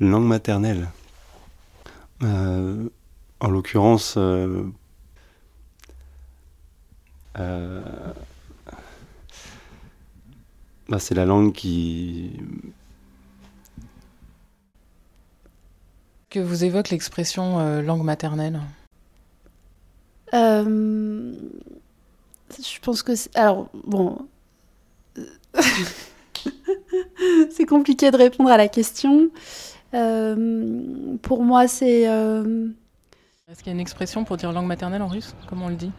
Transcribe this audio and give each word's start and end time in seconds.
Langue 0.00 0.26
maternelle. 0.26 0.88
en 2.20 3.48
l'occurrence, 3.48 4.16
bah, 10.88 10.98
c'est 10.98 11.14
la 11.14 11.24
langue 11.24 11.52
qui 11.52 12.38
que 16.34 16.40
vous 16.40 16.64
évoque 16.64 16.90
l'expression 16.90 17.60
euh, 17.60 17.80
langue 17.80 18.02
maternelle 18.02 18.60
euh, 20.34 21.32
Je 22.50 22.80
pense 22.82 23.04
que... 23.04 23.12
Alors, 23.38 23.68
bon... 23.84 24.18
c'est 27.52 27.66
compliqué 27.66 28.10
de 28.10 28.16
répondre 28.16 28.50
à 28.50 28.56
la 28.56 28.66
question. 28.66 29.30
Euh, 29.94 31.16
pour 31.22 31.42
moi, 31.42 31.68
c'est... 31.68 32.02
Est-ce 32.02 33.58
qu'il 33.58 33.66
y 33.66 33.70
a 33.70 33.72
une 33.74 33.80
expression 33.80 34.24
pour 34.24 34.36
dire 34.36 34.52
langue 34.52 34.66
maternelle 34.66 35.02
en 35.02 35.08
russe 35.08 35.34
Comment 35.48 35.66
on 35.66 35.68
le 35.68 35.76
dit? 35.76 35.92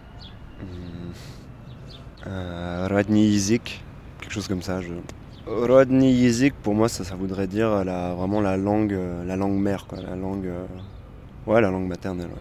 Quelque 4.19 4.33
chose 4.33 4.47
comme 4.47 4.61
ça. 4.61 4.81
Je... 4.81 4.93
Yizik, 5.47 6.55
pour 6.55 6.73
moi, 6.73 6.89
ça, 6.89 7.03
ça 7.03 7.15
voudrait 7.15 7.45
dire 7.47 7.85
la, 7.85 8.15
vraiment 8.15 8.41
la 8.41 8.57
langue, 8.57 8.93
euh, 8.93 9.23
la 9.25 9.35
langue 9.35 9.59
mère, 9.59 9.85
quoi, 9.85 9.99
la 10.01 10.15
langue, 10.15 10.47
euh, 10.47 10.65
ouais, 11.45 11.61
la 11.61 11.69
langue 11.69 11.87
maternelle. 11.87 12.31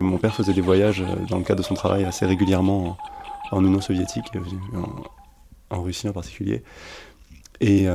Mon 0.00 0.18
père 0.18 0.34
faisait 0.34 0.52
des 0.52 0.60
voyages 0.60 1.02
euh, 1.02 1.26
dans 1.28 1.38
le 1.38 1.44
cadre 1.44 1.60
de 1.60 1.66
son 1.66 1.74
travail 1.74 2.04
assez 2.04 2.26
régulièrement 2.26 2.96
en, 3.50 3.64
Union 3.64 3.80
soviétique, 3.80 4.26
en, 4.74 5.76
en, 5.76 5.82
Russie 5.82 6.08
en 6.08 6.12
particulier. 6.12 6.62
Et 7.60 7.86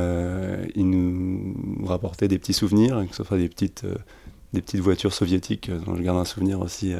il 0.75 0.89
nous 0.89 1.85
rapportait 1.85 2.27
des 2.27 2.37
petits 2.37 2.53
souvenirs, 2.53 3.05
que 3.09 3.15
ce 3.15 3.23
soit 3.23 3.37
des 3.37 3.47
petites 3.47 3.85
des 4.53 4.61
petites 4.61 4.79
voitures 4.79 5.13
soviétiques 5.13 5.69
euh, 5.69 5.79
dont 5.79 5.95
je 5.95 6.01
garde 6.01 6.17
un 6.17 6.25
souvenir 6.25 6.61
aussi 6.61 6.93
euh, 6.93 6.99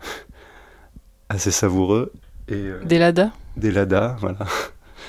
assez 1.28 1.50
savoureux. 1.50 2.12
Et, 2.48 2.54
euh, 2.54 2.82
des 2.84 2.98
Lada 2.98 3.30
Des 3.56 3.70
Lada, 3.70 4.16
voilà. 4.20 4.38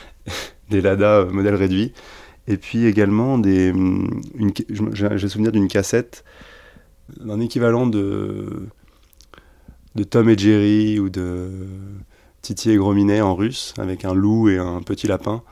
des 0.69 0.81
Lada 0.81 1.25
modèle 1.25 1.56
réduit. 1.56 1.94
Et 2.47 2.58
puis 2.58 2.85
également, 2.85 3.38
des, 3.38 3.72
mm, 3.72 4.22
j'ai 4.94 5.30
souvenir 5.30 5.52
d'une 5.52 5.67
cassette, 5.67 6.23
d'un 7.19 7.39
équivalent 7.39 7.88
de, 7.88 8.67
de 9.95 10.03
Tom 10.03 10.30
et 10.30 10.38
Jerry 10.38 11.00
ou 11.00 11.09
de 11.09 11.52
Titi 12.42 12.72
et 12.72 12.78
Grominet 12.78 13.22
en 13.22 13.36
russe, 13.36 13.73
avec 13.78 14.06
un 14.06 14.14
loup 14.14 14.50
et 14.50 14.58
un 14.58 14.81
petit 14.81 15.08
lapin. 15.08 15.44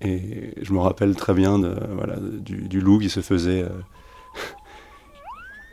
Et 0.00 0.54
je 0.60 0.72
me 0.72 0.80
rappelle 0.80 1.14
très 1.14 1.32
bien 1.32 1.58
de, 1.58 1.74
voilà, 1.96 2.16
du, 2.18 2.80
loup 2.80 2.98
qui 2.98 3.08
se 3.08 3.20
faisait 3.20 3.64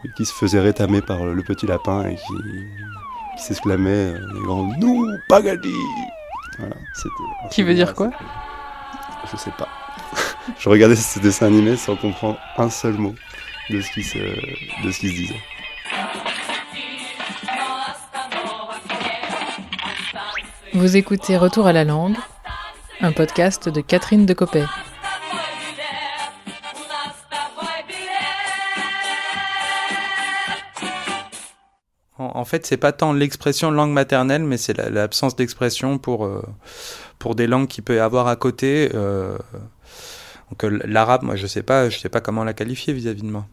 qui 0.18 0.26
se 0.26 0.34
faisait 0.34 0.60
rétamer 0.60 1.02
par 1.02 1.26
le 1.26 1.44
petit 1.44 1.66
lapin 1.66 2.08
et 2.08 2.16
qui, 2.16 3.44
s'exclamait 3.44 4.14
euh, 4.14 4.34
les 4.34 4.42
grands 4.42 4.70
Nous, 4.80 5.08
Pagadi 5.30 5.74
voilà, 6.58 6.76
Qui 7.50 7.64
veut 7.64 7.74
dire 7.74 7.94
quoi? 7.94 8.12
Je 9.32 9.38
sais 9.38 9.52
pas. 9.58 9.70
je 10.60 10.68
regardais 10.68 10.96
ce 10.96 11.20
dessin 11.20 11.48
animé 11.48 11.78
sans 11.78 11.96
comprendre 11.96 12.38
un 12.58 12.70
seul 12.70 12.96
mot 12.96 13.16
de 13.70 13.82
ce 13.82 13.92
qui 13.92 14.04
se, 14.04 14.18
de 14.18 14.92
ce 14.92 15.00
qui 15.00 15.10
se 15.10 15.16
disait. 15.16 15.40
Vous 20.74 20.98
écoutez 20.98 21.36
Retour 21.36 21.66
à 21.66 21.74
la 21.74 21.84
langue, 21.84 22.16
un 23.02 23.12
podcast 23.12 23.70
de 23.70 23.82
Catherine 23.82 24.26
Decopé. 24.26 24.66
En, 32.18 32.46
fait, 32.46 32.66
c'est 32.66 32.78
pas 32.78 32.92
tant 32.92 33.14
l'expression 33.14 33.72
langue 33.72 33.92
maternelle, 33.92 34.44
mais 34.44 34.58
c'est 34.58 34.78
l'absence 34.78 35.36
d'expression 35.36 35.98
pour, 35.98 36.26
euh, 36.26 36.44
pour 37.18 37.34
des 37.36 37.48
langues 37.48 37.68
qu'il 37.68 37.84
peut 37.84 37.96
y 37.96 38.00
avoir 38.00 38.28
à 38.28 38.36
côté. 38.36 38.92
Euh, 38.94 39.38
donc 40.52 40.64
euh, 40.66 40.80
l'arabe, 40.86 41.24
moi, 41.24 41.36
je 41.36 41.48
sais 41.48 41.64
pas, 41.64 41.90
je 41.90 41.98
sais 41.98 42.10
pas 42.10 42.22
comment 42.22 42.44
la 42.44 42.54
qualifier 42.54 42.94
vis-à-vis 42.94 43.24
de 43.24 43.32
moi. 43.32 43.46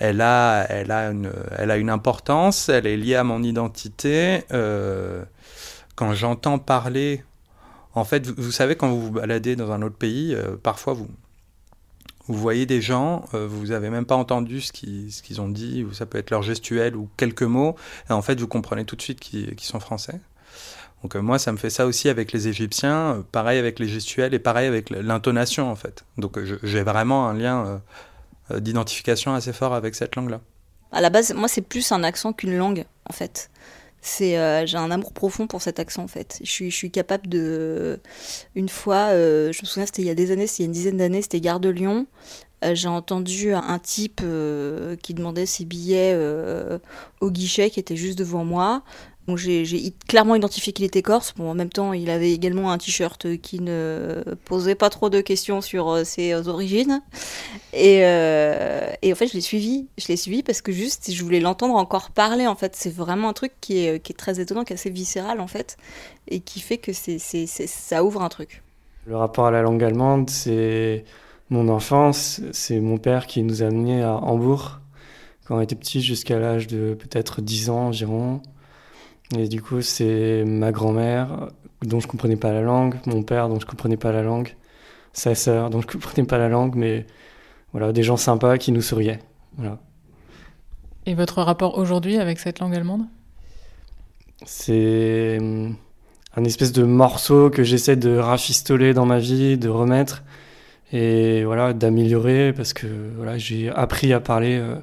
Elle 0.00 0.20
a, 0.20 0.66
elle 0.68 0.90
a 0.90 1.10
une, 1.10 1.30
elle 1.56 1.70
a 1.70 1.76
une 1.76 1.90
importance, 1.90 2.68
elle 2.68 2.86
est 2.86 2.96
liée 2.96 3.14
à 3.14 3.24
mon 3.24 3.42
identité. 3.42 4.42
quand 5.94 6.12
j'entends 6.14 6.58
parler, 6.58 7.22
en 7.94 8.04
fait, 8.04 8.26
vous, 8.26 8.50
savez, 8.50 8.74
quand 8.76 8.88
vous 8.88 9.00
vous 9.00 9.10
baladez 9.12 9.56
dans 9.56 9.70
un 9.70 9.82
autre 9.82 9.96
pays, 9.96 10.36
parfois 10.62 10.94
vous, 10.94 11.08
vous 12.30 12.38
voyez 12.38 12.64
des 12.64 12.80
gens, 12.80 13.24
euh, 13.34 13.48
vous 13.48 13.66
n'avez 13.66 13.90
même 13.90 14.06
pas 14.06 14.14
entendu 14.14 14.60
ce 14.60 14.72
qu'ils 14.72 15.40
ont 15.40 15.48
dit, 15.48 15.82
ou 15.82 15.92
ça 15.92 16.06
peut 16.06 16.16
être 16.18 16.30
leur 16.30 16.42
gestuelle 16.42 16.94
ou 16.94 17.08
quelques 17.16 17.42
mots, 17.42 17.74
et 18.08 18.12
en 18.12 18.22
fait 18.22 18.38
vous 18.38 18.46
comprenez 18.46 18.84
tout 18.84 18.94
de 18.94 19.02
suite 19.02 19.18
qu'ils 19.18 19.58
sont 19.58 19.80
français. 19.80 20.20
Donc 21.02 21.16
euh, 21.16 21.22
moi 21.22 21.40
ça 21.40 21.50
me 21.50 21.56
fait 21.56 21.70
ça 21.70 21.86
aussi 21.86 22.08
avec 22.08 22.32
les 22.32 22.46
Égyptiens, 22.46 23.16
euh, 23.16 23.22
pareil 23.32 23.58
avec 23.58 23.80
les 23.80 23.88
gestuels 23.88 24.32
et 24.32 24.38
pareil 24.38 24.68
avec 24.68 24.90
l'intonation 24.90 25.70
en 25.70 25.74
fait. 25.74 26.04
Donc 26.18 26.38
j'ai 26.62 26.82
vraiment 26.84 27.28
un 27.28 27.34
lien 27.34 27.82
d'identification 28.58 29.34
assez 29.34 29.52
fort 29.52 29.74
avec 29.74 29.94
cette 29.94 30.16
langue-là. 30.16 30.40
À 30.92 31.00
la 31.00 31.10
base, 31.10 31.32
moi 31.34 31.46
c'est 31.46 31.60
plus 31.60 31.92
un 31.92 32.02
accent 32.02 32.32
qu'une 32.32 32.56
langue 32.56 32.84
en 33.08 33.12
fait 33.12 33.50
c'est 34.02 34.38
euh, 34.38 34.66
j'ai 34.66 34.78
un 34.78 34.90
amour 34.90 35.12
profond 35.12 35.46
pour 35.46 35.62
cet 35.62 35.78
accent 35.78 36.02
en 36.02 36.08
fait. 36.08 36.40
Je 36.42 36.50
suis, 36.50 36.70
je 36.70 36.76
suis 36.76 36.90
capable 36.90 37.28
de 37.28 38.00
une 38.54 38.68
fois, 38.68 39.10
euh, 39.10 39.52
je 39.52 39.62
me 39.62 39.66
souviens 39.66 39.86
c'était 39.86 40.02
il 40.02 40.08
y 40.08 40.10
a 40.10 40.14
des 40.14 40.30
années, 40.30 40.46
c'était 40.46 40.62
il 40.62 40.66
y 40.66 40.66
a 40.66 40.68
une 40.68 40.72
dizaine 40.72 40.96
d'années, 40.96 41.22
c'était 41.22 41.40
Gare 41.40 41.60
de 41.60 41.68
Lyon. 41.68 42.06
Euh, 42.64 42.74
j'ai 42.74 42.88
entendu 42.88 43.52
un 43.54 43.78
type 43.78 44.22
qui 45.02 45.14
demandait 45.14 45.46
ses 45.46 45.64
billets 45.64 46.18
au 47.20 47.30
guichet 47.30 47.70
qui 47.70 47.80
était 47.80 47.96
juste 47.96 48.18
devant 48.18 48.44
moi 48.44 48.82
j'ai 49.36 49.94
clairement 50.08 50.34
identifié 50.34 50.72
qu'il 50.72 50.84
était 50.84 51.02
corse. 51.02 51.34
Bon, 51.36 51.50
en 51.50 51.54
même 51.54 51.70
temps, 51.70 51.92
il 51.92 52.10
avait 52.10 52.32
également 52.32 52.70
un 52.72 52.78
t-shirt 52.78 53.36
qui 53.38 53.60
ne 53.60 54.22
posait 54.44 54.74
pas 54.74 54.90
trop 54.90 55.10
de 55.10 55.20
questions 55.20 55.60
sur 55.60 55.90
euh, 55.90 56.04
ses 56.04 56.48
origines. 56.48 57.02
Et, 57.72 58.00
euh, 58.04 58.92
et 59.02 59.12
en 59.12 59.16
fait, 59.16 59.26
je 59.28 59.34
l'ai 59.34 59.40
suivi. 59.40 59.88
Je 59.98 60.08
l'ai 60.08 60.16
suivi 60.16 60.42
parce 60.42 60.62
que 60.62 60.72
juste, 60.72 61.10
je 61.12 61.22
voulais 61.22 61.40
l'entendre 61.40 61.74
encore 61.74 62.10
parler. 62.10 62.46
En 62.46 62.56
fait, 62.56 62.76
c'est 62.76 62.92
vraiment 62.92 63.28
un 63.28 63.32
truc 63.32 63.52
qui 63.60 63.78
est, 63.78 64.16
très 64.16 64.40
étonnant, 64.40 64.64
qui 64.64 64.72
est 64.72 64.76
assez 64.76 64.90
viscéral 64.90 65.40
en 65.40 65.46
fait, 65.46 65.76
et 66.28 66.40
qui 66.40 66.60
fait 66.60 66.78
que 66.78 66.92
ça 66.92 68.04
ouvre 68.04 68.22
un 68.22 68.28
truc. 68.28 68.62
Le 69.06 69.16
rapport 69.16 69.46
à 69.46 69.50
la 69.50 69.62
langue 69.62 69.82
allemande, 69.82 70.30
c'est 70.30 71.04
mon 71.48 71.68
enfance. 71.68 72.40
C'est 72.52 72.80
mon 72.80 72.98
père 72.98 73.26
qui 73.26 73.42
nous 73.42 73.62
a 73.62 73.66
amenés 73.66 74.02
à 74.02 74.16
Hambourg 74.16 74.80
quand 75.50 75.56
on 75.56 75.60
était 75.60 75.74
petit 75.74 76.00
jusqu'à 76.00 76.38
l'âge 76.38 76.68
de 76.68 76.94
peut-être 76.94 77.40
10 77.40 77.70
ans 77.70 77.86
environ. 77.88 78.40
Et 79.36 79.48
du 79.48 79.62
coup, 79.62 79.80
c'est 79.82 80.44
ma 80.44 80.72
grand-mère 80.72 81.48
dont 81.82 82.00
je 82.00 82.08
comprenais 82.08 82.36
pas 82.36 82.52
la 82.52 82.62
langue, 82.62 82.96
mon 83.06 83.22
père 83.22 83.48
dont 83.48 83.60
je 83.60 83.66
comprenais 83.66 83.96
pas 83.96 84.12
la 84.12 84.22
langue, 84.22 84.54
sa 85.12 85.34
sœur 85.34 85.70
dont 85.70 85.80
je 85.80 85.86
comprenais 85.86 86.26
pas 86.26 86.38
la 86.38 86.48
langue, 86.48 86.74
mais 86.74 87.06
voilà, 87.72 87.92
des 87.92 88.02
gens 88.02 88.16
sympas 88.16 88.58
qui 88.58 88.72
nous 88.72 88.82
souriaient. 88.82 89.20
Voilà. 89.56 89.78
Et 91.06 91.14
votre 91.14 91.42
rapport 91.42 91.78
aujourd'hui 91.78 92.18
avec 92.18 92.38
cette 92.38 92.58
langue 92.58 92.74
allemande? 92.74 93.02
C'est 94.44 95.38
hum, 95.38 95.76
un 96.36 96.44
espèce 96.44 96.72
de 96.72 96.82
morceau 96.82 97.50
que 97.50 97.62
j'essaie 97.62 97.96
de 97.96 98.16
rafistoler 98.16 98.94
dans 98.94 99.06
ma 99.06 99.18
vie, 99.18 99.56
de 99.58 99.68
remettre 99.68 100.22
et 100.92 101.44
voilà, 101.44 101.72
d'améliorer 101.72 102.52
parce 102.52 102.72
que 102.72 102.86
voilà, 103.16 103.38
j'ai 103.38 103.70
appris 103.70 104.12
à 104.12 104.20
parler 104.20 104.58
euh, 104.58 104.76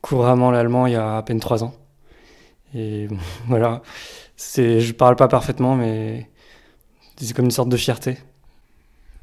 couramment 0.00 0.50
l'allemand 0.50 0.86
il 0.86 0.94
y 0.94 0.96
a 0.96 1.16
à 1.16 1.22
peine 1.22 1.40
trois 1.40 1.62
ans. 1.62 1.74
Et 2.76 3.08
voilà, 3.48 3.82
c'est, 4.36 4.80
je 4.80 4.92
parle 4.92 5.16
pas 5.16 5.28
parfaitement, 5.28 5.74
mais 5.74 6.28
c'est 7.16 7.34
comme 7.34 7.46
une 7.46 7.50
sorte 7.50 7.70
de 7.70 7.76
fierté. 7.76 8.18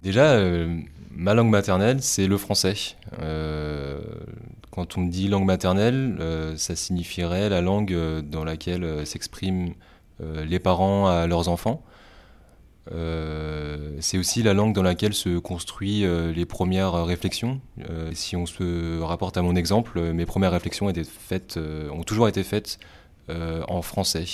Déjà, 0.02 0.32
euh, 0.34 0.80
ma 1.12 1.34
langue 1.34 1.50
maternelle, 1.50 2.02
c'est 2.02 2.28
le 2.28 2.38
français. 2.38 2.76
Euh, 3.22 4.02
quand 4.72 4.98
on 4.98 5.02
me 5.02 5.12
dit 5.12 5.28
langue 5.28 5.46
maternelle, 5.46 6.18
euh, 6.20 6.58
ça 6.58 6.76
signifierait 6.76 7.48
la 7.48 7.62
langue 7.62 7.96
dans 8.22 8.44
laquelle 8.44 9.06
s'expriment 9.06 9.74
les 10.20 10.60
parents 10.60 11.08
à 11.08 11.28
leurs 11.28 11.50
enfants. 11.50 11.84
c'est 14.00 14.18
aussi 14.18 14.44
la 14.44 14.54
langue 14.54 14.74
dans 14.74 14.84
laquelle 14.84 15.14
se 15.14 15.38
construisent 15.38 16.06
les 16.06 16.46
premières 16.46 17.06
réflexions. 17.06 17.60
si 18.14 18.36
on 18.36 18.46
se 18.46 19.02
rapporte 19.02 19.38
à 19.38 19.42
mon 19.42 19.56
exemple, 19.56 20.00
mes 20.14 20.26
premières 20.26 20.52
réflexions 20.52 20.90
étaient 20.90 21.04
faites, 21.04 21.60
ont 21.92 22.04
toujours 22.04 22.28
été 22.28 22.44
faites 22.44 22.80
en 23.30 23.82
français. 23.82 24.26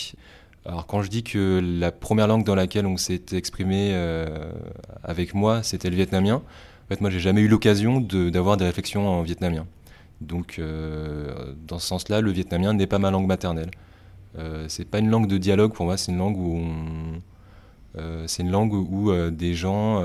Alors 0.65 0.85
quand 0.85 1.01
je 1.01 1.09
dis 1.09 1.23
que 1.23 1.61
la 1.63 1.91
première 1.91 2.27
langue 2.27 2.43
dans 2.43 2.55
laquelle 2.55 2.85
on 2.85 2.97
s'est 2.97 3.23
exprimé 3.31 3.91
euh, 3.93 4.51
avec 5.03 5.33
moi, 5.33 5.63
c'était 5.63 5.89
le 5.89 5.95
vietnamien, 5.95 6.35
en 6.35 6.87
fait 6.89 7.01
moi 7.01 7.09
j'ai 7.09 7.19
jamais 7.19 7.41
eu 7.41 7.47
l'occasion 7.47 8.01
d'avoir 8.01 8.57
des 8.57 8.65
réflexions 8.65 9.07
en 9.07 9.21
vietnamien. 9.21 9.65
Donc 10.21 10.59
euh, 10.59 11.53
dans 11.65 11.79
ce 11.79 11.87
sens-là, 11.87 12.19
le 12.21 12.31
vietnamien 12.31 12.73
n'est 12.73 12.87
pas 12.87 12.99
ma 12.99 13.09
langue 13.09 13.27
maternelle. 13.27 13.71
c'est 14.67 14.85
pas 14.85 14.99
une 14.99 15.09
langue 15.09 15.27
de 15.27 15.37
dialogue 15.37 15.73
pour 15.73 15.85
moi, 15.85 15.97
c'est 15.97 16.11
une 16.11 16.17
langue 16.17 16.37
où 18.73 19.11
des 19.31 19.53
gens 19.53 20.03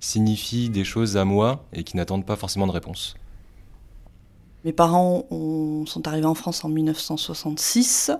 signifient 0.00 0.68
des 0.68 0.84
choses 0.84 1.16
à 1.16 1.24
moi 1.24 1.64
et 1.72 1.84
qui 1.84 1.96
n'attendent 1.96 2.26
pas 2.26 2.36
forcément 2.36 2.66
de 2.66 2.72
réponse. 2.72 3.16
Mes 4.64 4.72
parents 4.72 5.26
sont 5.86 6.08
arrivés 6.08 6.26
en 6.26 6.34
France 6.34 6.64
en 6.64 6.68
1966. 6.68 8.10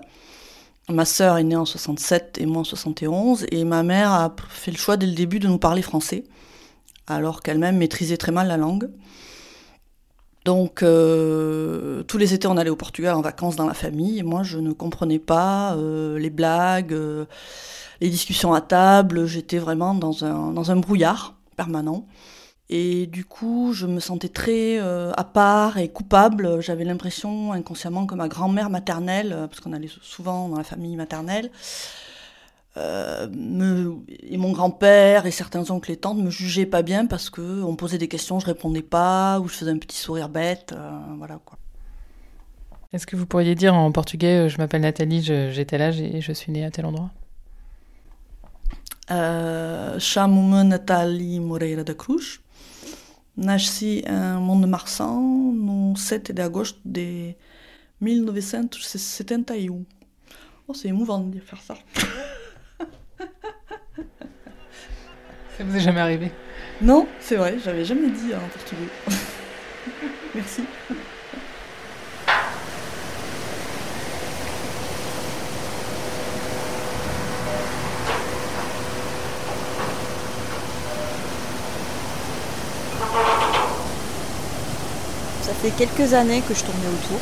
Ma 0.89 1.05
sœur 1.05 1.37
est 1.37 1.43
née 1.43 1.55
en 1.55 1.65
67 1.65 2.37
et 2.39 2.45
moi 2.45 2.61
en 2.61 2.63
71. 2.63 3.47
Et 3.51 3.63
ma 3.63 3.81
mère 3.81 4.11
a 4.11 4.35
fait 4.49 4.71
le 4.71 4.77
choix 4.77 4.97
dès 4.97 5.07
le 5.07 5.13
début 5.13 5.39
de 5.39 5.47
nous 5.47 5.57
parler 5.57 5.81
français, 5.81 6.23
alors 7.07 7.41
qu'elle-même 7.41 7.77
maîtrisait 7.77 8.17
très 8.17 8.31
mal 8.31 8.47
la 8.47 8.57
langue. 8.57 8.89
Donc 10.45 10.83
euh, 10.83 12.03
tous 12.03 12.19
les 12.19 12.35
étés 12.35 12.47
on 12.47 12.55
allait 12.55 12.69
au 12.69 12.75
Portugal 12.75 13.15
en 13.15 13.21
vacances 13.21 13.55
dans 13.55 13.65
la 13.65 13.73
famille 13.73 14.19
et 14.19 14.23
moi 14.23 14.43
je 14.43 14.59
ne 14.59 14.73
comprenais 14.73 15.17
pas 15.17 15.73
euh, 15.73 16.19
les 16.19 16.29
blagues, 16.29 16.93
euh, 16.93 17.25
les 17.99 18.11
discussions 18.11 18.53
à 18.53 18.61
table, 18.61 19.25
j'étais 19.25 19.57
vraiment 19.57 19.95
dans 19.95 20.23
un, 20.23 20.51
dans 20.51 20.69
un 20.69 20.75
brouillard 20.75 21.33
permanent. 21.57 22.05
Et 22.69 23.05
du 23.05 23.25
coup, 23.25 23.73
je 23.73 23.85
me 23.85 23.99
sentais 23.99 24.29
très 24.29 24.79
euh, 24.79 25.11
à 25.15 25.23
part 25.23 25.77
et 25.77 25.89
coupable. 25.89 26.61
J'avais 26.61 26.83
l'impression 26.83 27.51
inconsciemment 27.51 28.07
que 28.07 28.15
ma 28.15 28.27
grand-mère 28.27 28.69
maternelle, 28.69 29.33
euh, 29.33 29.47
parce 29.47 29.59
qu'on 29.59 29.73
allait 29.73 29.91
souvent 30.01 30.49
dans 30.49 30.57
la 30.57 30.63
famille 30.63 30.95
maternelle, 30.95 31.51
euh, 32.77 33.29
me, 33.29 33.97
et 34.09 34.37
mon 34.37 34.51
grand-père 34.51 35.27
et 35.27 35.31
certains 35.31 35.69
oncles 35.69 35.91
et 35.91 35.97
tantes 35.97 36.17
me 36.17 36.31
jugeaient 36.31 36.65
pas 36.65 36.81
bien 36.81 37.05
parce 37.05 37.29
que 37.29 37.63
on 37.63 37.75
posait 37.75 37.99
des 37.99 38.07
questions, 38.07 38.39
je 38.39 38.47
répondais 38.47 38.81
pas, 38.81 39.39
ou 39.39 39.47
je 39.47 39.53
faisais 39.53 39.71
un 39.71 39.77
petit 39.77 39.97
sourire 39.97 40.27
bête, 40.27 40.75
voilà 41.17 41.39
quoi. 41.45 41.57
Est-ce 42.91 43.07
que 43.07 43.15
vous 43.15 43.25
pourriez 43.25 43.55
dire 43.55 43.73
en 43.75 43.91
portugais, 43.91 44.49
je 44.49 44.57
m'appelle 44.57 44.81
Nathalie, 44.81 45.21
j'étais 45.21 45.77
là 45.77 45.89
et 45.89 46.19
je 46.19 46.31
suis 46.33 46.51
née 46.51 46.65
à 46.65 46.71
tel 46.71 46.85
endroit? 46.85 47.11
Uh, 49.09 49.99
Chamo-me 49.99 50.63
Nathalie 50.63 51.39
Moreira 51.39 51.83
da 51.83 51.93
Cruz. 51.93 52.39
Nasci 53.37 54.03
em 54.07 54.39
Mont-de-Marsan 54.39 55.53
no 55.53 55.95
7 55.95 56.31
de 56.31 56.41
agosto 56.41 56.79
de 56.85 57.33
1971. 58.01 59.83
Oh, 60.67 60.73
c'est 60.73 60.87
émouvant 60.87 61.19
de 61.19 61.39
faire 61.39 61.61
ça. 61.61 61.75
ça 65.57 65.63
vous 65.63 65.75
est 65.75 65.81
jamais 65.81 65.99
arrivé? 65.99 66.31
Non, 66.81 67.07
c'est 67.19 67.35
vrai, 67.35 67.57
j'avais 67.63 67.85
jamais 67.85 68.09
dit 68.09 68.33
en 68.33 68.47
portugais. 68.49 68.89
Merci. 70.35 70.63
Quelques 85.71 86.13
années 86.13 86.41
que 86.47 86.53
je 86.53 86.63
tournais 86.63 86.87
autour. 86.87 87.19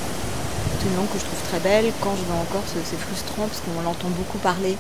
C'est 0.80 0.90
une 0.90 0.96
langue 0.96 1.10
que 1.10 1.20
je 1.20 1.26
trouve 1.26 1.42
très 1.50 1.60
belle. 1.60 1.92
Quand 2.02 2.16
je 2.16 2.24
vais 2.24 2.38
en 2.40 2.46
Corse, 2.52 2.74
c'est 2.84 3.00
frustrant 3.00 3.48
parce 3.48 3.62
qu'on 3.62 3.82
l'entend 3.82 4.10
beaucoup 4.10 4.38
parler 4.40 4.76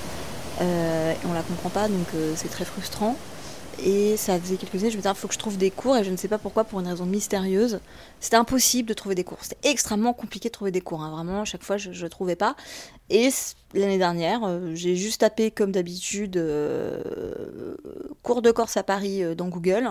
euh, 0.61 1.11
et 1.13 1.25
on 1.29 1.33
la 1.33 1.41
comprend 1.41 1.69
pas, 1.69 1.87
donc 1.87 2.07
euh, 2.15 2.33
c'est 2.35 2.49
très 2.49 2.65
frustrant. 2.65 3.15
Et 3.81 4.17
ça 4.17 4.39
faisait 4.39 4.57
quelques 4.57 4.75
années, 4.75 4.91
je 4.91 4.97
me 4.97 5.01
disais, 5.01 5.09
il 5.09 5.15
faut 5.15 5.27
que 5.27 5.33
je 5.33 5.39
trouve 5.39 5.57
des 5.57 5.71
cours, 5.71 5.97
et 5.97 6.03
je 6.03 6.11
ne 6.11 6.17
sais 6.17 6.27
pas 6.27 6.37
pourquoi, 6.37 6.63
pour 6.63 6.79
une 6.79 6.87
raison 6.87 7.05
mystérieuse. 7.05 7.79
C'était 8.19 8.37
impossible 8.37 8.87
de 8.87 8.93
trouver 8.93 9.15
des 9.15 9.23
cours. 9.23 9.39
C'était 9.41 9.69
extrêmement 9.69 10.13
compliqué 10.13 10.49
de 10.49 10.53
trouver 10.53 10.71
des 10.71 10.81
cours. 10.81 11.01
Hein. 11.01 11.11
Vraiment, 11.11 11.41
à 11.41 11.45
chaque 11.45 11.63
fois, 11.63 11.77
je 11.77 11.89
ne 11.89 12.07
trouvais 12.07 12.35
pas. 12.35 12.55
Et 13.09 13.29
l'année 13.73 13.97
dernière, 13.97 14.43
euh, 14.43 14.71
j'ai 14.75 14.95
juste 14.95 15.21
tapé, 15.21 15.51
comme 15.51 15.71
d'habitude, 15.71 16.37
euh, 16.37 17.75
cours 18.21 18.41
de 18.41 18.51
Corse 18.51 18.77
à 18.77 18.83
Paris 18.83 19.23
euh, 19.23 19.35
dans 19.35 19.49
Google. 19.49 19.89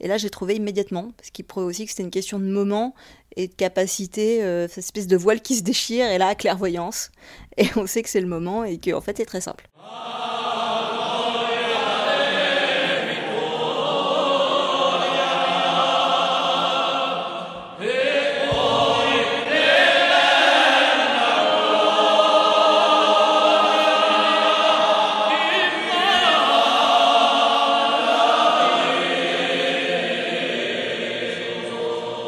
Et 0.00 0.08
là, 0.08 0.18
j'ai 0.18 0.30
trouvé 0.30 0.54
immédiatement, 0.56 1.12
parce 1.16 1.30
qu'il 1.30 1.44
prouvait 1.44 1.66
aussi 1.66 1.84
que 1.84 1.90
c'était 1.90 2.02
une 2.02 2.10
question 2.10 2.38
de 2.38 2.44
moment 2.44 2.94
et 3.36 3.48
de 3.48 3.54
capacité, 3.54 4.40
cette 4.68 4.84
espèce 4.84 5.06
de 5.06 5.16
voile 5.16 5.40
qui 5.40 5.56
se 5.56 5.62
déchire, 5.62 6.06
et 6.10 6.18
là, 6.18 6.34
clairvoyance. 6.34 7.10
Et 7.56 7.66
on 7.76 7.86
sait 7.86 8.02
que 8.02 8.10
c'est 8.10 8.20
le 8.20 8.26
moment, 8.26 8.62
et 8.64 8.78
qu'en 8.78 9.00
fait, 9.00 9.16
c'est 9.16 9.24
très 9.24 9.40
simple. 9.40 9.70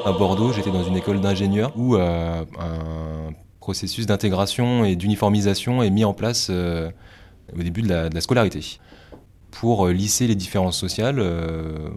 À 0.04 0.12
Bordeaux, 0.12 0.52
j'étais 0.52 0.70
dans 0.70 0.84
une 0.84 0.96
école 0.96 1.20
d'ingénieurs 1.20 1.72
où 1.76 1.96
euh, 1.96 2.44
un 2.58 3.32
processus 3.60 4.06
d'intégration 4.06 4.84
et 4.84 4.96
d'uniformisation 4.96 5.82
est 5.82 5.90
mis 5.90 6.04
en 6.04 6.12
place 6.12 6.48
euh, 6.50 6.90
au 7.58 7.62
début 7.62 7.82
de 7.82 7.88
la, 7.88 8.20
scolarité. 8.20 8.78
Pour 9.50 9.88
lisser 9.88 10.26
les 10.26 10.34
différences 10.34 10.78
sociales, 10.78 11.18
euh, 11.18 11.88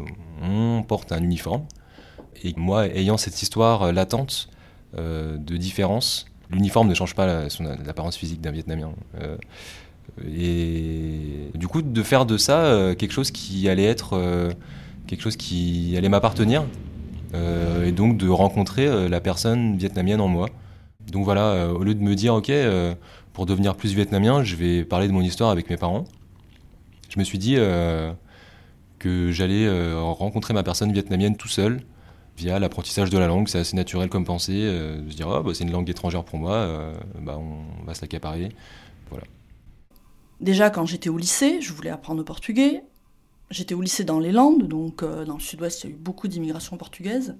on 0.41 0.83
porte 0.83 1.11
un 1.11 1.21
uniforme. 1.21 1.65
Et 2.43 2.53
moi, 2.55 2.87
ayant 2.87 3.17
cette 3.17 3.41
histoire 3.41 3.91
latente 3.91 4.49
de 4.95 5.57
différence, 5.57 6.27
l'uniforme 6.49 6.87
ne 6.87 6.93
change 6.93 7.13
pas 7.13 7.47
l'apparence 7.85 8.15
physique 8.15 8.41
d'un 8.41 8.51
Vietnamien. 8.51 8.91
et 10.25 11.49
du 11.55 11.67
coup, 11.67 11.81
de 11.81 12.03
faire 12.03 12.25
de 12.25 12.37
ça 12.37 12.93
quelque 12.97 13.11
chose 13.11 13.31
qui 13.31 13.67
allait 13.67 13.85
être 13.85 14.53
quelque 15.07 15.21
chose 15.21 15.37
qui 15.37 15.95
allait 15.97 16.09
m'appartenir, 16.09 16.61
euh, 16.61 16.65
et 17.33 17.91
donc 17.91 18.17
de 18.17 18.29
rencontrer 18.29 18.87
euh, 18.87 19.09
la 19.09 19.19
personne 19.19 19.77
vietnamienne 19.77 20.21
en 20.21 20.27
moi. 20.27 20.49
Donc 21.11 21.23
voilà, 21.23 21.51
euh, 21.51 21.71
au 21.71 21.83
lieu 21.83 21.95
de 21.95 22.01
me 22.01 22.15
dire, 22.15 22.33
ok, 22.33 22.51
pour 23.33 23.45
devenir 23.45 23.75
plus 23.75 23.93
vietnamien, 23.93 24.43
je 24.43 24.55
vais 24.55 24.83
parler 24.83 25.07
de 25.07 25.13
mon 25.13 25.21
histoire 25.21 25.49
avec 25.49 25.69
mes 25.69 25.77
parents, 25.77 26.05
je 27.09 27.19
me 27.19 27.23
suis 27.23 27.37
dit 27.37 27.55
que 28.99 29.31
j'allais 29.31 29.93
rencontrer 29.93 30.53
ma 30.53 30.63
personne 30.63 30.91
vietnamienne 30.91 31.37
tout 31.37 31.47
seul, 31.47 31.81
via 32.35 32.59
l'apprentissage 32.59 33.09
de 33.09 33.17
la 33.17 33.27
langue. 33.27 33.47
C'est 33.47 33.59
assez 33.59 33.75
naturel 33.75 34.09
comme 34.09 34.25
pensée, 34.25 34.63
de 34.63 35.09
se 35.09 35.15
dire, 35.15 35.27
oh, 35.29 35.41
bah, 35.43 35.51
c'est 35.53 35.63
une 35.63 35.71
langue 35.71 35.89
étrangère 35.89 36.23
pour 36.23 36.39
moi, 36.39 36.93
bah, 37.21 37.39
on 37.39 37.85
va 37.85 37.93
se 37.93 38.01
l'accaparer. 38.01 38.49
Voilà. 39.09 39.25
Déjà, 40.41 40.69
quand 40.69 40.85
j'étais 40.85 41.09
au 41.09 41.17
lycée, 41.17 41.61
je 41.61 41.71
voulais 41.73 41.89
apprendre 41.89 42.19
le 42.19 42.25
portugais. 42.25 42.83
J'étais 43.49 43.75
au 43.75 43.81
lycée 43.81 44.03
dans 44.03 44.19
les 44.19 44.31
Landes, 44.31 44.67
donc 44.67 45.03
euh, 45.03 45.23
dans 45.23 45.35
le 45.35 45.39
sud-ouest, 45.39 45.83
il 45.83 45.89
y 45.89 45.93
a 45.93 45.95
eu 45.95 45.97
beaucoup 45.97 46.27
d'immigration 46.27 46.75
portugaise. 46.75 47.37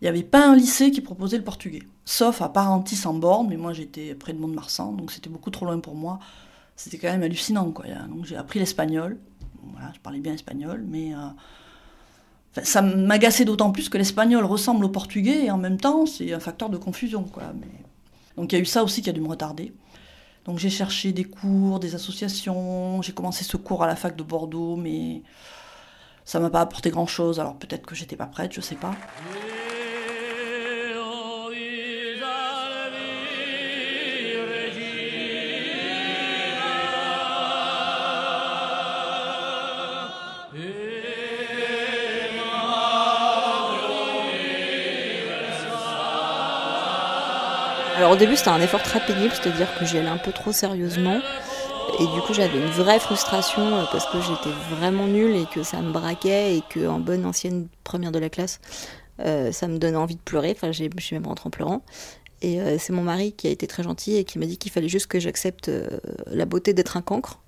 Il 0.00 0.04
n'y 0.04 0.08
avait 0.08 0.22
pas 0.22 0.46
un 0.46 0.56
lycée 0.56 0.90
qui 0.90 1.00
proposait 1.00 1.38
le 1.38 1.44
portugais, 1.44 1.82
sauf 2.04 2.42
à 2.42 2.48
Parentis 2.48 3.06
en 3.06 3.14
Borne, 3.14 3.48
mais 3.48 3.56
moi 3.56 3.72
j'étais 3.72 4.14
près 4.14 4.32
de 4.32 4.38
Mont-de-Marsan, 4.38 4.92
donc 4.92 5.12
c'était 5.12 5.30
beaucoup 5.30 5.50
trop 5.50 5.66
loin 5.66 5.78
pour 5.80 5.94
moi. 5.94 6.18
C'était 6.76 6.98
quand 6.98 7.08
même 7.08 7.22
hallucinant, 7.22 7.70
quoi. 7.70 7.86
Donc 8.08 8.24
j'ai 8.24 8.36
appris 8.36 8.58
l'espagnol, 8.60 9.18
voilà, 9.72 9.92
je 9.94 10.00
parlais 10.00 10.20
bien 10.20 10.34
espagnol, 10.34 10.84
mais 10.86 11.14
euh, 11.14 12.62
ça 12.62 12.82
m'agaçait 12.82 13.44
d'autant 13.44 13.72
plus 13.72 13.88
que 13.88 13.98
l'espagnol 13.98 14.44
ressemble 14.44 14.84
au 14.84 14.88
portugais 14.88 15.44
et 15.44 15.50
en 15.50 15.58
même 15.58 15.78
temps 15.78 16.06
c'est 16.06 16.32
un 16.32 16.40
facteur 16.40 16.70
de 16.70 16.76
confusion, 16.76 17.24
quoi. 17.24 17.52
Mais... 17.60 17.66
Donc 18.36 18.52
il 18.52 18.56
y 18.56 18.58
a 18.58 18.62
eu 18.62 18.66
ça 18.66 18.84
aussi 18.84 19.02
qui 19.02 19.10
a 19.10 19.12
dû 19.12 19.20
me 19.20 19.28
retarder. 19.28 19.72
Donc 20.48 20.58
j'ai 20.58 20.70
cherché 20.70 21.12
des 21.12 21.24
cours, 21.24 21.78
des 21.78 21.94
associations, 21.94 23.02
j'ai 23.02 23.12
commencé 23.12 23.44
ce 23.44 23.58
cours 23.58 23.84
à 23.84 23.86
la 23.86 23.96
fac 23.96 24.16
de 24.16 24.22
Bordeaux, 24.22 24.76
mais 24.76 25.22
ça 26.24 26.40
m'a 26.40 26.48
pas 26.48 26.62
apporté 26.62 26.88
grand-chose, 26.88 27.38
alors 27.38 27.54
peut-être 27.56 27.84
que 27.84 27.94
j'étais 27.94 28.16
pas 28.16 28.24
prête, 28.24 28.54
je 28.54 28.62
sais 28.62 28.74
pas. 28.74 28.94
Alors 47.98 48.12
au 48.12 48.16
début 48.16 48.36
c'était 48.36 48.50
un 48.50 48.60
effort 48.60 48.84
très 48.84 49.04
pénible, 49.04 49.34
c'est-à-dire 49.34 49.66
que 49.76 49.84
j'y 49.84 49.98
allais 49.98 50.06
un 50.06 50.18
peu 50.18 50.30
trop 50.30 50.52
sérieusement. 50.52 51.20
Et 51.98 52.06
du 52.06 52.20
coup 52.20 52.32
j'avais 52.32 52.56
une 52.56 52.70
vraie 52.70 53.00
frustration 53.00 53.74
euh, 53.74 53.84
parce 53.90 54.06
que 54.06 54.20
j'étais 54.20 54.56
vraiment 54.76 55.08
nulle 55.08 55.34
et 55.34 55.46
que 55.52 55.64
ça 55.64 55.80
me 55.80 55.90
braquait 55.90 56.56
et 56.56 56.62
qu'en 56.72 57.00
bonne 57.00 57.26
ancienne 57.26 57.66
première 57.82 58.12
de 58.12 58.20
la 58.20 58.28
classe, 58.28 58.60
euh, 59.18 59.50
ça 59.50 59.66
me 59.66 59.78
donnait 59.78 59.96
envie 59.96 60.14
de 60.14 60.20
pleurer. 60.20 60.52
Enfin 60.52 60.70
je 60.70 60.88
suis 61.00 61.16
même 61.16 61.26
rentrée 61.26 61.48
en 61.48 61.50
pleurant. 61.50 61.82
Et 62.40 62.60
euh, 62.60 62.76
c'est 62.78 62.92
mon 62.92 63.02
mari 63.02 63.32
qui 63.32 63.48
a 63.48 63.50
été 63.50 63.66
très 63.66 63.82
gentil 63.82 64.14
et 64.14 64.22
qui 64.22 64.38
m'a 64.38 64.46
dit 64.46 64.58
qu'il 64.58 64.70
fallait 64.70 64.88
juste 64.88 65.08
que 65.08 65.18
j'accepte 65.18 65.68
la 66.28 66.44
beauté 66.44 66.74
d'être 66.74 66.96
un 66.96 67.02
cancre. 67.02 67.40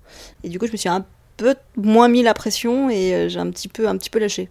Et 0.43 0.49
du 0.49 0.59
coup 0.59 0.67
je 0.67 0.73
me 0.73 0.77
suis 0.77 0.89
un 0.89 1.05
peu 1.37 1.55
moins 1.77 2.09
mis 2.09 2.23
la 2.23 2.33
pression 2.33 2.89
et 2.89 3.29
j'ai 3.29 3.39
un 3.39 3.49
petit 3.51 3.69
peu, 3.69 3.87
un 3.87 3.95
petit 3.95 4.09
peu 4.09 4.19
lâché. 4.19 4.49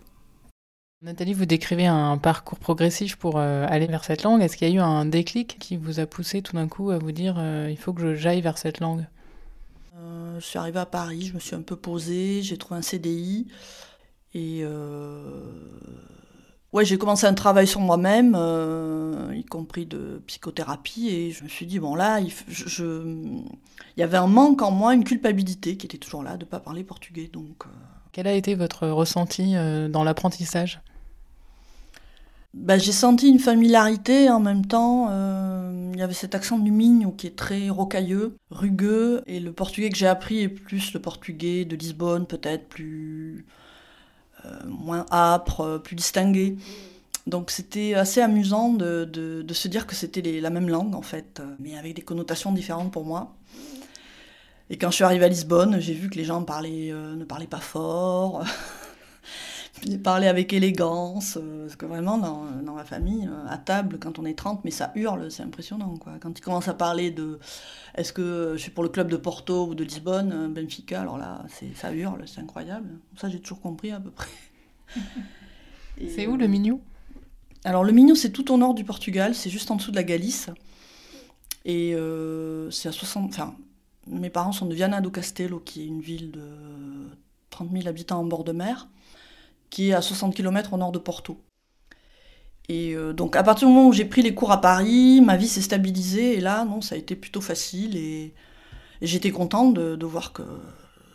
Nathalie, 1.03 1.33
vous 1.33 1.47
décrivez 1.47 1.87
un 1.87 2.19
parcours 2.19 2.59
progressif 2.59 3.17
pour 3.17 3.39
euh, 3.39 3.65
aller 3.71 3.87
vers 3.87 4.05
cette 4.05 4.23
langue. 4.23 4.43
Est-ce 4.43 4.59
qu'il 4.59 4.69
y 4.69 4.73
a 4.73 4.75
eu 4.75 4.81
un 4.81 5.07
déclic 5.07 5.59
qui 5.59 5.79
vous 5.79 5.99
a 5.99 6.05
poussé 6.05 6.43
tout 6.43 6.55
d'un 6.57 6.69
coup 6.69 6.91
à 6.91 6.99
vous 6.99 7.11
dire 7.11 7.37
euh, 7.39 7.69
il 7.71 7.79
faut 7.79 7.95
que 7.95 8.15
j'aille 8.15 8.43
vers 8.43 8.59
cette 8.59 8.81
langue? 8.81 9.07
Euh, 9.97 10.39
Je 10.39 10.45
suis 10.45 10.59
arrivée 10.59 10.81
à 10.81 10.85
Paris, 10.85 11.23
je 11.23 11.33
me 11.33 11.39
suis 11.39 11.57
un 11.57 11.63
peu 11.63 11.75
posée, 11.77 12.43
j'ai 12.43 12.59
trouvé 12.59 12.81
un 12.81 12.83
CDI 12.83 13.47
et 14.35 14.63
ouais, 16.75 16.85
j'ai 16.85 16.99
commencé 16.99 17.25
un 17.27 17.33
travail 17.33 17.67
sur 17.67 17.81
moi-même, 17.81 18.37
y 19.35 19.45
compris 19.47 19.87
de 19.87 20.23
psychothérapie 20.27 21.09
et 21.09 21.31
je 21.31 21.45
me 21.45 21.49
suis 21.49 21.65
dit 21.65 21.79
bon 21.79 21.95
là, 21.95 22.21
il, 22.21 22.31
il 22.51 24.01
y 24.01 24.03
avait 24.03 24.19
un 24.19 24.27
manque 24.27 24.61
en 24.61 24.71
moi, 24.71 24.93
une 24.93 25.05
culpabilité 25.05 25.79
qui 25.79 25.87
était 25.87 25.97
toujours 25.97 26.23
là 26.23 26.37
de 26.37 26.45
ne 26.45 26.51
pas 26.51 26.61
parler 26.61 26.85
portugais 26.85 27.31
donc. 27.33 27.65
Quel 28.13 28.27
a 28.27 28.35
été 28.35 28.55
votre 28.55 28.87
ressenti 28.87 29.55
dans 29.89 30.05
l'apprentissage? 30.05 30.83
Bah, 32.55 32.79
j'ai 32.79 32.93
senti 32.93 33.29
une 33.29 33.39
familiarité 33.39 34.29
en 34.31 34.41
même 34.41 34.67
temps. 34.67 35.09
Euh, 35.11 35.91
il 35.93 35.99
y 35.99 36.03
avait 36.03 36.15
cet 36.15 36.35
accent 36.35 36.59
du 36.59 36.73
qui 37.17 37.27
est 37.27 37.37
très 37.37 37.69
rocailleux, 37.69 38.37
rugueux, 38.51 39.23
et 39.27 39.41
le 39.41 39.53
portugais 39.53 39.91
que 39.91 39.97
j'ai 39.97 40.07
appris 40.07 40.41
est 40.41 40.49
plus 40.49 40.93
le 40.93 41.01
portugais 41.01 41.65
de 41.65 41.77
Lisbonne, 41.77 42.27
peut-être 42.27 42.69
plus 42.69 43.47
euh, 44.47 44.59
moins 44.67 45.07
âpre, 45.11 45.81
plus 45.83 45.97
distingué. 45.97 46.57
Donc 47.27 47.51
c'était 47.51 47.95
assez 47.95 48.21
amusant 48.21 48.73
de, 48.73 49.05
de, 49.05 49.55
se 49.55 49.69
dire 49.69 49.87
que 49.87 49.95
c'était 49.95 50.41
la 50.41 50.51
même 50.51 50.69
langue 50.69 50.95
en 50.95 51.03
fait, 51.03 51.43
mais 51.59 51.77
avec 51.77 51.95
des 51.95 52.03
connotations 52.03 52.53
différentes 52.53 52.93
pour 52.93 53.05
moi. 53.05 53.35
Et 54.71 54.79
quand 54.79 54.91
je 54.91 54.97
suis 54.97 55.05
arrivée 55.05 55.25
à 55.25 55.29
Lisbonne, 55.29 55.81
j'ai 55.81 55.95
vu 55.95 56.09
que 56.09 56.17
les 56.17 56.25
gens 56.25 56.45
euh, 56.49 57.17
ne 57.17 57.25
parlaient 57.25 57.47
pas 57.47 57.59
fort. 57.59 58.45
parler 60.03 60.27
avec 60.27 60.53
élégance, 60.53 61.39
euh, 61.41 61.65
parce 61.65 61.77
que 61.77 61.87
vraiment, 61.87 62.19
dans, 62.19 62.45
dans, 62.63 62.75
ma 62.75 62.85
famille, 62.85 63.27
euh, 63.27 63.49
à 63.49 63.59
table, 63.59 63.99
quand 63.99 64.19
on 64.19 64.25
est 64.25 64.35
30, 64.35 64.65
mais 64.65 64.71
ça 64.71 64.93
hurle, 64.95 65.31
c'est 65.31 65.43
impressionnant. 65.43 65.97
Quoi. 65.97 66.15
Quand 66.21 66.37
ils 66.39 66.43
commencent 66.43 66.69
à 66.69 66.75
parler 66.75 67.11
de 67.11 67.39
est-ce 67.95 68.13
que 68.13 68.53
je 68.57 68.63
suis 68.63 68.71
pour 68.71 68.83
le 68.83 68.89
club 68.89 69.09
de 69.11 69.17
Porto 69.17 69.67
ou 69.67 69.75
de 69.75 69.85
Lisbonne, 69.85 70.33
euh, 70.33 70.49
Benfica, 70.49 71.01
alors 71.01 71.19
là, 71.19 71.45
ça 71.75 71.93
hurle, 71.93 72.23
c'est 72.27 72.41
incroyable. 72.41 72.89
Ça, 73.17 73.29
j'ai 73.29 73.41
toujours 73.41 73.61
compris 73.61 73.91
à 73.91 74.01
peu 74.01 74.11
près. 74.11 74.29
c'est 76.09 76.27
où 76.27 76.37
le 76.37 76.47
Minho 76.47 76.81
Alors, 77.65 77.85
le 77.85 77.93
Minho, 77.93 78.15
c'est 78.15 78.31
tout 78.31 78.53
au 78.53 78.57
nord 78.57 78.75
du 78.75 78.85
Portugal, 78.85 79.35
c'est 79.35 79.51
juste 79.51 79.71
en 79.71 79.77
dessous 79.77 79.91
de 79.91 79.97
la 79.97 80.05
Galice. 80.05 80.51
Et 81.65 81.95
c'est 82.71 82.89
à 82.89 82.93
60. 82.93 83.29
Enfin, 83.29 83.55
mes 84.07 84.31
parents 84.31 84.53
sont 84.53 84.67
de 84.67 84.75
Viana 84.75 85.01
do 85.03 85.11
Castelo, 85.11 85.61
qui 85.61 85.83
est 85.83 85.87
une 85.87 86.01
ville 86.01 86.31
de 86.31 86.41
30 87.51 87.71
000 87.71 87.87
habitants 87.87 88.19
en 88.19 88.25
bord 88.25 88.45
de 88.45 88.53
mer 88.53 88.89
qui 89.71 89.91
est 89.91 89.95
à 89.95 90.03
60 90.03 90.35
km 90.35 90.75
au 90.75 90.77
nord 90.77 90.93
de 90.93 90.99
Porto. 90.99 91.41
Et 92.69 92.95
euh, 92.95 93.13
donc 93.13 93.35
à 93.35 93.43
partir 93.43 93.67
du 93.67 93.75
moment 93.75 93.89
où 93.89 93.93
j'ai 93.93 94.05
pris 94.05 94.23
les 94.23 94.33
cours 94.35 94.53
à 94.53 94.61
Paris, 94.61 95.21
ma 95.21 95.37
vie 95.37 95.49
s'est 95.49 95.61
stabilisée 95.61 96.37
et 96.37 96.41
là, 96.41 96.65
non, 96.65 96.81
ça 96.81 96.95
a 96.95 96.99
été 96.99 97.17
plutôt 97.17 97.41
facile 97.41 97.97
et, 97.97 98.33
j'étais 99.03 99.31
contente 99.31 99.75
de, 99.75 100.05
voir 100.05 100.33
que 100.33 100.43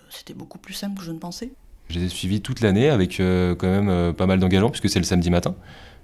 c'était 0.09 0.33
beaucoup 0.33 0.57
plus 0.57 0.73
simple 0.73 0.97
que 0.97 1.03
je 1.03 1.11
ne 1.11 1.19
pensais. 1.19 1.51
J'ai 1.89 2.09
suivi 2.09 2.41
toute 2.41 2.61
l'année 2.61 2.89
avec 2.89 3.19
euh, 3.19 3.53
quand 3.53 3.67
même 3.67 3.89
euh, 3.89 4.11
pas 4.11 4.25
mal 4.25 4.39
d'engagement 4.39 4.71
puisque 4.71 4.89
c'est 4.89 4.99
le 4.99 5.05
samedi 5.05 5.29
matin 5.29 5.55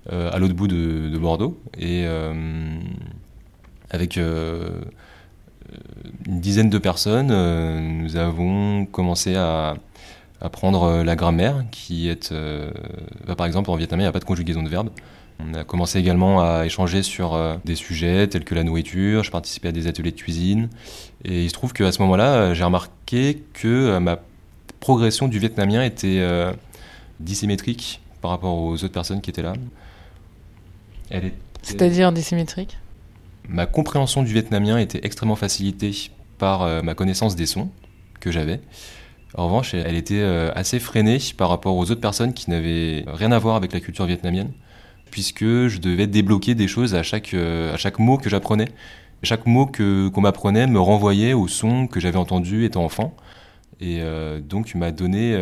à 0.09 0.39
l'autre 0.39 0.55
bout 0.55 0.67
de, 0.67 1.09
de, 1.13 1.17
Bordeaux 1.19 1.61
et 1.77 2.07
avec 3.91 4.17
une 4.17 4.81
dizaine 6.25 6.71
de 6.71 6.79
personnes, 6.79 7.27
nous 8.01 8.15
avons 8.15 8.87
commencé 8.87 9.35
à 9.35 9.75
apprendre 10.41 10.83
euh, 10.83 11.03
la 11.03 11.15
grammaire, 11.15 11.63
qui 11.71 12.09
est, 12.09 12.31
euh, 12.31 12.71
bah, 13.27 13.35
par 13.35 13.45
exemple, 13.45 13.69
en 13.69 13.75
vietnamien, 13.75 14.03
il 14.03 14.05
n'y 14.05 14.09
a 14.09 14.11
pas 14.11 14.19
de 14.19 14.25
conjugaison 14.25 14.63
de 14.63 14.69
verbe. 14.69 14.89
On 15.39 15.53
a 15.53 15.63
commencé 15.63 15.99
également 15.99 16.41
à 16.41 16.65
échanger 16.65 17.03
sur 17.03 17.33
euh, 17.33 17.55
des 17.65 17.75
sujets 17.75 18.27
tels 18.27 18.43
que 18.43 18.55
la 18.55 18.63
nourriture, 18.63 19.23
je 19.23 19.31
participais 19.31 19.69
à 19.69 19.71
des 19.71 19.87
ateliers 19.87 20.11
de 20.11 20.17
cuisine, 20.17 20.69
et 21.23 21.43
il 21.43 21.49
se 21.49 21.53
trouve 21.53 21.73
qu'à 21.73 21.91
ce 21.91 22.01
moment-là, 22.01 22.53
j'ai 22.53 22.63
remarqué 22.63 23.43
que 23.53 23.97
ma 23.99 24.19
progression 24.79 25.27
du 25.27 25.39
vietnamien 25.39 25.83
était 25.83 26.23
dissymétrique 27.19 28.01
par 28.21 28.31
rapport 28.31 28.55
aux 28.55 28.73
autres 28.73 28.87
personnes 28.87 29.21
qui 29.21 29.29
étaient 29.29 29.41
là. 29.41 29.53
C'est-à-dire 31.61 32.11
dissymétrique? 32.11 32.77
Ma 33.47 33.65
compréhension 33.65 34.23
du 34.23 34.33
vietnamien 34.33 34.77
était 34.77 35.01
extrêmement 35.03 35.35
facilitée 35.35 36.11
par 36.37 36.83
ma 36.83 36.95
connaissance 36.95 37.35
des 37.35 37.45
sons 37.45 37.69
que 38.19 38.31
j'avais. 38.31 38.59
En 39.35 39.45
revanche, 39.45 39.73
elle 39.73 39.95
était 39.95 40.19
euh, 40.19 40.51
assez 40.55 40.79
freinée 40.79 41.17
par 41.37 41.49
rapport 41.49 41.75
aux 41.77 41.83
autres 41.83 42.01
personnes 42.01 42.33
qui 42.33 42.49
n'avaient 42.49 43.05
rien 43.07 43.31
à 43.31 43.39
voir 43.39 43.55
avec 43.55 43.71
la 43.71 43.79
culture 43.79 44.05
vietnamienne, 44.05 44.51
puisque 45.09 45.45
je 45.45 45.77
devais 45.77 46.07
débloquer 46.07 46.53
des 46.53 46.67
choses 46.67 46.95
à 46.95 47.03
chaque, 47.03 47.33
euh, 47.33 47.73
à 47.73 47.77
chaque 47.77 47.99
mot 47.99 48.17
que 48.17 48.29
j'apprenais. 48.29 48.67
Chaque 49.23 49.45
mot 49.45 49.67
qu'on 49.67 50.21
m'apprenait 50.21 50.67
me 50.67 50.79
renvoyait 50.79 51.33
au 51.33 51.47
son 51.47 51.87
que 51.87 51.99
j'avais 51.99 52.17
entendu 52.17 52.65
étant 52.65 52.83
enfant. 52.83 53.15
Et 53.79 53.99
euh, 54.01 54.39
donc, 54.41 54.71
il 54.73 54.79
m'a 54.79 54.91
donné 54.91 55.37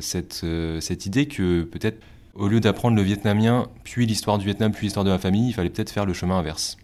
cette, 0.00 0.44
cette 0.80 1.06
idée 1.06 1.26
que 1.26 1.62
peut-être, 1.62 2.02
au 2.34 2.48
lieu 2.48 2.60
d'apprendre 2.60 2.96
le 2.96 3.02
vietnamien, 3.02 3.68
puis 3.84 4.04
l'histoire 4.04 4.38
du 4.38 4.46
Vietnam, 4.46 4.72
puis 4.72 4.86
l'histoire 4.86 5.04
de 5.04 5.10
ma 5.10 5.18
famille, 5.18 5.48
il 5.48 5.52
fallait 5.52 5.70
peut-être 5.70 5.90
faire 5.90 6.06
le 6.06 6.12
chemin 6.12 6.38
inverse. 6.38 6.76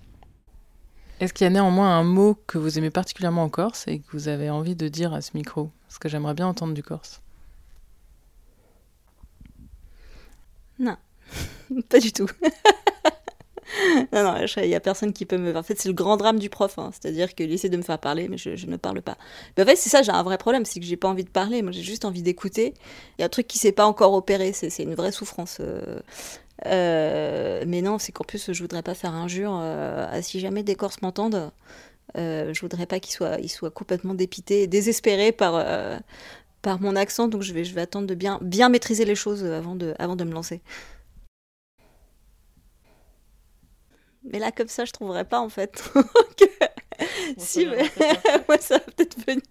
Est-ce 1.19 1.33
qu'il 1.33 1.45
y 1.45 1.49
a 1.49 1.51
néanmoins 1.51 1.99
un 1.99 2.05
mot 2.05 2.37
que 2.47 2.59
vous 2.59 2.79
aimez 2.79 2.91
particulièrement 2.91 3.43
en 3.43 3.49
Corse 3.49 3.89
et 3.89 3.99
que 3.99 4.05
vous 4.13 4.29
avez 4.29 4.51
envie 4.51 4.77
de 4.77 4.87
dire 4.87 5.15
à 5.15 5.21
ce 5.21 5.31
micro? 5.35 5.71
Parce 5.89 5.99
que 5.99 6.09
j'aimerais 6.09 6.35
bien 6.35 6.47
entendre 6.47 6.75
du 6.75 6.83
Corse. 6.83 7.21
Non, 10.79 10.97
pas 11.89 12.01
du 12.01 12.13
tout. 12.13 12.29
non, 14.13 14.23
non, 14.25 14.47
il 14.57 14.69
n'y 14.69 14.75
a 14.75 14.81
personne 14.81 15.13
qui 15.13 15.25
peut 15.27 15.39
me. 15.39 15.57
En 15.57 15.63
fait, 15.63 15.79
c'est 15.79 15.89
le 15.89 15.95
grand 15.95 16.17
drame 16.17 16.39
du 16.39 16.51
prof. 16.51 16.79
Hein. 16.79 16.91
C'est-à-dire 16.93 17.35
qu'il 17.35 17.53
essaie 17.53 17.69
de 17.69 17.77
me 17.77 17.83
faire 17.83 17.99
parler, 17.99 18.29
mais 18.29 18.39
je, 18.39 18.67
ne 18.67 18.77
parle 18.77 19.03
pas. 19.03 19.17
Mais 19.57 19.63
en 19.63 19.67
fait, 19.67 19.77
c'est 19.77 19.91
ça, 19.91 20.03
j'ai 20.03 20.13
un 20.13 20.23
vrai 20.23 20.39
problème. 20.39 20.65
C'est 20.65 20.81
que 20.81 20.87
j'ai 20.87 20.97
pas 20.97 21.09
envie 21.09 21.25
de 21.25 21.31
parler. 21.31 21.63
Moi, 21.63 21.73
j'ai 21.73 21.83
juste 21.83 22.05
envie 22.05 22.23
d'écouter. 22.23 22.75
Il 23.19 23.21
y 23.21 23.23
a 23.23 23.27
un 23.27 23.31
truc 23.31 23.47
qui 23.47 23.59
s'est 23.59 23.73
pas 23.73 23.87
encore 23.87 24.13
opéré. 24.15 24.53
C'est 24.53 24.83
une 24.83 24.95
vraie 24.95 25.13
souffrance. 25.13 25.59
Euh, 25.61 26.01
euh, 26.67 27.65
mais 27.67 27.83
non, 27.83 27.99
c'est 27.99 28.13
qu'en 28.13 28.25
plus, 28.25 28.53
je 28.53 28.63
voudrais 28.63 28.83
pas 28.83 28.95
faire 28.95 29.13
injure 29.15 29.59
euh, 29.61 30.07
si 30.23 30.41
jamais 30.41 30.63
des 30.63 30.75
Corses 30.75 31.03
m'entendent. 31.03 31.51
Euh, 32.17 32.55
je 32.55 32.61
voudrais 32.61 32.87
pas 32.87 32.97
ils 32.97 33.49
soient 33.51 33.71
complètement 33.71 34.15
dépités, 34.15 34.67
désespérés 34.67 35.33
par, 35.33 35.55
euh, 35.57 35.99
par 36.63 36.81
mon 36.81 36.97
accent. 36.97 37.29
Donc 37.29 37.43
je 37.43 37.53
vais, 37.53 37.65
je 37.65 37.75
vais 37.75 37.83
attendre 37.83 38.07
de 38.07 38.15
bien, 38.15 38.39
bien 38.43 38.69
maîtriser 38.69 39.05
les 39.05 39.15
choses 39.15 39.45
avant 39.45 39.75
de, 39.75 39.95
avant 39.99 40.17
de 40.17 40.25
me 40.25 40.33
lancer. 40.33 40.63
Mais 44.25 44.39
là, 44.39 44.51
comme 44.51 44.69
ça, 44.69 44.85
je 44.85 44.93
trouverais 44.93 45.25
pas 45.25 45.41
en 45.41 45.49
fait. 45.49 45.91
si, 47.39 47.67
mais... 47.67 47.83
ouais, 48.49 48.59
ça 48.61 48.79
va 48.79 48.81
peut-être 48.81 49.17
venir. 49.27 49.43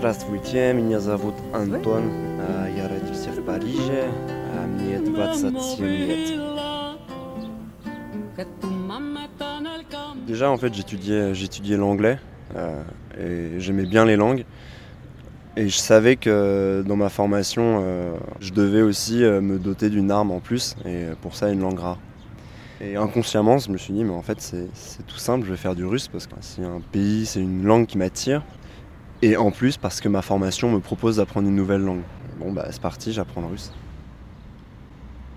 Здравствуйте, 0.00 0.72
меня 0.72 1.00
зовут 1.00 1.34
Антон, 1.52 2.10
я 2.74 2.88
родился 2.88 3.30
в 3.30 3.44
Париже, 3.44 4.10
мне 4.68 4.98
27 4.98 5.80
лет. 5.80 6.40
Déjà, 10.26 10.50
en 10.50 10.56
fait, 10.56 10.72
j'étudiais, 10.72 11.34
j'étudiais 11.34 11.76
l'anglais 11.76 12.18
euh, 12.56 12.82
et 13.20 13.60
j'aimais 13.60 13.84
bien 13.84 14.06
les 14.06 14.16
langues. 14.16 14.46
Et 15.58 15.68
je 15.68 15.76
savais 15.76 16.16
que 16.16 16.82
dans 16.86 16.96
ma 16.96 17.10
formation, 17.10 17.82
euh, 17.84 18.14
je 18.40 18.54
devais 18.54 18.80
aussi 18.80 19.22
euh, 19.22 19.42
me 19.42 19.58
doter 19.58 19.90
d'une 19.90 20.10
arme 20.10 20.30
en 20.30 20.40
plus, 20.40 20.74
et 20.86 21.04
pour 21.20 21.36
ça, 21.36 21.50
une 21.50 21.60
langue 21.60 21.78
rare. 21.78 21.98
Et 22.80 22.96
inconsciemment, 22.96 23.58
je 23.58 23.70
me 23.70 23.76
suis 23.76 23.92
dit, 23.92 24.04
mais 24.04 24.14
en 24.14 24.22
fait, 24.22 24.40
c'est 24.40 25.06
tout 25.06 25.18
simple, 25.18 25.44
je 25.44 25.50
vais 25.50 25.58
faire 25.58 25.74
du 25.74 25.84
russe 25.84 26.08
parce 26.08 26.26
que 26.26 26.34
c'est 26.40 26.64
un 26.64 26.80
pays, 26.92 27.26
c'est 27.26 27.40
une 27.40 27.64
langue 27.64 27.84
qui 27.84 27.98
m'attire. 27.98 28.42
Et 29.21 29.37
en 29.37 29.51
plus, 29.51 29.77
parce 29.77 30.01
que 30.01 30.09
ma 30.09 30.21
formation 30.21 30.71
me 30.71 30.79
propose 30.79 31.17
d'apprendre 31.17 31.47
une 31.47 31.55
nouvelle 31.55 31.81
langue. 31.81 32.01
Bon, 32.39 32.51
bah, 32.51 32.67
c'est 32.71 32.81
parti, 32.81 33.13
j'apprends 33.13 33.41
le 33.41 33.47
russe. 33.47 33.71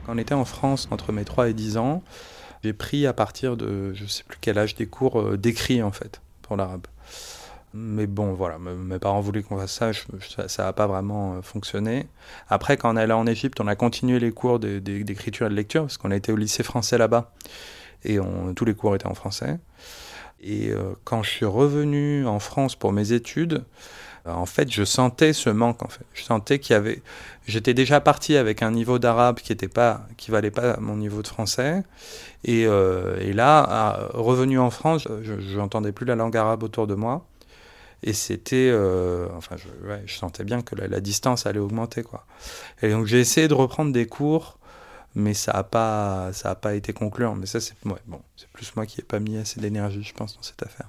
Quand 0.07 0.15
on 0.15 0.19
était 0.19 0.35
en 0.35 0.47
France, 0.47 0.89
entre 0.91 1.13
mes 1.13 1.25
3 1.25 1.51
et 1.51 1.55
10 1.55 1.77
ans, 1.77 2.03
j'ai 2.63 2.73
pris 2.73 3.07
à 3.07 3.13
partir 3.13 3.59
de 3.59 3.93
je 3.93 4.07
sais 4.07 4.25
plus 4.25 4.39
quel 4.41 4.59
âge 4.59 4.75
des 4.75 4.87
cours 4.87 5.21
euh, 5.21 5.37
d'écrit 5.37 5.83
en 5.83 5.93
fait 5.93 6.23
pour 6.41 6.57
l'arabe. 6.57 6.87
Mais 7.75 8.07
bon, 8.07 8.33
voilà, 8.33 8.59
mes 8.59 8.99
parents 8.99 9.21
voulaient 9.21 9.43
qu'on 9.43 9.59
fasse 9.59 9.73
ça, 9.73 9.91
ça 10.47 10.65
n'a 10.65 10.73
pas 10.73 10.87
vraiment 10.87 11.35
euh, 11.35 11.43
fonctionné. 11.43 12.07
Après, 12.49 12.77
quand 12.79 12.93
on 12.93 12.97
allait 12.97 13.13
en 13.13 13.27
Égypte, 13.27 13.61
on 13.61 13.67
a 13.67 13.75
continué 13.75 14.19
les 14.19 14.31
cours 14.31 14.61
d'écriture 14.61 15.47
et 15.47 15.51
de 15.51 15.55
lecture, 15.55 15.83
parce 15.83 15.99
qu'on 15.99 16.11
a 16.11 16.17
été 16.17 16.33
au 16.33 16.37
lycée 16.37 16.63
français 16.63 16.97
là-bas, 16.97 17.33
et 18.05 18.19
tous 18.55 18.65
les 18.65 18.75
cours 18.75 18.95
étaient 18.95 19.07
en 19.07 19.15
français. 19.15 19.59
Et 20.47 20.69
euh, 20.69 20.93
quand 21.05 21.23
je 21.23 21.31
suis 21.31 21.47
revenu 21.47 22.27
en 22.27 22.39
France 22.39 22.77
pour 22.77 22.93
mes 22.93 23.13
études, 23.13 23.65
En 24.27 24.47
fait, 24.47 24.73
je 24.73 24.85
sentais 24.85 25.35
ce 25.35 25.51
manque. 25.51 25.83
En 25.83 25.89
fait, 25.89 26.07
je 26.15 26.23
sentais 26.23 26.59
qu'il 26.59 26.73
y 26.73 26.77
avait. 26.77 27.03
J'étais 27.47 27.75
déjà 27.75 28.01
parti 28.01 28.39
avec 28.39 28.63
un 28.63 28.71
niveau 28.71 28.99
d'arabe 28.99 29.37
qui 29.37 29.53
était 29.53 29.69
pas, 29.69 30.07
qui 30.17 30.31
valait 30.31 30.51
pas 30.51 30.79
mon 30.81 30.97
niveau 30.97 31.21
de 31.21 31.29
français, 31.29 31.83
et, 32.45 32.65
euh, 32.67 33.19
et 33.21 33.35
là, 33.35 34.09
revenu 34.15 34.59
en 34.59 34.71
France, 34.71 35.07
je 35.23 35.59
n'entendais 35.59 35.93
plus 35.93 36.07
la 36.07 36.17
langue 36.17 36.37
arabe 36.39 36.63
autour 36.63 36.87
de 36.87 36.95
moi, 36.95 37.27
et 38.07 38.13
c'était, 38.13 38.69
euh, 38.71 39.27
enfin, 39.35 39.57
je, 39.57 40.15
sentais 40.15 40.45
bien 40.45 40.61
que 40.61 40.77
la, 40.77 40.89
la, 40.89 41.01
distance 41.01 41.47
allait 41.47 41.59
augmenter, 41.59 42.03
quoi. 42.03 42.27
Et 42.83 42.91
donc 42.91 43.07
j'ai 43.07 43.19
essayé 43.19 43.49
de 43.49 43.55
reprendre 43.55 43.93
des 43.93 44.07
cours, 44.07 44.59
mais 45.15 45.35
ça 45.35 45.53
n'a 45.53 45.63
pas, 45.65 46.33
ça 46.33 46.51
a 46.51 46.55
pas 46.55 46.75
été 46.75 46.93
concluant. 46.93 47.35
Mais 47.35 47.47
ça, 47.47 47.61
c'est 47.61 47.75
ouais, 47.85 48.01
bon, 48.07 48.21
c'est 48.37 48.49
plus 48.49 48.75
moi 48.77 48.87
qui 48.87 49.01
n'ai 49.01 49.05
pas 49.05 49.21
mis 49.21 49.37
assez 49.37 49.61
d'énergie, 49.61 50.03
je 50.03 50.15
pense, 50.15 50.37
dans 50.37 50.43
cette 50.43 50.63
affaire. 50.63 50.89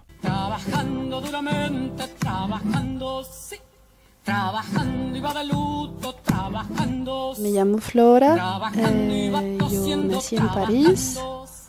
Me 7.38 7.50
llamo 7.52 7.78
Flora, 7.78 8.62
eh, 8.76 9.58
yo 9.72 9.98
nací 9.98 10.38
en 10.40 10.48
París 10.48 11.20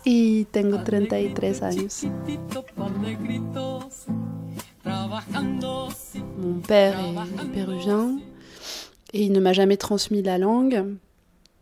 y 0.04 0.46
tengo 0.50 0.78
33 0.78 1.62
años. 1.62 2.06
Mon 6.38 6.60
père 6.60 6.98
est 6.98 7.46
péruvien 7.52 8.18
et 9.12 9.24
il 9.24 9.32
ne 9.32 9.40
m'a 9.40 9.52
jamais 9.52 9.76
transmis 9.76 10.22
la 10.22 10.38
langue. 10.38 10.96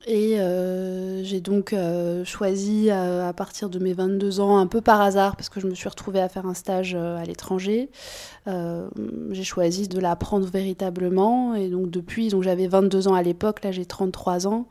Et 0.06 0.38
euh, 0.38 1.24
j'ai 1.24 1.40
donc 1.40 1.72
euh, 1.72 2.26
choisi 2.26 2.88
euh, 2.90 3.26
à 3.26 3.32
partir 3.32 3.70
de 3.70 3.78
mes 3.78 3.94
22 3.94 4.40
ans, 4.40 4.58
un 4.58 4.66
peu 4.66 4.82
par 4.82 5.00
hasard, 5.00 5.34
parce 5.34 5.48
que 5.48 5.60
je 5.60 5.66
me 5.66 5.74
suis 5.74 5.88
retrouvée 5.88 6.20
à 6.20 6.28
faire 6.28 6.44
un 6.44 6.52
stage 6.52 6.94
à 6.94 7.24
l'étranger, 7.24 7.88
j'ai 8.46 9.44
choisi 9.44 9.88
de 9.88 9.98
l'apprendre 9.98 10.46
véritablement. 10.46 11.54
Et 11.54 11.68
donc 11.70 11.90
depuis, 11.90 12.28
donc 12.28 12.42
j'avais 12.42 12.66
22 12.66 13.08
ans 13.08 13.14
à 13.14 13.22
l'époque, 13.22 13.64
là 13.64 13.72
j'ai 13.72 13.86
33 13.86 14.46
ans. 14.46 14.66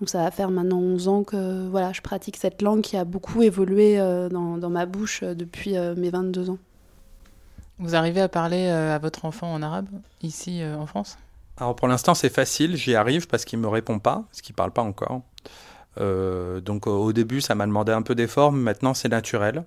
Donc 0.00 0.08
ça 0.08 0.22
va 0.22 0.30
faire 0.30 0.50
maintenant 0.50 0.78
11 0.78 1.08
ans 1.08 1.24
que 1.24 1.68
voilà, 1.68 1.92
je 1.92 2.00
pratique 2.00 2.36
cette 2.36 2.62
langue 2.62 2.80
qui 2.80 2.96
a 2.96 3.04
beaucoup 3.04 3.42
évolué 3.42 3.98
dans, 4.30 4.70
ma 4.70 4.86
bouche 4.86 5.22
depuis 5.22 5.74
mes 5.96 6.08
22 6.08 6.50
ans. 6.50 6.58
Vous 7.78 7.94
arrivez 7.94 8.22
à 8.22 8.28
parler 8.28 8.68
à 8.68 8.98
votre 8.98 9.26
enfant 9.26 9.52
en 9.52 9.60
arabe, 9.60 9.88
ici 10.22 10.62
en 10.64 10.86
France? 10.86 11.18
Alors 11.60 11.74
pour 11.74 11.88
l'instant 11.88 12.14
c'est 12.14 12.32
facile, 12.32 12.76
j'y 12.76 12.94
arrive 12.94 13.26
parce 13.26 13.44
qu'il 13.44 13.58
me 13.58 13.68
répond 13.68 13.98
pas, 13.98 14.24
parce 14.28 14.40
qu'il 14.40 14.54
parle 14.54 14.70
pas 14.70 14.82
encore. 14.82 15.22
Euh, 16.00 16.60
donc 16.60 16.86
au 16.86 17.12
début 17.12 17.40
ça 17.40 17.54
m'a 17.54 17.66
demandé 17.66 17.92
un 17.92 18.02
peu 18.02 18.14
d'effort, 18.14 18.52
maintenant 18.52 18.94
c'est 18.94 19.08
naturel. 19.08 19.64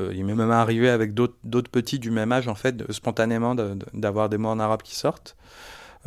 Euh, 0.00 0.12
il 0.14 0.24
m'est 0.24 0.34
même 0.34 0.50
arrivé 0.50 0.88
avec 0.88 1.14
d'autres 1.14 1.70
petits 1.70 1.98
du 1.98 2.10
même 2.10 2.32
âge 2.32 2.48
en 2.48 2.54
fait, 2.54 2.90
spontanément 2.90 3.54
d'avoir 3.94 4.28
de, 4.28 4.36
des 4.36 4.42
mots 4.42 4.48
en 4.48 4.58
arabe 4.58 4.82
qui 4.82 4.96
sortent. 4.96 5.36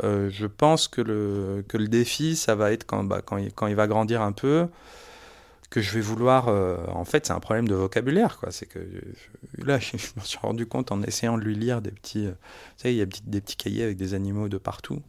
Euh, 0.04 0.28
je 0.30 0.46
pense 0.46 0.88
que 0.88 1.00
le, 1.00 1.64
défi 1.88 2.36
ça 2.36 2.54
va 2.54 2.72
être 2.72 2.84
quand, 2.84 3.04
bah, 3.04 3.22
il 3.68 3.74
va 3.74 3.86
grandir 3.86 4.20
un 4.20 4.32
peu, 4.32 4.66
que 5.70 5.80
je 5.80 5.92
vais 5.92 6.00
vouloir. 6.00 6.48
Euh, 6.48 6.76
en 6.92 7.04
fait, 7.04 7.26
c'est 7.26 7.32
un 7.32 7.40
problème 7.40 7.68
de 7.68 7.74
vocabulaire, 7.74 8.38
quoi. 8.38 8.50
C'est 8.50 8.66
que 8.66 8.78
je, 9.58 9.64
là, 9.64 9.78
je, 9.78 9.96
je 9.96 10.08
me 10.16 10.24
suis 10.24 10.38
rendu 10.38 10.66
compte 10.66 10.92
en 10.92 11.02
essayant 11.02 11.38
de 11.38 11.42
lui 11.42 11.54
lire 11.54 11.82
des 11.82 11.90
petits. 11.90 12.26
Euh, 12.26 12.30
vous 12.30 12.82
savez, 12.82 12.94
il 12.94 12.98
y 12.98 13.02
a 13.02 13.06
des 13.06 13.40
petits 13.40 13.56
cahiers 13.56 13.84
avec 13.84 13.96
des 13.96 14.14
animaux 14.14 14.48
de 14.48 14.58
partout. 14.58 15.02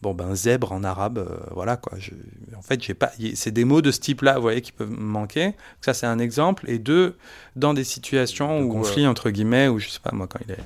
Bon, 0.00 0.14
ben, 0.14 0.34
zèbre 0.34 0.72
en 0.72 0.82
arabe, 0.82 1.18
euh, 1.18 1.38
voilà, 1.52 1.76
quoi. 1.76 1.96
Je, 1.96 2.10
en 2.56 2.62
fait, 2.62 2.82
j'ai 2.82 2.94
pas. 2.94 3.12
C'est 3.34 3.52
des 3.52 3.64
mots 3.64 3.82
de 3.82 3.92
ce 3.92 4.00
type-là, 4.00 4.34
vous 4.34 4.42
voyez, 4.42 4.60
qui 4.60 4.72
peuvent 4.72 4.90
me 4.90 4.96
manquer. 4.96 5.54
Ça, 5.80 5.94
c'est 5.94 6.06
un 6.06 6.18
exemple. 6.18 6.68
Et 6.68 6.78
deux, 6.78 7.16
dans 7.54 7.72
des 7.72 7.84
situations 7.84 8.60
où. 8.62 8.72
conflit, 8.72 9.06
entre 9.06 9.30
guillemets, 9.30 9.68
où 9.68 9.78
je 9.78 9.88
sais 9.88 10.00
pas, 10.00 10.10
moi, 10.12 10.26
quand 10.26 10.40
il 10.44 10.52
est. 10.52 10.58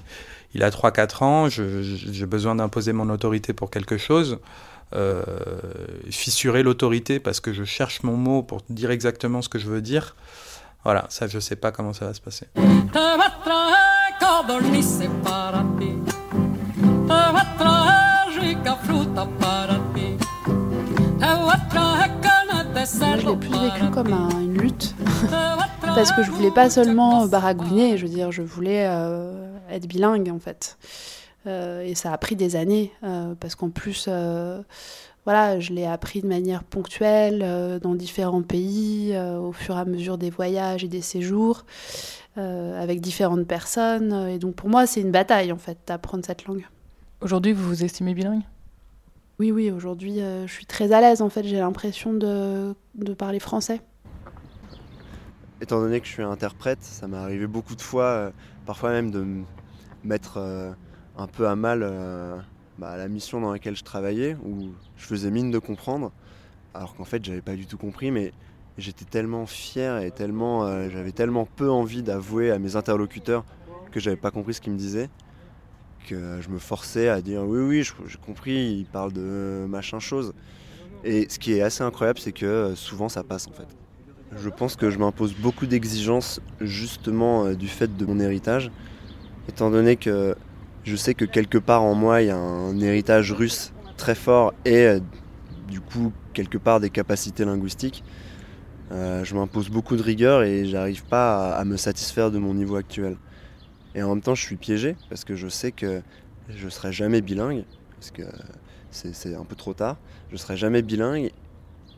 Il 0.55 0.63
a 0.63 0.71
3-4 0.71 1.25
ans, 1.25 1.49
j'ai 1.51 2.25
besoin 2.25 2.55
d'imposer 2.55 2.95
mon 2.95 3.11
autorité 3.11 3.53
pour 3.53 3.71
quelque 3.71 3.99
chose 3.99 4.39
euh, 4.95 5.23
fissurer 6.11 6.63
l'autorité 6.63 7.19
parce 7.19 7.41
que 7.41 7.53
je 7.53 7.65
cherche 7.65 8.03
mon 8.03 8.17
mot 8.17 8.43
pour 8.43 8.63
dire 8.69 8.91
exactement 8.91 9.43
ce 9.43 9.49
que 9.49 9.59
je 9.59 9.67
veux 9.67 9.83
dire. 9.83 10.15
Voilà, 10.85 11.07
ça 11.09 11.27
je 11.27 11.39
sais 11.41 11.57
pas 11.57 11.73
comment 11.73 11.93
ça 11.93 12.07
va 12.07 12.15
se 12.15 12.21
passer. 12.21 12.47
Moi, 23.01 23.17
je 23.19 23.27
l'ai 23.27 23.37
plus 23.37 23.51
vécu 23.51 23.91
comme 23.93 24.13
un, 24.13 24.29
une 24.41 24.59
lutte, 24.59 24.95
parce 25.83 26.13
que 26.13 26.23
je 26.23 26.31
voulais 26.31 26.53
pas 26.53 26.71
seulement 26.71 27.27
baragouiner, 27.27 27.97
je 27.99 28.07
veux 28.07 28.13
dire, 28.13 28.31
je 28.31 28.43
voulais 28.43 28.87
euh, 28.87 29.49
être 29.71 29.87
bilingue 29.87 30.31
en 30.31 30.39
fait. 30.39 30.79
Euh, 31.47 31.83
et 31.83 31.95
ça 31.95 32.13
a 32.13 32.19
pris 32.19 32.35
des 32.37 32.57
années, 32.57 32.93
euh, 33.05 33.35
parce 33.39 33.55
qu'en 33.55 33.71
plus, 33.71 34.07
euh, 34.09 34.63
voilà, 35.25 35.61
je 35.61 35.73
l'ai 35.73 35.87
appris 35.87 36.21
de 36.21 36.27
manière 36.27 36.65
ponctuelle 36.65 37.41
euh, 37.45 37.79
dans 37.79 37.95
différents 37.95 38.43
pays, 38.43 39.13
euh, 39.15 39.39
au 39.39 39.53
fur 39.53 39.77
et 39.77 39.81
à 39.81 39.85
mesure 39.85 40.19
des 40.19 40.31
voyages 40.31 40.83
et 40.85 40.89
des 40.89 41.03
séjours, 41.03 41.65
avec 42.37 43.01
différentes 43.01 43.47
personnes. 43.47 44.29
Et 44.29 44.39
donc 44.39 44.57
pour 44.57 44.69
moi, 44.69 44.87
c'est 44.87 45.01
une 45.01 45.11
bataille, 45.11 45.53
en 45.53 45.57
fait, 45.57 45.79
d'apprendre 45.87 46.23
cette 46.27 46.45
langue. 46.47 46.67
Aujourd'hui, 47.23 47.55
vous 47.55 47.67
vous 47.67 47.83
estimez 47.83 48.13
bilingue? 48.13 48.43
Oui, 49.39 49.51
oui, 49.53 49.71
aujourd'hui, 49.71 50.21
je 50.21 50.53
suis 50.53 50.67
très 50.67 50.93
à 50.93 51.01
l'aise, 51.01 51.23
en 51.23 51.31
fait, 51.31 51.45
j'ai 51.45 51.59
l'impression 51.59 52.13
de, 52.13 52.75
de 52.95 53.15
parler 53.15 53.41
français. 53.41 53.81
Étant 55.63 55.81
donné 55.81 56.01
que 56.01 56.07
je 56.07 56.13
suis 56.13 56.23
interprète, 56.23 56.83
ça 56.83 57.09
m'est 57.09 57.17
arrivé 57.17 57.47
beaucoup 57.47 57.75
de 57.75 57.81
fois, 57.81 58.33
parfois 58.67 58.91
même 58.91 59.11
de 59.11 59.21
me 59.21 59.45
mettre 60.05 60.39
un 61.17 61.27
peu 61.27 61.49
à 61.49 61.57
mal 61.57 61.81
euh, 61.83 62.37
bah, 62.79 62.97
la 62.97 63.09
mission 63.09 63.41
dans 63.41 63.53
laquelle 63.53 63.77
je 63.77 63.85
travaillais, 63.85 64.37
où 64.45 64.69
je 64.97 65.07
faisais 65.07 65.31
mine 65.31 65.51
de 65.51 65.59
comprendre, 65.59 66.13
alors 66.75 66.95
qu'en 66.95 67.05
fait 67.05 67.25
j'avais 67.25 67.41
pas 67.41 67.55
du 67.55 67.67
tout 67.67 67.79
compris, 67.79 68.11
mais 68.11 68.33
j'étais 68.79 69.05
tellement 69.05 69.47
fier 69.47 69.99
et 69.99 70.11
tellement, 70.11 70.65
euh, 70.65 70.89
j'avais 70.91 71.13
tellement 71.13 71.47
peu 71.47 71.71
envie 71.71 72.03
d'avouer 72.03 72.51
à 72.51 72.59
mes 72.59 72.77
interlocuteurs 72.77 73.45
que 73.91 74.01
j'avais 74.01 74.17
pas 74.17 74.31
compris 74.31 74.55
ce 74.55 74.61
qu'ils 74.61 74.73
me 74.73 74.79
disaient, 74.79 75.09
que 76.07 76.41
je 76.43 76.51
me 76.51 76.59
forçais 76.59 77.09
à 77.09 77.23
dire 77.23 77.43
oui 77.45 77.61
oui 77.61 77.91
j'ai 78.07 78.19
compris, 78.19 78.79
il 78.79 78.85
parle 78.85 79.13
de 79.13 79.67
machin 79.69 79.99
chose. 79.99 80.35
Et 81.05 81.29
ce 81.29 81.39
qui 81.39 81.53
est 81.53 81.63
assez 81.63 81.85
incroyable, 81.85 82.19
c'est 82.19 82.33
que 82.33 82.47
euh, 82.47 82.75
souvent 82.75 83.09
ça 83.09 83.23
passe 83.23 83.49
en 83.49 83.53
fait. 83.53 83.69
Je 84.37 84.51
pense 84.51 84.77
que 84.77 84.91
je 84.91 84.99
m'impose 84.99 85.35
beaucoup 85.35 85.67
d'exigences 85.67 86.41
justement 86.61 87.53
du 87.53 87.69
fait 87.69 87.97
de 87.97 88.05
mon 88.05 88.19
héritage, 88.19 88.73
étant 89.49 89.71
donné 89.71 89.97
que 89.97 90.35
je 90.87 90.95
sais 90.95 91.15
que 91.15 91.25
quelque 91.25 91.59
part 91.59 91.83
en 91.83 91.95
moi, 91.95 92.23
il 92.23 92.29
y 92.29 92.31
a 92.31 92.37
un 92.37 92.79
héritage 92.81 93.33
russe 93.33 93.73
très 93.97 94.15
fort 94.15 94.55
et 94.65 94.87
euh, 94.87 95.01
du 95.69 95.81
coup, 95.81 96.13
quelque 96.33 96.59
part, 96.59 96.79
des 96.79 96.91
capacités 96.91 97.45
linguistiques. 97.45 98.05
Euh, 98.93 99.25
je 99.25 99.35
m'impose 99.35 99.69
beaucoup 99.69 99.97
de 99.97 100.03
rigueur 100.03 100.45
et 100.45 100.65
j'arrive 100.65 101.05
pas 101.05 101.57
à, 101.57 101.65
me 101.65 101.77
satisfaire 101.77 102.31
de 102.31 102.39
mon 102.39 102.55
niveau 102.55 102.77
actuel. 102.77 103.17
Et 103.97 104.03
en 104.05 104.11
même 104.11 104.23
temps, 104.23 104.37
je 104.37 104.43
suis 104.43 104.55
piégé 104.55 104.95
parce 105.09 105.25
que 105.25 105.35
je 105.35 105.49
sais 105.49 105.73
que 105.73 106.03
je 106.51 106.69
serai 106.69 106.93
jamais 106.93 107.21
bilingue, 107.21 107.65
parce 107.97 108.13
que 108.13 108.23
c'est 108.93 109.35
un 109.35 109.45
peu 109.45 109.57
trop 109.57 109.75
tard. 109.75 109.97
Je 110.31 110.37
serai 110.37 110.57
jamais 110.57 110.83
bilingue 110.83 111.33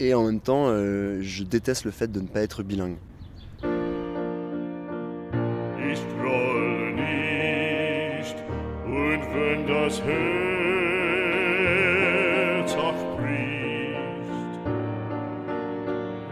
et 0.01 0.15
en 0.15 0.25
même 0.25 0.41
temps, 0.41 0.69
euh, 0.69 1.19
je 1.21 1.45
déteste 1.45 1.85
le 1.85 1.91
fait 1.91 2.11
de 2.11 2.21
ne 2.21 2.27
pas 2.27 2.41
être 2.41 2.63
bilingue. 2.63 2.97
Das 9.67 10.03
Herz 10.03 10.31
auch 12.75 13.01
bricht. 13.17 13.97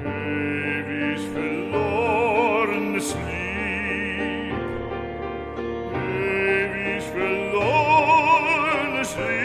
Ewig 0.04 1.20
verlorenes 1.32 3.08
Lieb, 3.14 4.52
ewig 5.94 7.04
verlorenes 7.12 9.10
Lieb. 9.16 9.36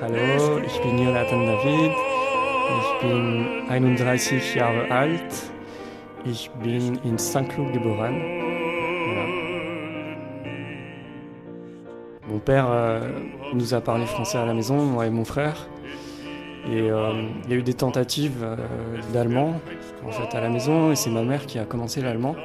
Hallo, 0.00 0.60
ich 0.64 0.76
bin 0.80 0.94
Jonathan 0.98 1.46
David. 1.46 1.94
Ich 2.78 2.90
bin 3.02 3.22
31 3.68 4.54
Jahre 4.54 4.90
alt. 4.90 5.50
Ich 6.24 6.50
bin 6.62 6.98
in 7.04 7.18
Saint-Cloud 7.18 7.72
geboren. 7.72 8.45
Père 12.46 12.68
euh, 12.70 13.00
nous 13.52 13.74
a 13.74 13.80
parlé 13.80 14.06
français 14.06 14.38
à 14.38 14.46
la 14.46 14.54
maison, 14.54 14.76
moi 14.76 15.06
et 15.06 15.10
mon 15.10 15.24
frère. 15.24 15.68
Et 16.70 16.90
euh, 16.90 17.28
il 17.44 17.50
y 17.50 17.54
a 17.54 17.56
eu 17.56 17.62
des 17.62 17.74
tentatives 17.74 18.42
euh, 18.42 18.56
d'allemand 19.12 19.60
en 20.04 20.10
fait 20.12 20.36
à 20.36 20.40
la 20.40 20.48
maison 20.48 20.92
et 20.92 20.96
c'est 20.96 21.10
ma 21.10 21.22
mère 21.22 21.46
qui 21.46 21.58
a 21.58 21.64
commencé 21.64 22.00
l'allemand 22.00 22.36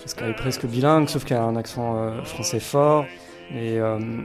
parce 0.00 0.14
qu'elle 0.14 0.30
est 0.30 0.36
presque 0.36 0.66
bilingue 0.66 1.08
sauf 1.08 1.24
qu'elle 1.24 1.38
a 1.38 1.42
un 1.42 1.56
accent 1.56 2.22
français 2.24 2.60
fort 2.60 3.06
et 3.52 3.74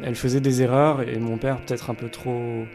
elle 0.04 0.16
faisait 0.16 0.42
des 0.42 0.62
erreurs 0.62 1.02
et 1.02 1.18
mon 1.18 1.38
père 1.38 1.58
peut-être 1.66 1.90
un 1.90 1.96
peu 1.96 2.10
trop 2.10 2.66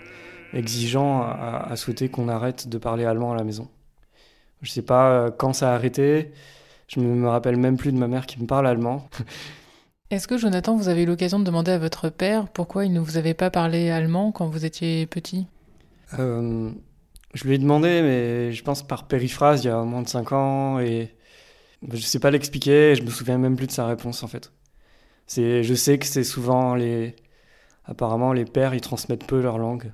exigeant 0.53 1.23
a, 1.23 1.69
a 1.71 1.77
souhaité 1.77 2.09
qu'on 2.09 2.29
arrête 2.29 2.69
de 2.69 2.79
parler 2.79 3.05
allemand 3.05 3.33
à 3.33 3.37
la 3.37 3.45
maison. 3.45 3.69
Je 4.63 4.71
sais 4.71 4.83
pas 4.83 5.31
quand 5.31 5.53
ça 5.53 5.71
a 5.71 5.75
arrêté, 5.75 6.33
je 6.89 6.99
me 6.99 7.29
rappelle 7.29 7.57
même 7.57 7.77
plus 7.77 7.93
de 7.93 7.99
ma 7.99 8.09
mère 8.09 8.27
qui 8.27 8.41
me 8.41 8.47
parle 8.47 8.67
allemand. 8.67 9.09
Est-ce 10.11 10.27
que 10.27 10.39
Jonathan, 10.39 10.75
vous 10.77 10.89
avez 10.89 11.03
eu 11.03 11.07
l'occasion 11.07 11.39
de 11.39 11.45
demander 11.45 11.73
à 11.73 11.79
votre 11.79 12.09
père 12.09 12.49
pourquoi 12.49 12.87
il 12.87 12.93
ne 12.93 13.01
vous 13.01 13.19
avait 13.19 13.35
pas 13.35 13.51
parlé 13.51 13.91
allemand 13.91 14.33
quand 14.33 14.49
vous 14.49 14.65
étiez 14.65 15.07
petit? 15.07 15.47
Euh, 16.19 16.71
Je 17.35 17.45
lui 17.45 17.55
ai 17.55 17.59
demandé, 17.59 18.01
mais 18.03 18.53
je 18.53 18.63
pense 18.63 18.87
par 18.87 19.07
périphrase, 19.07 19.65
il 19.65 19.67
y 19.67 19.71
a 19.71 19.83
moins 19.83 20.01
de 20.03 20.09
5 20.09 20.33
ans, 20.33 20.79
et 20.81 21.15
je 21.87 21.97
ne 21.97 22.01
sais 22.01 22.21
pas 22.21 22.31
l'expliquer, 22.31 22.95
je 22.95 23.03
me 23.03 23.11
souviens 23.11 23.37
même 23.37 23.57
plus 23.57 23.67
de 23.67 23.73
sa 23.73 23.87
réponse 23.87 24.23
en 24.23 24.29
fait. 24.29 24.51
C'est, 25.27 25.63
je 25.63 25.75
sais 25.75 25.99
que 25.99 26.07
c'est 26.07 26.25
souvent 26.25 26.75
les... 26.75 27.15
Apparemment, 27.85 28.33
les 28.33 28.45
pères, 28.47 28.75
ils 28.75 28.81
transmettent 28.81 29.27
peu 29.27 29.41
leur 29.41 29.59
langue. 29.59 29.93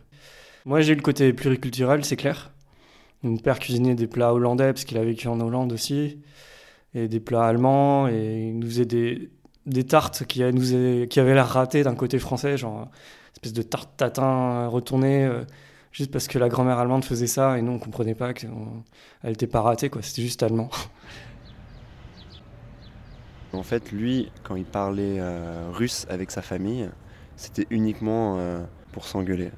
Moi, 0.64 0.80
j'ai 0.80 0.92
eu 0.92 0.96
le 0.96 1.02
côté 1.02 1.32
pluriculturel, 1.32 2.04
c'est 2.04 2.16
clair. 2.16 2.52
Mon 3.22 3.36
père 3.36 3.58
cuisinait 3.58 3.94
des 3.94 4.06
plats 4.06 4.32
hollandais, 4.32 4.72
parce 4.72 4.84
qu'il 4.84 4.98
a 4.98 5.04
vécu 5.04 5.28
en 5.28 5.40
Hollande 5.40 5.72
aussi, 5.72 6.20
et 6.94 7.08
des 7.08 7.20
plats 7.20 7.46
allemands, 7.46 8.08
et 8.08 8.48
il 8.48 8.58
nous 8.58 8.66
faisait 8.66 8.84
des, 8.84 9.30
des 9.66 9.84
tartes 9.84 10.24
qui, 10.26 10.42
nous 10.42 11.06
qui 11.06 11.20
avaient 11.20 11.34
l'air 11.34 11.48
ratées 11.48 11.82
d'un 11.82 11.94
côté 11.94 12.18
français, 12.18 12.56
genre 12.56 12.88
espèce 13.44 13.52
de 13.52 13.62
tarte 13.62 13.90
tatin 13.96 14.66
retournée, 14.68 15.24
euh, 15.24 15.42
juste 15.92 16.10
parce 16.10 16.28
que 16.28 16.38
la 16.38 16.48
grand-mère 16.48 16.78
allemande 16.78 17.04
faisait 17.04 17.26
ça, 17.26 17.58
et 17.58 17.62
nous, 17.62 17.72
on 17.72 17.78
comprenait 17.78 18.14
pas 18.14 18.32
qu'elle 18.32 18.50
était 19.24 19.46
pas 19.46 19.60
ratée, 19.60 19.90
quoi. 19.90 20.02
C'était 20.02 20.22
juste 20.22 20.42
allemand. 20.42 20.70
En 23.52 23.62
fait, 23.62 23.92
lui, 23.92 24.32
quand 24.42 24.56
il 24.56 24.64
parlait 24.64 25.20
euh, 25.20 25.68
russe 25.72 26.06
avec 26.08 26.30
sa 26.30 26.42
famille, 26.42 26.88
c'était 27.36 27.66
uniquement 27.70 28.36
euh, 28.38 28.64
pour 28.92 29.04
s'engueuler. 29.04 29.50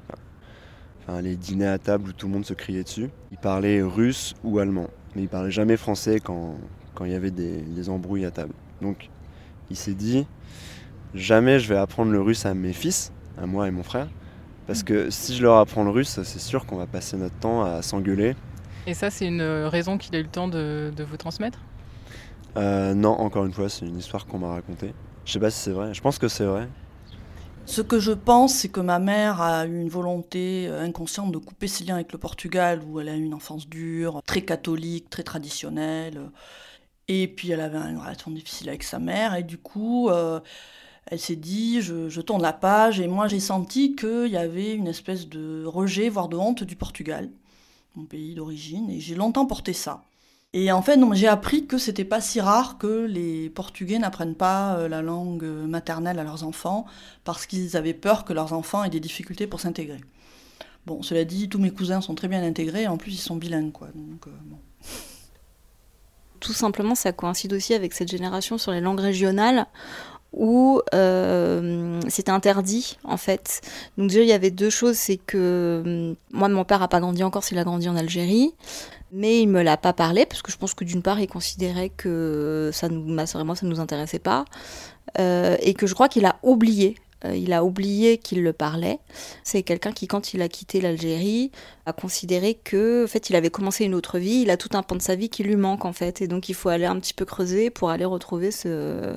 Enfin, 1.00 1.22
les 1.22 1.36
dîners 1.36 1.68
à 1.68 1.78
table 1.78 2.10
où 2.10 2.12
tout 2.12 2.26
le 2.26 2.32
monde 2.32 2.44
se 2.44 2.52
criait 2.52 2.82
dessus. 2.82 3.08
Il 3.30 3.38
parlait 3.38 3.80
russe 3.80 4.34
ou 4.42 4.58
allemand, 4.58 4.88
mais 5.14 5.22
il 5.22 5.28
parlait 5.28 5.50
jamais 5.50 5.76
français 5.76 6.20
quand, 6.20 6.56
quand 6.94 7.04
il 7.04 7.12
y 7.12 7.14
avait 7.14 7.30
des, 7.30 7.62
des 7.62 7.88
embrouilles 7.88 8.26
à 8.26 8.30
table. 8.30 8.52
Donc, 8.82 9.08
il 9.70 9.76
s'est 9.76 9.94
dit 9.94 10.26
jamais 11.14 11.60
je 11.60 11.68
vais 11.68 11.78
apprendre 11.78 12.12
le 12.12 12.20
russe 12.22 12.46
à 12.46 12.54
mes 12.54 12.72
fils, 12.72 13.12
à 13.38 13.46
moi 13.46 13.68
et 13.68 13.70
mon 13.70 13.82
frère, 13.84 14.08
parce 14.66 14.82
que 14.82 15.10
si 15.10 15.36
je 15.36 15.42
leur 15.42 15.58
apprends 15.58 15.84
le 15.84 15.90
russe, 15.90 16.20
c'est 16.24 16.40
sûr 16.40 16.66
qu'on 16.66 16.76
va 16.76 16.86
passer 16.86 17.16
notre 17.18 17.38
temps 17.38 17.64
à 17.64 17.82
s'engueuler. 17.82 18.36
Et 18.86 18.94
ça, 18.94 19.10
c'est 19.10 19.26
une 19.26 19.42
raison 19.42 19.98
qu'il 19.98 20.14
a 20.16 20.18
eu 20.18 20.22
le 20.22 20.30
temps 20.30 20.48
de, 20.48 20.90
de 20.94 21.04
vous 21.04 21.16
transmettre? 21.18 21.66
Euh, 22.56 22.94
Non, 22.94 23.10
encore 23.10 23.44
une 23.46 23.52
fois, 23.52 23.68
c'est 23.68 23.86
une 23.86 23.98
histoire 23.98 24.26
qu'on 24.26 24.38
m'a 24.38 24.48
racontée. 24.52 24.94
Je 25.24 25.32
sais 25.32 25.40
pas 25.40 25.50
si 25.50 25.58
c'est 25.58 25.72
vrai, 25.72 25.92
je 25.94 26.00
pense 26.00 26.18
que 26.18 26.28
c'est 26.28 26.44
vrai. 26.44 26.68
Ce 27.64 27.80
que 27.82 27.98
je 27.98 28.12
pense, 28.12 28.54
c'est 28.54 28.68
que 28.68 28.80
ma 28.80 28.98
mère 29.00 29.40
a 29.40 29.66
eu 29.66 29.80
une 29.80 29.88
volonté 29.88 30.68
euh, 30.68 30.80
inconsciente 30.82 31.32
de 31.32 31.38
couper 31.38 31.66
ses 31.66 31.84
liens 31.84 31.96
avec 31.96 32.12
le 32.12 32.18
Portugal, 32.18 32.82
où 32.84 33.00
elle 33.00 33.08
a 33.08 33.16
eu 33.16 33.22
une 33.22 33.34
enfance 33.34 33.68
dure, 33.68 34.22
très 34.24 34.42
catholique, 34.44 35.10
très 35.10 35.24
traditionnelle. 35.24 36.30
Et 37.08 37.28
puis 37.28 37.50
elle 37.50 37.60
avait 37.60 37.78
une 37.78 37.98
relation 37.98 38.30
difficile 38.30 38.68
avec 38.68 38.82
sa 38.82 38.98
mère, 38.98 39.34
et 39.34 39.42
du 39.42 39.58
coup, 39.58 40.08
euh, 40.08 40.40
elle 41.06 41.20
s'est 41.20 41.36
dit, 41.36 41.80
je, 41.80 42.20
tourne 42.20 42.42
la 42.42 42.52
page, 42.52 43.00
et 43.00 43.06
moi 43.06 43.28
j'ai 43.28 43.40
senti 43.40 43.94
qu'il 43.94 44.28
y 44.28 44.36
avait 44.36 44.74
une 44.74 44.88
espèce 44.88 45.28
de 45.28 45.64
rejet, 45.64 46.08
voire 46.08 46.28
de 46.28 46.36
honte 46.36 46.64
du 46.64 46.74
Portugal, 46.74 47.30
mon 47.94 48.04
pays 48.04 48.34
d'origine, 48.34 48.90
et 48.90 49.00
j'ai 49.00 49.14
longtemps 49.14 49.46
porté 49.46 49.72
ça. 49.72 50.02
Et 50.52 50.72
en 50.72 50.80
fait, 50.80 50.98
j'ai 51.12 51.28
appris 51.28 51.66
que 51.66 51.76
c'était 51.76 52.04
pas 52.04 52.20
si 52.20 52.40
rare 52.40 52.78
que 52.78 53.04
les 53.04 53.50
Portugais 53.50 53.98
n'apprennent 53.98 54.34
pas 54.34 54.76
euh, 54.78 54.88
la 54.88 55.02
langue 55.02 55.44
maternelle 55.44 56.18
à 56.18 56.24
leurs 56.24 56.44
enfants, 56.44 56.86
parce 57.24 57.46
qu'ils 57.46 57.76
avaient 57.76 57.94
peur 57.94 58.24
que 58.24 58.32
leurs 58.32 58.52
enfants 58.52 58.82
aient 58.82 58.90
des 58.90 59.00
difficultés 59.00 59.46
pour 59.46 59.60
s'intégrer. 59.60 60.00
Bon, 60.86 61.02
cela 61.02 61.24
dit, 61.24 61.48
tous 61.48 61.58
mes 61.58 61.70
cousins 61.70 62.00
sont 62.00 62.14
très 62.14 62.28
bien 62.28 62.42
intégrés, 62.42 62.86
en 62.88 62.96
plus 62.96 63.12
ils 63.12 63.18
sont 63.18 63.36
bilingues, 63.36 63.72
quoi. 63.72 63.88
Donc, 63.94 64.26
euh, 64.26 64.30
bon 64.46 64.58
tout 66.40 66.52
simplement, 66.52 66.94
ça 66.94 67.12
coïncide 67.12 67.52
aussi 67.52 67.74
avec 67.74 67.92
cette 67.92 68.10
génération 68.10 68.58
sur 68.58 68.72
les 68.72 68.80
langues 68.80 69.00
régionales 69.00 69.66
où 70.32 70.82
euh, 70.94 72.00
c'était 72.08 72.30
interdit 72.30 72.98
en 73.04 73.16
fait. 73.16 73.62
Donc 73.96 74.12
il 74.12 74.24
y 74.24 74.32
avait 74.32 74.50
deux 74.50 74.70
choses, 74.70 74.96
c'est 74.96 75.16
que 75.16 75.82
hum, 75.84 76.16
moi 76.30 76.48
mon 76.48 76.64
père 76.64 76.82
a 76.82 76.88
pas 76.88 77.00
grandi 77.00 77.24
encore, 77.24 77.42
il 77.50 77.58
a 77.58 77.64
grandi 77.64 77.88
en 77.88 77.96
Algérie, 77.96 78.54
mais 79.12 79.40
il 79.40 79.48
me 79.48 79.62
l'a 79.62 79.76
pas 79.76 79.92
parlé 79.92 80.26
parce 80.26 80.42
que 80.42 80.52
je 80.52 80.58
pense 80.58 80.74
que 80.74 80.84
d'une 80.84 81.02
part 81.02 81.20
il 81.20 81.26
considérait 81.26 81.88
que 81.88 82.70
ça 82.72 82.88
nous, 82.88 83.04
ma 83.06 83.26
soeur 83.26 83.40
et 83.40 83.44
moi 83.44 83.56
ça 83.56 83.66
nous 83.66 83.80
intéressait 83.80 84.18
pas, 84.18 84.44
euh, 85.18 85.56
et 85.60 85.74
que 85.74 85.86
je 85.86 85.94
crois 85.94 86.08
qu'il 86.08 86.26
a 86.26 86.36
oublié 86.42 86.96
il 87.24 87.52
a 87.52 87.64
oublié 87.64 88.18
qu'il 88.18 88.42
le 88.42 88.52
parlait. 88.52 88.98
C'est 89.42 89.62
quelqu'un 89.62 89.92
qui, 89.92 90.06
quand 90.06 90.34
il 90.34 90.42
a 90.42 90.48
quitté 90.48 90.80
l'Algérie, 90.80 91.50
a 91.86 91.92
considéré 91.92 92.54
que, 92.54 93.04
en 93.04 93.08
fait, 93.08 93.30
il 93.30 93.36
avait 93.36 93.50
commencé 93.50 93.84
une 93.84 93.94
autre 93.94 94.18
vie. 94.18 94.42
Il 94.42 94.50
a 94.50 94.56
tout 94.56 94.70
un 94.74 94.82
pan 94.82 94.96
de 94.96 95.02
sa 95.02 95.14
vie 95.14 95.28
qui 95.28 95.42
lui 95.42 95.56
manque, 95.56 95.84
en 95.84 95.92
fait. 95.92 96.20
Et 96.20 96.28
donc, 96.28 96.48
il 96.48 96.54
faut 96.54 96.68
aller 96.68 96.86
un 96.86 96.98
petit 97.00 97.14
peu 97.14 97.24
creuser 97.24 97.70
pour 97.70 97.90
aller 97.90 98.04
retrouver 98.04 98.50
ce, 98.50 99.16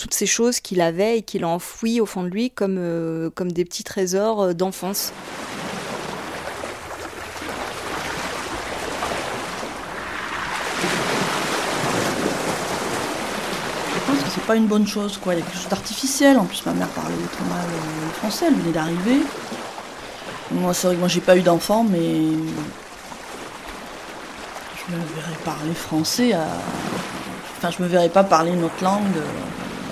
toutes 0.00 0.14
ces 0.14 0.26
choses 0.26 0.60
qu'il 0.60 0.80
avait 0.80 1.18
et 1.18 1.22
qu'il 1.22 1.44
a 1.44 1.48
enfouies 1.48 2.00
au 2.00 2.06
fond 2.06 2.22
de 2.22 2.28
lui 2.28 2.50
comme, 2.50 2.78
euh, 2.78 3.28
comme 3.28 3.52
des 3.52 3.66
petits 3.66 3.84
trésors 3.84 4.40
euh, 4.40 4.52
d'enfance. 4.54 5.12
c'est 14.30 14.39
pas 14.50 14.56
une 14.56 14.66
bonne 14.66 14.88
chose, 14.88 15.16
quoi. 15.16 15.34
Il 15.34 15.38
y 15.38 15.42
a 15.42 15.44
quelque 15.44 15.58
chose 15.58 15.68
d'artificiel. 15.68 16.36
En 16.36 16.44
plus, 16.44 16.66
ma 16.66 16.72
mère 16.72 16.88
parlait 16.88 17.14
très 17.30 17.44
mal 17.44 17.64
euh, 17.64 18.10
français, 18.14 18.46
elle 18.48 18.54
venait 18.54 18.72
d'arriver. 18.72 19.20
Moi, 20.50 20.74
c'est 20.74 20.88
vrai 20.88 20.96
que 20.96 20.98
moi, 20.98 21.06
j'ai 21.08 21.20
pas 21.20 21.36
eu 21.36 21.42
d'enfant, 21.42 21.84
mais 21.84 22.16
je 24.74 24.92
me 24.92 24.98
verrais 25.14 25.38
parler 25.44 25.72
français 25.72 26.32
à. 26.32 26.48
Enfin, 27.58 27.70
je 27.70 27.80
me 27.80 27.86
verrais 27.86 28.08
pas 28.08 28.24
parler 28.24 28.50
une 28.50 28.64
autre 28.64 28.82
langue 28.82 29.18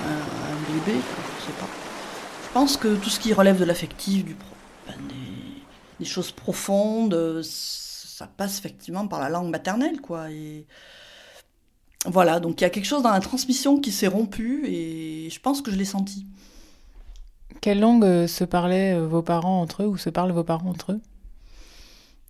à 0.04 0.10
un 0.10 0.72
bébé, 0.72 0.98
je 1.38 1.46
sais 1.46 1.52
pas. 1.60 1.68
Je 2.42 2.52
pense 2.52 2.76
que 2.76 2.96
tout 2.96 3.10
ce 3.10 3.20
qui 3.20 3.32
relève 3.32 3.60
de 3.60 3.64
l'affectif, 3.64 4.24
du 4.24 4.36
ben, 4.88 4.96
des... 5.08 5.62
des, 6.00 6.04
choses 6.04 6.32
profondes, 6.32 7.42
ça 7.44 8.26
passe 8.26 8.58
effectivement 8.58 9.06
par 9.06 9.20
la 9.20 9.28
langue 9.28 9.50
maternelle, 9.50 10.00
quoi. 10.00 10.32
Et 10.32 10.66
voilà, 12.10 12.40
donc 12.40 12.60
il 12.60 12.64
y 12.64 12.66
a 12.66 12.70
quelque 12.70 12.86
chose 12.86 13.02
dans 13.02 13.10
la 13.10 13.20
transmission 13.20 13.78
qui 13.80 13.92
s'est 13.92 14.06
rompu 14.06 14.66
et 14.66 15.28
je 15.30 15.40
pense 15.40 15.60
que 15.60 15.70
je 15.70 15.76
l'ai 15.76 15.84
senti. 15.84 16.26
Quelle 17.60 17.80
langue 17.80 18.04
euh, 18.04 18.26
se 18.26 18.44
parlaient 18.44 18.94
euh, 18.94 19.06
vos 19.06 19.22
parents 19.22 19.60
entre 19.60 19.82
eux 19.82 19.86
ou 19.86 19.96
se 19.96 20.10
parlent 20.10 20.32
vos 20.32 20.44
parents 20.44 20.70
entre 20.70 20.92
eux? 20.92 21.00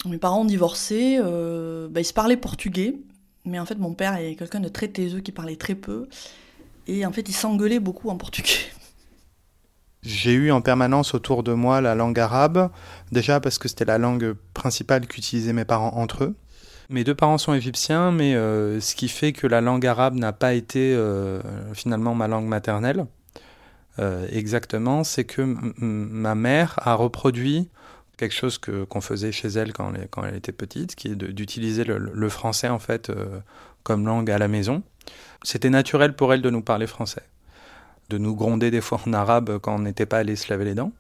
Mes 0.07 0.19
parents 0.19 0.43
ont 0.43 0.47
divorcé, 0.47 1.19
euh, 1.21 1.88
bah, 1.91 2.01
ils 2.01 2.05
se 2.05 2.12
parlaient 2.12 2.37
portugais, 2.37 2.95
mais 3.45 3.59
en 3.59 3.67
fait 3.67 3.77
mon 3.77 3.95
père 3.95 4.17
est 4.17 4.37
quelqu'un 4.37 4.61
de 4.61 4.69
très 4.69 4.88
taiseux 4.88 5.21
qui 5.21 5.33
parlait 5.33 5.57
très 5.57 5.75
peu 5.75 6.09
et 6.87 7.05
en 7.05 7.12
fait 7.12 7.29
il 7.29 7.35
s'engueulait 7.35 7.81
beaucoup 7.81 8.09
en 8.09 8.17
portugais. 8.17 8.71
J'ai 10.03 10.33
eu 10.33 10.53
en 10.53 10.61
permanence 10.61 11.14
autour 11.14 11.43
de 11.43 11.53
moi 11.53 11.81
la 11.81 11.95
langue 11.95 12.19
arabe, 12.19 12.71
déjà 13.11 13.41
parce 13.41 13.59
que 13.59 13.69
c'était 13.69 13.85
la 13.85 13.99
langue 13.99 14.35
principale 14.55 15.07
qu'utilisaient 15.07 15.53
mes 15.53 15.64
parents 15.64 15.95
entre 15.97 16.25
eux. 16.25 16.37
Mes 16.90 17.05
deux 17.05 17.14
parents 17.14 17.37
sont 17.37 17.53
égyptiens, 17.53 18.12
mais 18.12 18.35
euh, 18.35 18.81
ce 18.81 18.94
qui 18.94 19.09
fait 19.09 19.35
que 19.35 19.46
la 19.46 19.61
langue 19.61 19.87
arabe 19.87 20.14
n'a 20.14 20.33
pas 20.33 20.55
été 20.55 20.94
euh, 20.94 21.42
finalement 21.74 22.14
ma 22.14 22.29
langue 22.29 22.46
maternelle. 22.46 23.05
Euh, 23.98 24.27
exactement, 24.33 25.05
c'est 25.05 25.24
que 25.24 25.42
ma 25.83 26.35
mère 26.35 26.79
a 26.79 26.94
reproduit 26.94 27.68
quelque 28.16 28.35
chose 28.35 28.57
que 28.57 28.85
qu'on 28.85 29.03
faisait 29.03 29.33
chez 29.33 29.48
elle 29.48 29.74
quand 29.74 29.92
elle, 30.24 30.35
était 30.35 30.53
petite, 30.53 30.94
qui 30.94 31.09
est 31.09 31.14
d'utiliser 31.14 31.85
le, 31.85 31.98
le, 31.98 32.29
français 32.31 32.68
en 32.68 32.79
fait 32.79 33.12
comme 33.83 34.07
langue 34.07 34.31
à 34.31 34.38
la 34.38 34.48
maison. 34.48 34.83
C'était 35.42 35.70
naturel 35.70 36.16
pour 36.16 36.33
elle 36.33 36.42
de 36.42 36.51
nous 36.51 36.62
parler 36.62 36.87
français, 36.87 37.22
de 38.09 38.18
nous 38.18 38.35
gronder 38.35 38.70
des 38.70 38.81
fois 38.81 39.01
en 39.07 39.12
arabe 39.12 39.59
quand 39.59 39.74
on 39.74 39.81
n'était 39.81 40.07
pas 40.07 40.18
allé 40.18 40.37
se 40.37 40.51
laver 40.51 40.64
les 40.64 40.74
dents, 40.74 40.92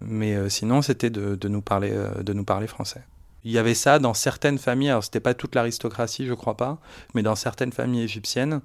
mais 0.00 0.48
sinon 0.48 0.80
c'était 0.80 1.10
de, 1.10 1.34
de, 1.34 1.48
nous 1.48 1.60
parler 1.60 1.92
de 2.22 2.32
nous 2.32 2.44
parler 2.44 2.66
français. 2.66 3.02
Il 3.44 3.52
y 3.52 3.58
avait 3.58 3.74
ça 3.74 3.98
dans 3.98 4.14
certaines 4.14 4.58
familles, 4.58 4.90
alors 4.90 5.04
c'était 5.04 5.20
pas 5.20 5.34
toute 5.34 5.54
l'aristocratie, 5.54 6.26
je 6.26 6.32
crois 6.32 6.56
pas, 6.56 6.78
mais 7.14 7.22
dans 7.22 7.36
certaines 7.36 7.72
familles 7.72 8.04
égyptiennes, 8.04 8.62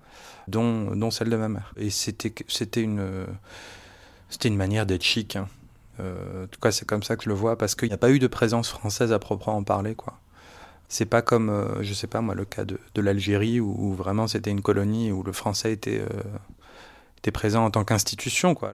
dont, 0.47 0.95
dont 0.95 1.11
celle 1.11 1.29
de 1.29 1.35
ma 1.35 1.49
mère. 1.49 1.73
Et 1.75 1.89
c'était, 1.89 2.31
une, 2.81 3.25
une 4.45 4.55
manière 4.55 4.85
d'être 4.85 5.03
chic. 5.03 5.35
Hein. 5.35 5.47
Euh, 5.99 6.45
en 6.45 6.47
tout 6.47 6.59
cas, 6.61 6.71
c'est 6.71 6.85
comme 6.85 7.03
ça 7.03 7.17
que 7.17 7.23
je 7.23 7.29
le 7.29 7.35
vois, 7.35 7.57
parce 7.57 7.75
qu'il 7.75 7.89
n'y 7.89 7.93
a 7.93 7.97
pas 7.97 8.09
eu 8.09 8.19
de 8.19 8.27
présence 8.27 8.69
française 8.69 9.11
à 9.11 9.19
proprement 9.19 9.63
parler, 9.63 9.95
quoi. 9.95 10.17
C'est 10.87 11.05
pas 11.05 11.21
comme, 11.21 11.49
euh, 11.49 11.83
je 11.83 11.93
sais 11.93 12.07
pas 12.07 12.21
moi, 12.21 12.33
le 12.33 12.45
cas 12.45 12.65
de, 12.65 12.79
de 12.95 13.01
l'Algérie, 13.01 13.59
où, 13.59 13.93
vraiment 13.93 14.27
c'était 14.27 14.49
une 14.49 14.61
colonie, 14.61 15.11
où 15.11 15.23
le 15.23 15.33
français 15.33 15.71
était, 15.71 15.99
euh, 15.99 16.23
était 17.19 17.31
présent 17.31 17.65
en 17.65 17.69
tant 17.69 17.83
qu'institution, 17.83 18.55
quoi. 18.55 18.73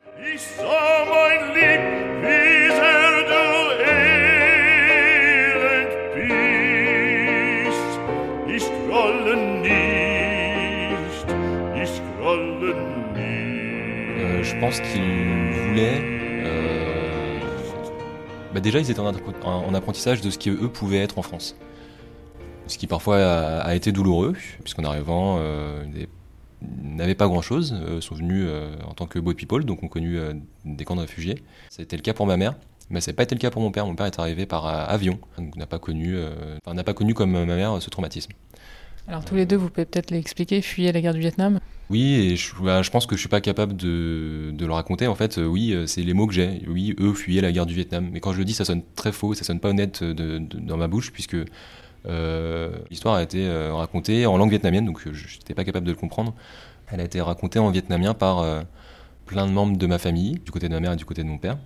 Qu'ils 14.71 15.51
voulaient. 15.51 16.01
Euh, 16.45 17.39
bah 18.53 18.59
déjà, 18.59 18.79
ils 18.79 18.89
étaient 18.89 18.99
en, 18.99 19.73
apprentissage 19.73 20.21
de 20.21 20.29
ce 20.29 20.37
qu'eux 20.37 20.69
pouvaient 20.69 21.01
être 21.01 21.17
en 21.17 21.21
France. 21.21 21.55
Ce 22.67 22.77
qui 22.77 22.87
parfois 22.87 23.17
a, 23.17 23.75
été 23.75 23.91
douloureux, 23.91 24.33
puisqu'en 24.63 24.83
arrivant, 24.83 25.37
euh, 25.39 25.85
des 25.85 26.07
n'avaient 26.61 27.15
pas 27.15 27.27
grand-chose, 27.27 27.75
sont 27.99 28.15
venus 28.15 28.47
en 28.87 28.93
tant 28.93 29.05
que 29.05 29.19
boat 29.19 29.35
people, 29.35 29.65
donc 29.65 29.83
ont 29.83 29.87
connu 29.87 30.17
des 30.63 30.83
camps 30.83 30.95
de 30.95 31.01
réfugiés. 31.01 31.43
Été 31.77 31.95
le 31.95 32.01
cas 32.01 32.13
pour 32.13 32.25
ma 32.25 32.37
mère. 32.37 32.55
Mais 32.89 33.01
ça 33.01 33.11
n'a 33.11 33.15
pas 33.15 33.23
été 33.23 33.35
le 33.35 33.39
cas 33.39 33.51
pour 33.51 33.61
mon 33.61 33.71
père. 33.71 33.85
Mon 33.85 33.93
père 33.93 34.07
est 34.07 34.17
arrivé 34.17 34.47
par 34.47 34.65
avion, 34.65 35.19
donc 35.37 35.55
n'a 35.57 35.67
pas 35.67 35.77
connu, 35.77 36.17
n'a 36.65 36.83
pas 36.83 36.93
connu 36.95 37.13
comme 37.13 37.31
ma 37.31 37.45
mère 37.45 37.79
ce 37.81 37.89
traumatisme. 37.91 38.31
Alors 39.07 39.23
tous 39.23 39.35
les 39.35 39.45
deux, 39.45 39.55
vous 39.55 39.69
pouvez 39.69 39.85
peut-être 39.85 40.09
l'expliquer, 40.09 40.61
fuyez 40.61 40.91
la 40.91 40.99
guerre 40.99 41.13
du 41.13 41.19
Vietnam 41.19 41.59
Oui, 41.91 42.13
et 42.15 42.35
je, 42.35 42.55
bah, 42.59 42.81
pense 42.91 43.05
que 43.05 43.15
je 43.15 43.19
suis 43.19 43.29
pas 43.29 43.41
capable 43.41 43.75
de, 43.75 44.51
le 44.57 44.73
raconter. 44.73 45.05
En 45.05 45.13
fait, 45.13 45.37
euh, 45.37 45.45
oui, 45.45 45.73
euh, 45.73 45.85
c'est 45.85 46.01
les 46.01 46.13
mots 46.13 46.25
que 46.25 46.33
j'ai. 46.33 46.63
Oui, 46.67 46.95
eux 46.99 47.13
fuyaient 47.13 47.41
la 47.41 47.51
guerre 47.51 47.67
du 47.67 47.75
Vietnam. 47.75 48.09
Mais 48.11 48.19
quand 48.19 48.33
je 48.33 48.39
le 48.39 48.45
dis, 48.45 48.53
ça 48.53 48.65
sonne 48.65 48.81
très 48.95 49.11
faux, 49.11 49.35
ça 49.35 49.43
sonne 49.43 49.59
pas 49.59 49.69
honnête 49.69 50.03
de, 50.03 50.39
dans 50.39 50.77
ma 50.77 50.87
bouche, 50.87 51.11
puisque 51.11 51.37
euh, 52.07 52.71
l'histoire 52.89 53.15
a 53.15 53.21
été 53.21 53.47
racontée 53.71 54.25
en 54.25 54.37
langue 54.37 54.49
vietnamienne, 54.49 54.85
donc 54.85 55.01
je 55.11 55.37
n'étais 55.37 55.53
pas 55.53 55.63
capable 55.63 55.85
de 55.85 55.91
le 55.91 55.97
comprendre. 55.97 56.33
Elle 56.87 56.99
a 56.99 57.03
été 57.03 57.21
racontée 57.21 57.59
en 57.59 57.69
vietnamien 57.69 58.15
par 58.15 58.43
plein 59.25 59.47
de 59.47 59.51
membres 59.51 59.77
de 59.77 59.87
ma 59.87 59.97
famille, 59.97 60.39
du 60.43 60.51
côté 60.51 60.67
de 60.67 60.73
ma 60.73 60.79
mère 60.79 60.93
et 60.93 60.95
du 60.95 61.05
côté 61.05 61.23
de 61.23 61.27
mon 61.27 61.37
père. 61.37 61.57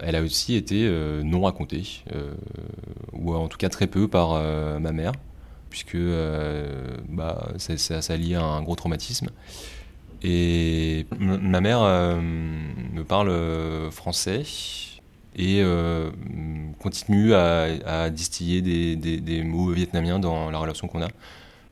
Elle 0.00 0.16
a 0.16 0.22
aussi 0.22 0.54
été 0.54 0.88
non 1.24 1.42
racontée, 1.42 2.04
ou 3.12 3.34
en 3.34 3.48
tout 3.48 3.58
cas 3.58 3.68
très 3.68 3.88
peu 3.88 4.06
par 4.06 4.40
ma 4.80 4.92
mère 4.92 5.12
puisque 5.74 5.96
euh, 5.96 6.96
bah, 7.08 7.48
ça, 7.58 7.76
ça, 7.76 8.14
à 8.14 8.40
un 8.40 8.62
gros 8.62 8.76
traumatisme. 8.76 9.30
Et 10.22 11.04
ma 11.18 11.60
mère 11.60 11.82
euh, 11.82 12.20
me 12.20 13.02
parle 13.02 13.28
euh, 13.28 13.90
français 13.90 14.44
et 15.34 15.64
continue 16.78 17.34
à, 17.34 18.08
distiller 18.10 18.62
des, 18.62 19.42
mots 19.42 19.70
vietnamiens 19.70 20.20
dans 20.20 20.48
la 20.52 20.58
relation 20.58 20.86
qu'on 20.86 21.02
a. 21.02 21.08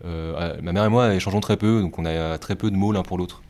ma 0.04 0.72
mère 0.72 0.84
et 0.84 0.88
moi 0.88 1.14
échangeons 1.14 1.40
très 1.40 1.56
peu, 1.56 1.80
donc 1.80 1.96
on 1.96 2.04
a 2.04 2.38
très 2.38 2.56
peu 2.56 2.72
de 2.72 2.76
mots 2.76 2.90
l'un 2.90 3.04
pour 3.04 3.18
l'autre. 3.18 3.40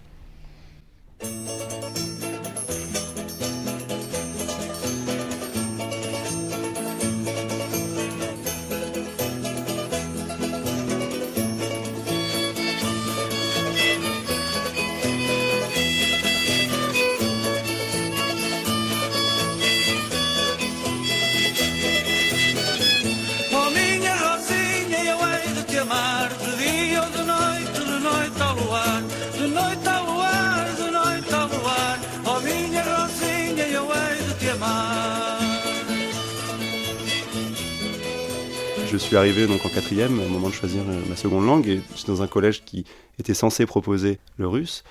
Arrivé 39.22 39.46
donc 39.46 39.64
en 39.64 39.68
quatrième 39.68 40.18
au 40.18 40.28
moment 40.28 40.48
de 40.48 40.52
choisir 40.52 40.82
euh, 40.88 41.00
ma 41.08 41.14
seconde 41.14 41.46
langue 41.46 41.68
et 41.68 41.80
suis 41.94 42.06
dans 42.06 42.22
un 42.22 42.26
collège 42.26 42.64
qui 42.64 42.84
était 43.20 43.34
censé 43.34 43.66
proposer 43.66 44.18
le 44.36 44.48
russe, 44.48 44.82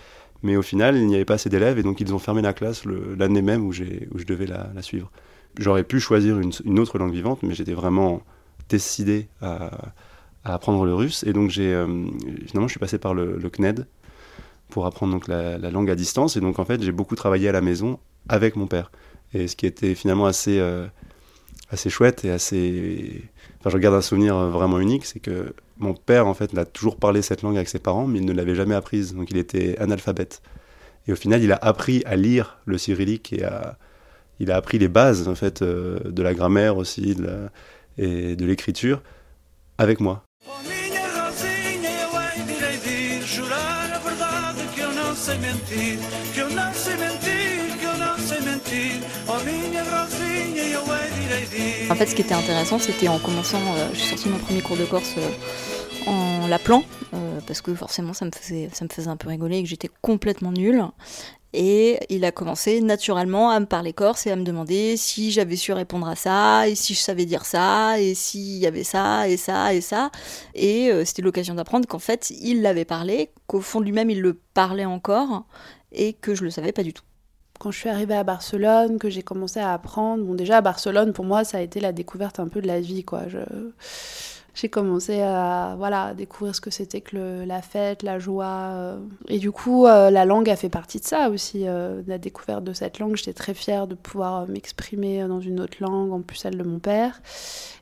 mais 0.41 0.55
au 0.55 0.61
final 0.61 0.95
il 0.95 1.05
n'y 1.07 1.15
avait 1.15 1.25
pas 1.25 1.33
assez 1.33 1.49
d'élèves 1.49 1.77
et 1.77 1.83
donc 1.83 1.99
ils 1.99 2.13
ont 2.13 2.17
fermé 2.17 2.41
la 2.41 2.53
classe 2.53 2.83
l'année 2.85 3.41
même 3.41 3.61
où, 3.65 3.71
où 3.71 3.73
je 3.73 4.25
devais 4.25 4.45
la, 4.45 4.81
suivre. 4.81 5.11
J'aurais 5.59 5.83
pu 5.83 5.99
choisir 5.99 6.39
une, 6.39 6.79
autre 6.79 6.97
langue 6.97 7.11
vivante, 7.11 7.43
mais 7.43 7.53
j'étais 7.53 7.73
vraiment 7.73 8.21
décidé 8.69 9.27
à, 9.41 9.91
apprendre 10.45 10.85
le 10.85 10.95
russe 10.95 11.25
et 11.27 11.33
donc 11.33 11.49
j'ai 11.49 11.73
euh, 11.73 11.85
finalement 12.47 12.69
je 12.69 12.71
suis 12.71 12.79
passé 12.79 12.99
par 12.99 13.13
le, 13.13 13.37
CNED 13.51 13.85
pour 14.69 14.85
apprendre 14.85 15.11
donc 15.11 15.27
la, 15.27 15.57
langue 15.57 15.89
à 15.91 15.95
distance 15.95 16.37
et 16.37 16.39
donc 16.39 16.57
en 16.57 16.63
fait 16.63 16.81
j'ai 16.81 16.93
beaucoup 16.93 17.17
travaillé 17.17 17.49
à 17.49 17.51
la 17.51 17.61
maison 17.61 17.99
avec 18.29 18.55
mon 18.55 18.67
père 18.67 18.93
et 19.33 19.49
ce 19.49 19.57
qui 19.57 19.65
était 19.65 19.93
finalement 19.93 20.25
assez 20.25 20.57
euh, 20.57 20.87
assez 21.71 21.89
chouette 21.89 22.25
et 22.25 22.31
assez. 22.31 23.23
Enfin, 23.59 23.69
je 23.69 23.75
regarde 23.75 23.95
un 23.95 24.01
souvenir 24.01 24.35
vraiment 24.49 24.79
unique, 24.79 25.05
c'est 25.05 25.19
que 25.19 25.53
mon 25.77 25.93
père, 25.93 26.27
en 26.27 26.33
fait, 26.33 26.55
a 26.57 26.65
toujours 26.65 26.97
parlé 26.97 27.21
cette 27.21 27.41
langue 27.41 27.55
avec 27.55 27.69
ses 27.69 27.79
parents, 27.79 28.05
mais 28.05 28.19
il 28.19 28.25
ne 28.25 28.33
l'avait 28.33 28.55
jamais 28.55 28.75
apprise, 28.75 29.15
donc 29.15 29.31
il 29.31 29.37
était 29.37 29.77
analphabète. 29.79 30.41
Et 31.07 31.13
au 31.13 31.15
final, 31.15 31.41
il 31.41 31.51
a 31.51 31.55
appris 31.55 32.03
à 32.05 32.15
lire 32.15 32.59
le 32.65 32.77
cyrillique 32.77 33.33
et 33.33 33.43
à... 33.43 33.77
il 34.39 34.51
a 34.51 34.57
appris 34.57 34.77
les 34.77 34.87
bases, 34.87 35.27
en 35.27 35.35
fait, 35.35 35.61
euh, 35.61 35.99
de 36.05 36.21
la 36.21 36.33
grammaire 36.33 36.77
aussi 36.77 37.15
et 37.97 38.35
de 38.35 38.45
l'écriture 38.45 39.01
avec 39.77 39.99
moi. 39.99 40.23
En 51.91 51.95
fait, 51.95 52.05
ce 52.05 52.15
qui 52.15 52.21
était 52.21 52.33
intéressant, 52.33 52.79
c'était 52.79 53.09
en 53.09 53.19
commençant, 53.19 53.59
euh, 53.75 53.89
j'ai 53.93 54.05
sorti 54.05 54.29
mon 54.29 54.37
premier 54.37 54.61
cours 54.61 54.77
de 54.77 54.85
Corse 54.85 55.15
euh, 55.17 56.09
en 56.09 56.47
l'appelant, 56.47 56.85
euh, 57.13 57.41
parce 57.45 57.61
que 57.61 57.75
forcément, 57.75 58.13
ça 58.13 58.23
me, 58.23 58.31
faisait, 58.31 58.69
ça 58.71 58.85
me 58.85 58.89
faisait 58.89 59.09
un 59.09 59.17
peu 59.17 59.27
rigoler 59.27 59.57
et 59.57 59.63
que 59.63 59.67
j'étais 59.67 59.89
complètement 60.01 60.53
nulle. 60.53 60.85
Et 61.51 61.99
il 62.07 62.23
a 62.23 62.31
commencé 62.31 62.79
naturellement 62.79 63.49
à 63.49 63.59
me 63.59 63.65
parler 63.65 63.91
corse 63.91 64.25
et 64.25 64.31
à 64.31 64.37
me 64.37 64.45
demander 64.45 64.95
si 64.95 65.31
j'avais 65.31 65.57
su 65.57 65.73
répondre 65.73 66.07
à 66.07 66.15
ça, 66.15 66.69
et 66.69 66.75
si 66.75 66.93
je 66.93 67.01
savais 67.01 67.25
dire 67.25 67.43
ça, 67.43 67.99
et 67.99 68.15
s'il 68.15 68.57
y 68.57 68.67
avait 68.67 68.85
ça, 68.85 69.27
et 69.27 69.35
ça, 69.35 69.73
et 69.73 69.81
ça. 69.81 70.11
Et 70.55 70.89
c'était 71.03 71.21
l'occasion 71.21 71.55
d'apprendre 71.55 71.89
qu'en 71.89 71.99
fait, 71.99 72.29
il 72.29 72.61
l'avait 72.61 72.85
parlé, 72.85 73.31
qu'au 73.47 73.59
fond 73.59 73.81
de 73.81 73.85
lui-même, 73.85 74.09
il 74.09 74.21
le 74.21 74.39
parlait 74.53 74.85
encore, 74.85 75.43
et 75.91 76.13
que 76.13 76.35
je 76.35 76.45
le 76.45 76.51
savais 76.51 76.71
pas 76.71 76.83
du 76.83 76.93
tout 76.93 77.03
quand 77.61 77.69
je 77.69 77.77
suis 77.77 77.89
arrivée 77.89 78.15
à 78.15 78.23
Barcelone, 78.23 78.97
que 78.97 79.11
j'ai 79.11 79.21
commencé 79.21 79.59
à 79.59 79.71
apprendre, 79.71 80.23
bon 80.23 80.33
déjà 80.33 80.57
à 80.57 80.61
Barcelone 80.61 81.13
pour 81.13 81.25
moi 81.25 81.43
ça 81.43 81.59
a 81.59 81.61
été 81.61 81.79
la 81.79 81.91
découverte 81.91 82.39
un 82.39 82.47
peu 82.47 82.59
de 82.59 82.65
la 82.65 82.81
vie 82.81 83.03
quoi. 83.03 83.27
Je, 83.27 83.37
j'ai 84.55 84.67
commencé 84.67 85.21
à 85.21 85.75
voilà 85.77 86.15
découvrir 86.15 86.55
ce 86.55 86.61
que 86.61 86.71
c'était 86.71 87.01
que 87.01 87.45
la 87.45 87.61
fête, 87.61 88.01
la 88.01 88.17
joie 88.17 88.45
euh. 88.45 88.99
et 89.27 89.37
du 89.37 89.51
coup 89.51 89.85
euh, 89.85 90.09
la 90.09 90.25
langue 90.25 90.49
a 90.49 90.55
fait 90.55 90.69
partie 90.69 90.99
de 90.99 91.05
ça 91.05 91.29
aussi, 91.29 91.67
euh, 91.67 92.01
la 92.07 92.17
découverte 92.17 92.63
de 92.63 92.73
cette 92.73 92.97
langue. 92.97 93.15
J'étais 93.15 93.33
très 93.33 93.53
fière 93.53 93.85
de 93.85 93.93
pouvoir 93.93 94.47
m'exprimer 94.47 95.27
dans 95.27 95.39
une 95.39 95.59
autre 95.59 95.77
langue, 95.81 96.11
en 96.13 96.21
plus 96.21 96.37
celle 96.37 96.57
de 96.57 96.63
mon 96.63 96.79
père. 96.79 97.21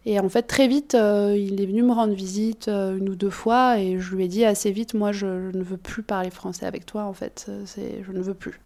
Et 0.06 0.20
en 0.20 0.28
fait 0.28 0.44
très 0.44 0.68
vite 0.68 0.94
il 0.94 1.62
est 1.62 1.66
venu 1.66 1.84
me 1.84 1.94
rendre 1.94 2.14
visite 2.14 2.68
une 2.68 3.08
ou 3.08 3.16
deux 3.16 3.30
fois 3.30 3.80
et 3.80 3.98
je 3.98 4.14
lui 4.14 4.26
ai 4.26 4.28
dit 4.28 4.44
assez 4.44 4.72
vite 4.72 4.94
moi 4.94 5.14
je, 5.14 5.26
ne 5.26 5.64
veux 5.64 5.78
plus 5.78 6.04
parler 6.04 6.32
français 6.32 6.66
avec 6.66 6.86
toi 6.86 7.04
en 7.04 7.14
fait, 7.14 7.50
c'est 7.66 8.04
je 8.04 8.12
ne 8.12 8.22
veux 8.22 8.34
plus. 8.34 8.60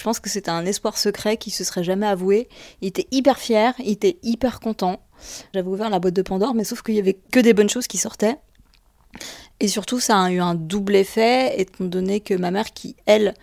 Je 0.00 0.04
pense 0.04 0.18
que 0.18 0.30
c'était 0.30 0.50
un 0.50 0.64
espoir 0.64 0.96
secret 0.96 1.36
qui 1.36 1.50
se 1.50 1.62
serait 1.62 1.84
jamais 1.84 2.06
avoué. 2.06 2.48
Il 2.80 2.88
était 2.88 3.06
hyper 3.10 3.38
fier, 3.38 3.74
il 3.80 3.90
était 3.90 4.16
hyper 4.22 4.58
content. 4.58 4.98
J'avais 5.52 5.68
ouvert 5.68 5.90
la 5.90 5.98
boîte 5.98 6.14
de 6.14 6.22
Pandore, 6.22 6.54
mais 6.54 6.64
sauf 6.64 6.80
qu'il 6.80 6.94
y 6.94 6.98
avait 6.98 7.18
que 7.30 7.38
des 7.38 7.52
bonnes 7.52 7.68
choses 7.68 7.86
qui 7.86 7.98
sortaient. 7.98 8.38
Et 9.60 9.68
surtout, 9.68 10.00
ça 10.00 10.18
a 10.18 10.30
eu 10.30 10.40
un 10.40 10.54
double 10.54 10.96
effet, 10.96 11.60
étant 11.60 11.84
donné 11.84 12.20
que 12.20 12.32
ma 12.32 12.50
mère, 12.50 12.72
qui, 12.72 12.96
elle, 13.04 13.34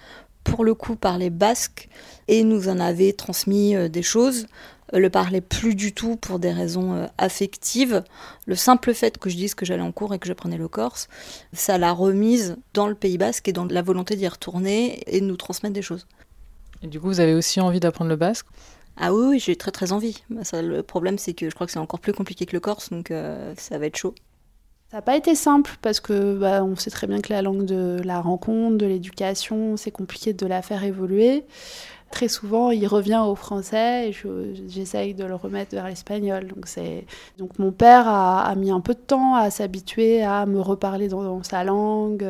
pour 0.43 0.63
le 0.63 0.74
coup, 0.74 0.96
parlait 0.96 1.30
basque 1.30 1.89
et 2.28 2.43
nous 2.43 2.70
en 2.70 2.80
avait 2.80 3.13
transmis 3.13 3.76
euh, 3.76 3.88
des 3.88 4.02
choses, 4.02 4.48
euh, 4.96 4.98
le 4.98 5.12
parlait 5.12 5.41
plus 5.41 5.76
du 5.76 5.93
tout 5.93 6.15
pour 6.15 6.39
des 6.39 6.52
raisons 6.52 6.96
euh, 6.96 7.06
affectives. 7.20 8.04
Le 8.48 8.56
simple 8.56 8.96
fait 8.96 9.20
que 9.20 9.30
je 9.30 9.36
dise 9.36 9.54
que 9.54 9.63
j'allais 9.63 9.84
en 9.84 9.91
cours 9.91 10.15
et 10.15 10.17
que 10.17 10.28
je 10.28 10.34
prenais 10.34 10.58
le 10.58 10.67
corse, 10.67 11.08
ça 11.54 11.78
l'a 11.78 11.91
remise 11.91 12.58
dans 12.74 12.88
le 12.88 12.96
Pays 12.96 13.20
basque 13.20 13.48
et 13.48 13.54
dans 13.54 13.65
la 13.65 13.84
volonté 13.84 14.15
d'y 14.15 14.28
retourner 14.28 15.04
et 15.06 15.22
de 15.22 15.26
nous 15.28 15.38
transmettre 15.38 15.76
des 15.76 15.84
choses. 15.84 16.08
Et 16.84 16.88
du 16.88 17.00
coup, 17.00 17.08
vous 17.08 17.20
avez 17.20 17.34
aussi 17.34 17.60
envie 17.60 17.80
d'apprendre 17.80 18.10
le 18.10 18.16
basque? 18.16 18.48
Ah 18.98 19.13
oui, 19.13 19.40
j'ai 19.40 19.56
très 19.56 19.72
très 19.72 19.92
envie. 19.92 20.24
Bah, 20.30 20.44
ça, 20.44 20.62
le 20.62 20.82
problème, 20.84 21.18
c'est 21.18 21.34
que 21.34 21.50
je 21.50 21.56
crois 21.56 21.68
que 21.68 21.74
c'est 21.74 21.80
encore 21.80 22.00
plus 22.00 22.13
compliqué 22.13 22.46
que 22.46 22.54
le 22.54 22.60
corse, 22.60 22.90
donc 22.90 23.12
euh, 23.12 23.54
ça 23.58 23.78
va 23.78 23.86
être 23.86 23.98
chaud. 23.98 24.16
Ça 24.90 24.98
n'a 24.98 25.02
pas 25.02 25.18
été 25.18 25.36
simple 25.36 25.72
parce 25.82 26.00
que 26.00 26.38
bah, 26.38 26.63
on 26.63 26.76
sait 26.76 26.90
très 26.90 27.08
bien 27.08 27.20
que 27.20 27.32
la 27.32 27.42
langue 27.42 27.66
de 27.66 28.02
la 28.04 28.22
rencontre, 28.22 28.78
de 28.78 28.86
l'éducation, 28.86 29.78
c'est 29.78 29.92
compliqué 29.92 30.34
de 30.34 30.46
la 30.46 30.62
faire 30.62 30.84
évoluer. 30.84 31.44
Très 32.10 32.30
souvent, 32.30 32.72
il 32.72 32.88
revient 32.88 33.22
au 33.28 33.36
français 33.36 34.10
et 34.10 34.16
j'essaye 34.70 35.13
de 35.13 35.26
le 35.26 35.36
remettre 35.36 35.76
vers 35.76 35.88
l'espagnol. 35.88 36.48
Donc, 36.48 36.68
donc 37.38 37.60
mon 37.60 37.74
père 37.74 38.08
a, 38.08 38.56
mis 38.56 38.72
un 38.72 38.80
peu 38.80 38.94
de 38.94 39.00
temps 39.00 39.36
à 39.36 39.50
s'habituer 39.50 40.24
à 40.24 40.46
me 40.46 40.62
reparler 40.62 41.10
dans, 41.10 41.22
dans 41.22 41.44
sa 41.44 41.66
langue. 41.66 42.26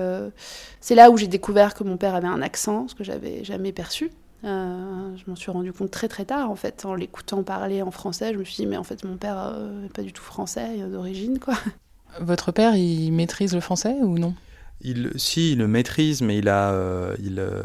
C'est 0.82 0.96
là 0.96 1.12
où 1.12 1.18
j'ai 1.18 1.28
découvert 1.28 1.76
que 1.76 1.84
mon 1.84 1.96
père 1.96 2.16
avait 2.16 2.28
un 2.28 2.42
accent, 2.42 2.88
ce 2.88 2.96
que 2.96 3.04
j'avais 3.04 3.44
jamais 3.44 3.72
perçu. 3.72 4.10
Euh, 4.48 5.16
je 5.18 5.30
m'en 5.30 5.36
suis 5.36 5.52
rendu 5.52 5.74
compte 5.74 5.92
très 5.92 6.08
très 6.08 6.26
tard 6.26 6.50
en 6.50 6.56
fait, 6.56 6.86
en 6.86 6.96
l'écoutant 6.96 7.44
parler 7.44 7.82
en 7.82 7.92
français. 7.92 8.34
Je 8.34 8.40
me 8.40 8.44
suis 8.44 8.56
dit, 8.56 8.66
mais 8.66 8.78
en 8.78 8.84
fait, 8.84 9.04
mon 9.04 9.18
père 9.18 9.54
n'est 9.82 9.90
pas 9.90 10.04
du 10.04 10.14
tout 10.14 10.24
français 10.24 10.78
d'origine 10.90 11.40
quoi. 11.40 11.56
Votre 12.22 12.52
père, 12.52 12.76
il 12.76 13.12
maîtrise 13.12 13.54
le 13.54 13.60
français 13.60 13.96
ou 14.02 14.18
non? 14.18 14.34
Il, 14.82 15.12
Si, 15.18 15.52
il 15.52 15.60
le 15.60 15.68
maîtrise, 15.68 16.22
mais 16.22 16.38
il, 16.38 16.50
a, 16.50 16.72
euh, 16.72 17.16
il, 17.20 17.40
euh, 17.40 17.62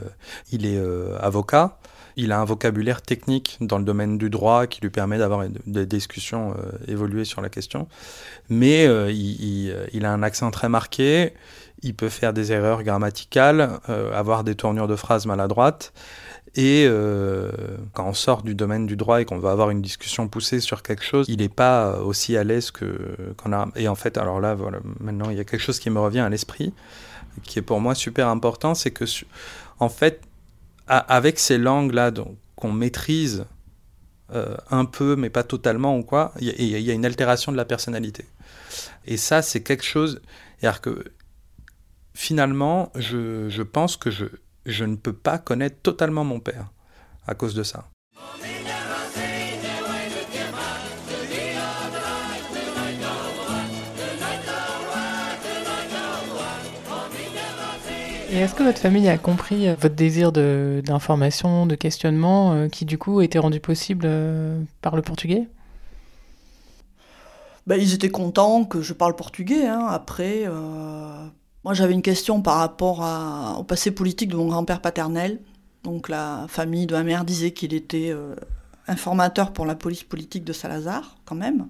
il 0.50 0.66
est 0.66 0.80
avocat. 1.20 1.78
Il 2.16 2.32
a 2.32 2.40
un 2.40 2.44
vocabulaire 2.44 3.00
technique 3.00 3.56
dans 3.62 3.78
le 3.78 3.84
domaine 3.84 4.18
du 4.18 4.28
droit 4.28 4.66
qui 4.66 4.82
lui 4.82 4.90
permet 4.90 5.16
d'avoir 5.16 5.46
des 5.66 5.86
discussions 5.86 6.54
évoluées 6.86 7.24
sur 7.24 7.40
la 7.40 7.48
question. 7.48 7.88
Mais 8.50 8.84
il, 9.10 9.74
il, 9.94 10.04
a 10.04 10.12
un 10.12 10.22
accent 10.22 10.50
très 10.50 10.68
marqué 10.68 11.32
il 11.82 11.94
peut 11.94 12.08
faire 12.08 12.32
des 12.32 12.52
erreurs 12.52 12.82
grammaticales, 12.82 13.80
euh, 13.88 14.16
avoir 14.16 14.44
des 14.44 14.54
tournures 14.54 14.88
de 14.88 14.96
phrases 14.96 15.26
maladroites. 15.26 15.92
Et 16.54 16.84
euh, 16.86 17.50
quand 17.94 18.06
on 18.06 18.12
sort 18.12 18.42
du 18.42 18.54
domaine 18.54 18.86
du 18.86 18.96
droit 18.96 19.22
et 19.22 19.24
qu'on 19.24 19.38
va 19.38 19.52
avoir 19.52 19.70
une 19.70 19.80
discussion 19.80 20.28
poussée 20.28 20.60
sur 20.60 20.82
quelque 20.82 21.02
chose, 21.02 21.26
il 21.28 21.38
n'est 21.38 21.48
pas 21.48 22.00
aussi 22.00 22.36
à 22.36 22.44
l'aise 22.44 22.70
que 22.70 23.16
qu'on 23.38 23.52
a. 23.54 23.68
Et 23.74 23.88
en 23.88 23.94
fait, 23.94 24.18
alors 24.18 24.38
là, 24.38 24.54
voilà, 24.54 24.80
maintenant, 25.00 25.30
il 25.30 25.38
y 25.38 25.40
a 25.40 25.44
quelque 25.44 25.62
chose 25.62 25.78
qui 25.78 25.88
me 25.88 25.98
revient 25.98 26.20
à 26.20 26.28
l'esprit, 26.28 26.74
qui 27.42 27.58
est 27.58 27.62
pour 27.62 27.80
moi 27.80 27.94
super 27.94 28.28
important, 28.28 28.74
c'est 28.74 28.90
que, 28.90 29.04
en 29.78 29.88
fait, 29.88 30.20
avec 30.86 31.38
ces 31.38 31.56
langues-là 31.56 32.12
qu'on 32.54 32.72
maîtrise 32.72 33.46
euh, 34.34 34.56
un 34.70 34.84
peu, 34.84 35.16
mais 35.16 35.30
pas 35.30 35.44
totalement 35.44 35.96
ou 35.96 36.02
quoi, 36.02 36.32
il 36.38 36.48
y, 36.48 36.90
a 36.90 36.94
une 36.94 37.06
altération 37.06 37.50
de 37.50 37.56
la 37.56 37.64
personnalité. 37.64 38.26
Et 39.06 39.16
ça, 39.16 39.40
c'est 39.40 39.62
quelque 39.62 39.84
chose. 39.84 40.20
C'est-à-dire 40.58 40.82
que 40.82 41.04
finalement, 42.14 42.92
je, 42.94 43.48
je 43.48 43.62
pense 43.62 43.96
que 43.96 44.10
je, 44.10 44.26
je 44.66 44.84
ne 44.84 44.96
peux 44.96 45.12
pas 45.12 45.38
connaître 45.38 45.76
totalement 45.82 46.24
mon 46.24 46.40
père 46.40 46.70
à 47.26 47.34
cause 47.34 47.54
de 47.54 47.62
ça. 47.62 47.84
Et 58.32 58.38
est-ce 58.38 58.54
que 58.54 58.62
votre 58.62 58.78
famille 58.78 59.10
a 59.10 59.18
compris 59.18 59.68
euh, 59.68 59.74
votre 59.78 59.94
désir 59.94 60.32
d'information, 60.32 61.66
de, 61.66 61.74
questionnement, 61.74 62.54
euh, 62.54 62.68
qui 62.68 62.86
du 62.86 62.96
coup 62.96 63.20
était 63.20 63.38
rendu 63.38 63.60
possible 63.60 64.06
euh, 64.06 64.58
par 64.80 64.96
le 64.96 65.02
portugais? 65.02 65.48
Ben, 67.66 67.76
Ils 67.76 67.92
étaient 67.92 68.10
contents 68.10 68.64
que 68.64 68.80
je 68.80 68.94
parle 68.94 69.14
portugais. 69.16 69.66
Hein. 69.66 69.86
Après, 69.86 70.46
moi, 71.64 71.74
j'avais 71.74 71.94
une 71.94 72.02
question 72.02 72.42
par 72.42 72.56
rapport 72.56 73.04
au 73.58 73.62
passé 73.62 73.92
politique 73.92 74.30
de 74.30 74.36
mon 74.36 74.46
grand-père 74.46 74.80
paternel. 74.80 75.40
Donc, 75.84 76.08
la 76.08 76.46
famille 76.48 76.86
de 76.86 76.94
ma 76.94 77.02
mère 77.02 77.24
disait 77.24 77.52
qu'il 77.52 77.74
était 77.74 78.10
euh, 78.10 78.34
informateur 78.88 79.52
pour 79.52 79.66
la 79.66 79.74
police 79.74 80.02
politique 80.02 80.44
de 80.44 80.52
Salazar, 80.52 81.16
quand 81.24 81.34
même. 81.34 81.68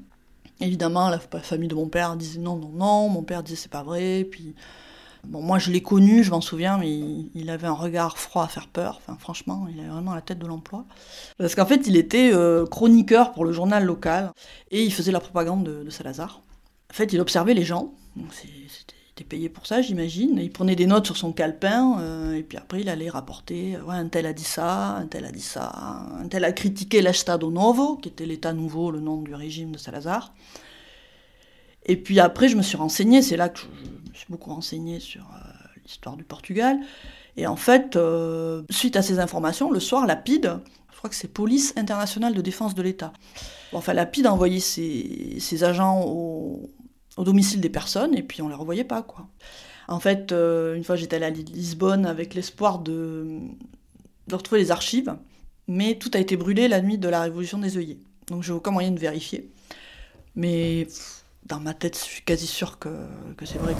Évidemment, 0.61 1.09
la 1.11 1.19
famille 1.19 1.69
de 1.69 1.75
mon 1.75 1.89
père 1.89 2.17
disait 2.17 2.39
non, 2.39 2.57
non, 2.57 2.71
non. 2.71 3.09
Mon 3.09 3.23
père 3.23 3.43
disait 3.43 3.57
c'est 3.57 3.71
pas 3.71 3.83
vrai. 3.83 4.25
Puis, 4.31 4.55
bon, 5.25 5.43
moi, 5.43 5.59
je 5.59 5.71
l'ai 5.71 5.83
connu, 5.83 6.23
je 6.23 6.31
m'en 6.31 6.41
souviens, 6.41 6.79
mais 6.79 6.91
il, 7.35 7.51
avait 7.51 7.67
un 7.67 7.73
regard 7.73 8.17
froid 8.17 8.45
à 8.45 8.49
faire 8.49 8.69
peur. 8.69 9.01
Enfin, 9.03 9.19
franchement, 9.19 9.67
il 9.71 9.79
avait 9.81 9.89
vraiment 9.89 10.15
la 10.15 10.23
tête 10.23 10.39
de 10.39 10.47
l'emploi. 10.47 10.85
Parce 11.37 11.55
qu'en 11.55 11.67
fait, 11.67 11.87
il 11.87 11.97
était 11.97 12.33
euh, 12.33 12.65
chroniqueur 12.67 13.33
pour 13.33 13.45
le 13.45 13.53
journal 13.53 13.85
local 13.85 14.31
et 14.71 14.83
il 14.85 14.93
faisait 14.93 15.13
la 15.13 15.21
propagande 15.21 15.65
de, 15.65 15.91
Salazar. 15.91 16.41
En 16.91 16.95
fait, 16.95 17.13
il 17.13 17.21
observait 17.21 17.55
les 17.55 17.65
gens. 17.65 17.93
Payé 19.25 19.49
pour 19.49 19.67
ça, 19.67 19.83
j'imagine. 19.83 20.39
Il 20.39 20.51
prenait 20.51 20.77
des 20.77 20.87
notes 20.87 21.07
sur 21.07 21.17
son 21.17 21.33
calepin, 21.33 21.99
euh, 22.01 22.35
et 22.35 22.43
puis 22.43 22.59
après 22.59 22.81
il 22.81 22.89
allait 22.89 23.11
rapporter 23.11 23.77
ouais, 23.87 23.95
un 23.95 24.09
tel 24.09 24.27
a 24.27 24.33
dit 24.33 24.45
ça, 24.45 24.97
un 24.97 25.07
tel 25.07 25.25
a 25.25 25.33
dit 25.33 25.41
ça, 25.41 25.73
un 26.21 26.29
tel 26.29 26.45
a 26.45 26.53
critiqué 26.53 27.03
l'Estado 27.03 27.51
Novo, 27.51 27.97
qui 27.97 28.09
était 28.09 28.27
l'État 28.27 28.53
nouveau, 28.53 28.91
le 28.91 29.01
nom 29.01 29.23
du 29.23 29.35
régime 29.35 29.73
de 29.73 29.79
Salazar. 29.79 30.33
Et 31.85 31.97
puis 31.97 32.21
après, 32.21 32.49
je 32.49 32.57
me 32.57 32.63
suis 32.63 32.77
renseigné, 32.77 33.23
c'est 33.23 33.37
là 33.37 33.49
que 33.49 33.61
je, 33.61 34.11
me 34.11 34.15
suis 34.15 34.27
beaucoup 34.29 34.51
renseigné 34.51 35.01
sur 35.01 35.23
euh, 35.23 35.49
l'histoire 35.85 36.17
du 36.17 36.25
Portugal. 36.25 36.79
Et 37.37 37.47
en 37.47 37.57
fait, 37.57 37.97
euh, 37.97 38.63
suite 38.71 38.97
à 38.97 39.03
ces 39.03 39.19
informations, 39.19 39.71
le 39.71 39.81
soir, 39.81 40.07
la 40.07 40.17
PID, 40.17 40.51
je 40.93 40.97
crois 40.97 41.11
que 41.11 41.17
c'est 41.17 41.33
Police 41.33 41.73
internationale 41.77 42.35
de 42.35 42.41
défense 42.41 42.75
de 42.75 42.83
l'État, 42.83 43.13
enfin 43.73 43.93
la 43.93 44.07
PID 44.07 44.27
a 44.27 44.33
envoyé 44.33 44.61
ses 44.61 45.65
agents 45.65 46.03
au, 46.07 46.71
au 47.17 47.25
domicile 47.25 47.61
des 47.61 47.69
personnes 47.69 48.17
et 48.17 48.23
puis 48.23 48.43
on 48.43 48.49
les 48.49 48.55
revoyait 48.55 48.85
pas 48.85 49.03
quoi. 49.03 49.29
En 49.89 50.01
fait, 50.01 50.33
euh, 50.33 50.75
une 50.77 50.85
fois 50.85 50.97
j'étais 50.97 51.17
allée 51.17 51.27
à 51.27 51.31
Lisbonne 51.31 52.07
avec 52.07 52.35
l'espoir 52.35 52.79
de, 52.79 53.27
retrouver 54.31 54.61
les 54.61 54.71
archives, 54.71 55.15
mais 55.69 55.97
tout 55.97 56.11
a 56.15 56.19
été 56.19 56.37
brûlé 56.37 56.69
la 56.69 56.81
nuit 56.81 56.99
de 56.99 57.09
la 57.09 57.23
révolution 57.23 57.59
des 57.59 57.77
œillets. 57.77 57.99
Donc 58.29 58.43
j'ai 58.43 58.53
aucun 58.53 58.71
moyen 58.71 58.93
de 58.93 59.01
vérifier. 59.01 59.51
Mais 60.37 60.87
dans 61.45 61.61
ma 61.61 61.75
tête, 61.75 61.99
je 61.99 62.05
suis 62.05 62.23
quasi 62.23 62.47
sûre 62.47 62.79
que, 62.79 62.89
que 63.37 63.45
c'est 63.45 63.59
vrai 63.59 63.75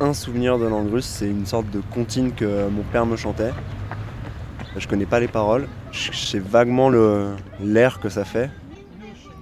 un 0.00 0.05
souvenir 0.16 0.58
de 0.58 0.66
langue 0.66 0.92
russe, 0.92 1.06
c'est 1.06 1.28
une 1.28 1.46
sorte 1.46 1.70
de 1.70 1.80
comptine 1.92 2.32
que 2.32 2.68
mon 2.68 2.82
père 2.82 3.06
me 3.06 3.16
chantait. 3.16 3.52
Je 4.76 4.88
connais 4.88 5.06
pas 5.06 5.20
les 5.20 5.28
paroles, 5.28 5.68
je 5.92 6.12
sais 6.12 6.38
vaguement 6.38 6.90
l'air 7.60 8.00
que 8.00 8.08
ça 8.08 8.24
fait. 8.24 8.50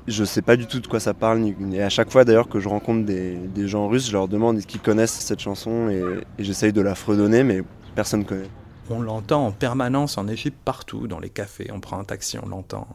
Je 0.06 0.22
sais 0.22 0.42
pas 0.42 0.56
du 0.56 0.66
tout 0.66 0.80
de 0.80 0.86
quoi 0.86 1.00
ça 1.00 1.14
parle. 1.14 1.54
Et 1.72 1.82
à 1.82 1.88
chaque 1.88 2.10
fois 2.10 2.24
d'ailleurs 2.24 2.48
que 2.48 2.60
je 2.60 2.68
rencontre 2.68 3.06
des, 3.06 3.68
gens 3.68 3.88
russes, 3.88 4.06
je 4.06 4.12
leur 4.12 4.28
demande 4.28 4.58
est-ce 4.58 4.66
qu'ils 4.66 4.80
connaissent 4.80 5.12
cette 5.12 5.40
chanson 5.40 5.88
et, 5.88 6.02
j'essaye 6.38 6.72
de 6.72 6.82
la 6.82 6.94
fredonner, 6.94 7.42
mais 7.42 7.62
personne 7.94 8.20
ne 8.20 8.24
connaît. 8.24 8.50
On 8.90 9.00
l'entend 9.00 9.46
en 9.46 9.50
permanence 9.50 10.18
en 10.18 10.28
Égypte 10.28 10.58
partout, 10.62 11.06
dans 11.06 11.18
les 11.18 11.30
cafés, 11.30 11.70
on 11.72 11.80
prend 11.80 11.98
un 11.98 12.04
taxi, 12.04 12.38
on 12.38 12.46
l'entend. 12.46 12.86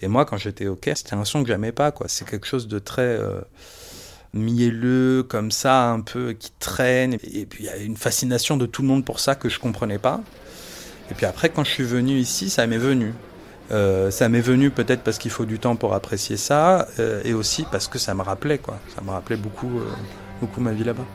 Et 0.00 0.08
moi, 0.08 0.24
quand 0.24 0.36
j'étais 0.36 0.66
au 0.66 0.74
Caire, 0.74 0.96
c'était 0.96 1.14
un 1.14 1.24
son 1.24 1.42
que 1.42 1.48
j'aimais 1.48 1.70
pas, 1.70 1.92
quoi. 1.92 2.08
C'est 2.08 2.28
quelque 2.28 2.48
chose 2.48 2.66
de 2.66 2.80
très. 2.80 3.02
Euh, 3.02 3.40
mielleux, 4.32 5.22
comme 5.22 5.50
ça, 5.50 5.90
un 5.90 6.00
peu 6.00 6.32
qui 6.32 6.52
traîne. 6.58 7.14
Et 7.32 7.46
puis 7.46 7.64
il 7.64 7.66
y 7.66 7.68
a 7.68 7.76
une 7.76 7.96
fascination 7.96 8.56
de 8.56 8.66
tout 8.66 8.82
le 8.82 8.88
monde 8.88 9.04
pour 9.04 9.20
ça 9.20 9.34
que 9.34 9.48
je 9.48 9.58
comprenais 9.58 9.98
pas. 9.98 10.20
Et 11.10 11.14
puis 11.14 11.26
après, 11.26 11.48
quand 11.50 11.64
je 11.64 11.70
suis 11.70 11.84
venu 11.84 12.18
ici, 12.18 12.50
ça 12.50 12.66
m'est 12.66 12.78
venu. 12.78 13.12
Euh, 13.72 14.10
ça 14.10 14.28
m'est 14.28 14.40
venu 14.40 14.70
peut-être 14.70 15.02
parce 15.02 15.18
qu'il 15.18 15.30
faut 15.30 15.44
du 15.44 15.58
temps 15.58 15.76
pour 15.76 15.94
apprécier 15.94 16.36
ça, 16.36 16.86
euh, 16.98 17.20
et 17.24 17.34
aussi 17.34 17.64
parce 17.70 17.88
que 17.88 17.98
ça 17.98 18.14
me 18.14 18.22
rappelait, 18.22 18.58
quoi. 18.58 18.78
Ça 18.94 19.02
me 19.02 19.10
rappelait 19.10 19.36
beaucoup, 19.36 19.78
euh, 19.78 19.86
beaucoup 20.40 20.60
ma 20.60 20.72
vie 20.72 20.84
là-bas. 20.84 21.06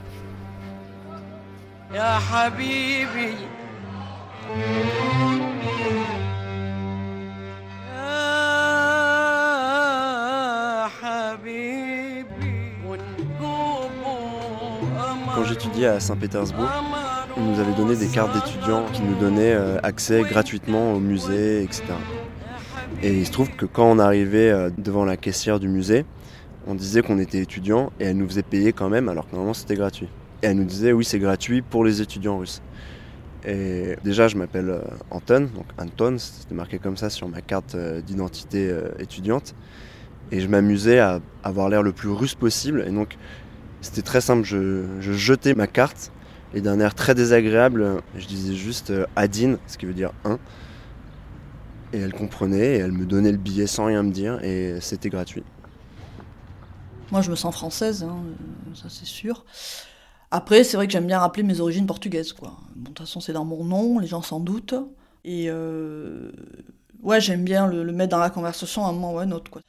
Quand 15.33 15.45
j'étudiais 15.45 15.87
à 15.87 15.99
Saint-Pétersbourg, 16.01 16.69
ils 17.37 17.43
nous 17.43 17.59
avaient 17.59 17.73
donné 17.73 17.95
des 17.95 18.07
cartes 18.07 18.33
d'étudiants 18.33 18.85
qui 18.91 19.01
nous 19.01 19.15
donnaient 19.15 19.53
euh, 19.53 19.79
accès 19.81 20.23
gratuitement 20.23 20.93
au 20.93 20.99
musée, 20.99 21.63
etc. 21.63 21.83
Et 23.01 23.17
il 23.17 23.25
se 23.25 23.31
trouve 23.31 23.49
que 23.49 23.65
quand 23.65 23.89
on 23.89 23.97
arrivait 23.97 24.51
euh, 24.51 24.69
devant 24.77 25.05
la 25.05 25.15
caissière 25.15 25.59
du 25.59 25.69
musée, 25.69 26.05
on 26.67 26.75
disait 26.75 27.01
qu'on 27.01 27.17
était 27.17 27.39
étudiant 27.39 27.93
et 27.99 28.05
elle 28.05 28.17
nous 28.17 28.27
faisait 28.27 28.43
payer 28.43 28.73
quand 28.73 28.89
même 28.89 29.07
alors 29.07 29.25
que 29.25 29.31
normalement 29.31 29.53
c'était 29.53 29.75
gratuit. 29.75 30.09
Et 30.43 30.47
elle 30.47 30.57
nous 30.57 30.65
disait 30.65 30.91
oui 30.91 31.05
c'est 31.05 31.19
gratuit 31.19 31.61
pour 31.61 31.85
les 31.85 32.01
étudiants 32.01 32.37
russes. 32.37 32.61
Et 33.45 33.95
déjà 34.03 34.27
je 34.27 34.35
m'appelle 34.35 34.69
euh, 34.69 34.81
Anton, 35.11 35.47
donc 35.55 35.65
Anton, 35.77 36.17
c'était 36.17 36.55
marqué 36.55 36.77
comme 36.77 36.97
ça 36.97 37.09
sur 37.09 37.29
ma 37.29 37.41
carte 37.41 37.77
d'identité 38.05 38.75
étudiante. 38.99 39.55
Et 40.33 40.39
je 40.39 40.47
m'amusais 40.47 40.99
à 40.99 41.19
avoir 41.43 41.69
l'air 41.69 41.83
le 41.83 41.91
plus 41.91 42.09
russe 42.09 42.35
possible. 42.35 42.85
Et 42.87 42.91
donc 42.91 43.17
c'était 43.81 44.01
très 44.01 44.21
simple, 44.21 44.43
je, 44.43 44.99
jetais 44.99 45.53
ma 45.53 45.67
carte 45.67 46.11
et 46.53 46.61
d'un 46.61 46.79
air 46.79 46.95
très 46.95 47.15
désagréable, 47.15 48.01
je 48.15 48.27
disais 48.27 48.55
juste 48.55 48.91
euh, 48.91 49.05
Adine, 49.15 49.57
ce 49.67 49.77
qui 49.77 49.85
veut 49.85 49.93
dire 49.93 50.11
un. 50.25 50.37
Et 51.93 51.99
elle 51.99 52.13
comprenait 52.13 52.75
et 52.75 52.77
elle 52.77 52.91
me 52.91 53.05
donnait 53.05 53.31
le 53.31 53.37
billet 53.37 53.67
sans 53.67 53.85
rien 53.85 54.03
me 54.03 54.11
dire 54.11 54.43
et 54.43 54.79
c'était 54.79 55.09
gratuit. 55.09 55.43
Moi 57.11 57.21
je 57.21 57.29
me 57.29 57.35
sens 57.35 57.53
française, 57.53 58.03
hein, 58.03 58.17
ça 58.73 58.87
c'est 58.89 59.05
sûr. 59.05 59.45
Après, 60.31 60.63
c'est 60.63 60.77
vrai 60.77 60.87
que 60.87 60.93
j'aime 60.93 61.07
bien 61.07 61.19
rappeler 61.19 61.43
mes 61.43 61.59
origines 61.59 61.85
portugaises. 61.85 62.31
Quoi. 62.31 62.53
de 62.75 62.87
toute 62.87 62.99
façon, 62.99 63.19
c'est 63.19 63.33
dans 63.33 63.43
mon 63.43 63.65
nom, 63.65 63.99
les 63.99 64.07
gens 64.07 64.21
s'en 64.21 64.39
doutent. 64.39 64.75
Et 65.25 65.47
euh, 65.49 66.31
ouais, 67.03 67.19
j'aime 67.19 67.43
bien 67.43 67.67
le, 67.67 67.83
mettre 67.91 68.11
dans 68.11 68.19
la 68.19 68.29
conversation 68.29 68.85
à 68.85 68.89
un 68.89 68.93
moment 68.93 69.13
ou 69.13 69.19
à 69.19 69.23
un 69.23 69.31
autre. 69.31 69.61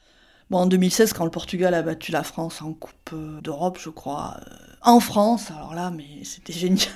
En 0.53 0.67
2016, 0.67 1.13
quand 1.13 1.25
le 1.25 1.31
Portugal 1.31 1.73
a 1.73 1.81
battu 1.81 2.11
la 2.11 2.21
France 2.21 2.61
en 2.61 2.73
Coupe 2.73 3.09
euh, 3.13 3.41
d'Europe, 3.41 3.79
je 3.81 3.89
crois, 3.89 4.37
euh, 4.39 4.55
en 4.83 4.99
France, 4.99 5.49
alors 5.49 5.73
là, 5.73 5.89
mais 5.89 6.23
c'était 6.23 6.53
génial. 6.53 6.87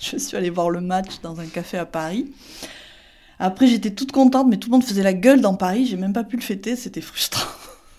je 0.00 0.16
suis 0.16 0.36
allée 0.36 0.50
voir 0.50 0.70
le 0.70 0.80
match 0.80 1.20
dans 1.22 1.38
un 1.38 1.46
café 1.46 1.78
à 1.78 1.86
Paris. 1.86 2.32
Après, 3.38 3.68
j'étais 3.68 3.90
toute 3.90 4.10
contente, 4.10 4.48
mais 4.48 4.56
tout 4.56 4.68
le 4.68 4.72
monde 4.72 4.84
faisait 4.84 5.04
la 5.04 5.12
gueule 5.12 5.40
dans 5.40 5.54
Paris. 5.54 5.86
J'ai 5.86 5.96
même 5.96 6.12
pas 6.12 6.24
pu 6.24 6.36
le 6.36 6.42
fêter, 6.42 6.74
c'était 6.74 7.00
frustrant. 7.00 7.48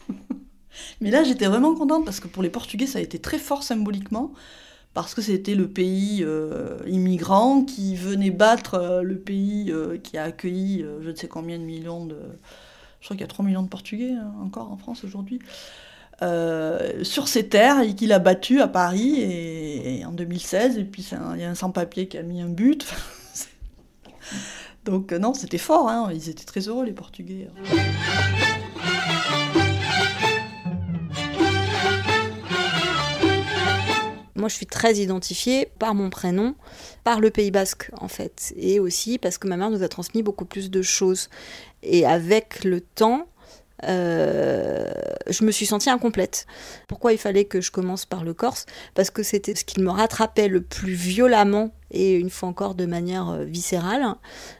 mais 1.02 1.12
là, 1.12 1.24
j'étais 1.24 1.46
vraiment 1.46 1.74
contente 1.74 2.04
parce 2.04 2.20
que 2.20 2.28
pour 2.28 2.44
les 2.44 2.50
Portugais, 2.50 2.88
ça 2.88 3.00
a 3.00 3.02
été 3.02 3.20
très 3.20 3.40
fort 3.40 3.64
symboliquement. 3.64 4.34
Parce 4.94 5.14
que 5.14 5.22
c'était 5.22 5.56
le 5.56 5.70
pays 5.70 6.24
euh, 6.24 6.80
immigrant 6.88 7.64
qui 7.64 7.96
venait 7.96 8.32
battre 8.32 9.02
le 9.04 9.18
pays 9.18 9.72
qui 10.04 10.18
a 10.18 10.24
accueilli 10.24 10.84
je 11.02 11.10
ne 11.10 11.16
sais 11.16 11.28
combien 11.28 11.58
de 11.58 11.64
millions 11.64 12.06
de. 12.06 12.18
Je 13.00 13.06
crois 13.06 13.16
qu'il 13.16 13.22
y 13.22 13.26
a 13.26 13.28
3 13.28 13.46
millions 13.46 13.64
de 13.64 13.68
Portugais 13.70 14.12
hein, 14.14 14.34
encore 14.44 14.72
en 14.72 14.78
France 14.78 15.04
aujourd'hui. 15.04 15.40
euh, 16.24 17.04
sur 17.04 17.28
ses 17.28 17.48
terres 17.48 17.82
et 17.82 17.94
qu'il 17.94 18.12
a 18.12 18.20
battu 18.20 18.60
à 18.62 18.68
Paris 18.68 19.20
et, 19.22 20.04
en 20.06 20.12
2016. 20.12 20.78
Et 20.80 20.84
puis 20.84 21.08
il 21.12 21.40
y 21.42 21.44
a 21.44 21.50
un 21.50 21.56
sans-papier 21.56 22.08
qui 22.08 22.18
a 22.18 22.24
mis 22.24 22.42
un 22.42 22.50
but. 22.50 22.86
Donc 24.86 25.12
euh, 25.12 25.20
non, 25.20 25.34
c'était 25.34 25.58
fort. 25.58 25.90
hein. 25.90 26.10
Ils 26.14 26.30
étaient 26.30 26.46
très 26.46 26.62
heureux 26.68 26.86
les 26.86 26.94
Portugais. 26.94 27.50
Moi, 34.38 34.50
je 34.50 34.56
suis 34.56 34.68
très 34.68 34.96
identifiée 34.96 35.68
par 35.80 35.96
mon 35.96 36.10
prénom, 36.10 36.56
par 37.04 37.20
le 37.20 37.32
Pays 37.32 37.52
Basque, 37.52 37.90
en 38.00 38.08
fait. 38.08 38.54
Et 38.56 38.80
aussi 38.80 39.18
parce 39.18 39.38
que 39.38 39.48
ma 39.48 39.58
mère 39.58 39.72
nous 39.72 39.84
a 39.84 39.90
transmis 39.90 40.22
beaucoup 40.22 40.46
plus 40.46 40.70
de 40.70 40.82
choses. 40.84 41.30
Et 41.82 42.06
avec 42.06 42.64
le 42.64 42.82
temps, 42.82 43.28
euh, 43.84 44.86
je 45.28 45.44
me 45.44 45.52
suis 45.52 45.66
sentie 45.66 45.90
incomplète. 45.90 46.46
Pourquoi 46.88 47.14
il 47.14 47.18
fallait 47.18 47.46
que 47.46 47.62
je 47.62 47.72
commence 47.72 48.06
par 48.06 48.24
le 48.24 48.34
Corse? 48.34 48.68
Parce 48.94 49.10
que 49.10 49.24
c'était 49.24 49.56
ce 49.56 49.66
qui 49.66 49.82
me 49.82 49.90
rattrapait 49.90 50.48
le 50.48 50.62
plus 50.62 50.94
violemment 50.94 51.72
et 51.92 52.14
une 52.14 52.30
fois 52.30 52.50
encore 52.50 52.76
de 52.76 52.86
manière 52.86 53.30
euh, 53.30 53.44
viscérale. 53.44 54.06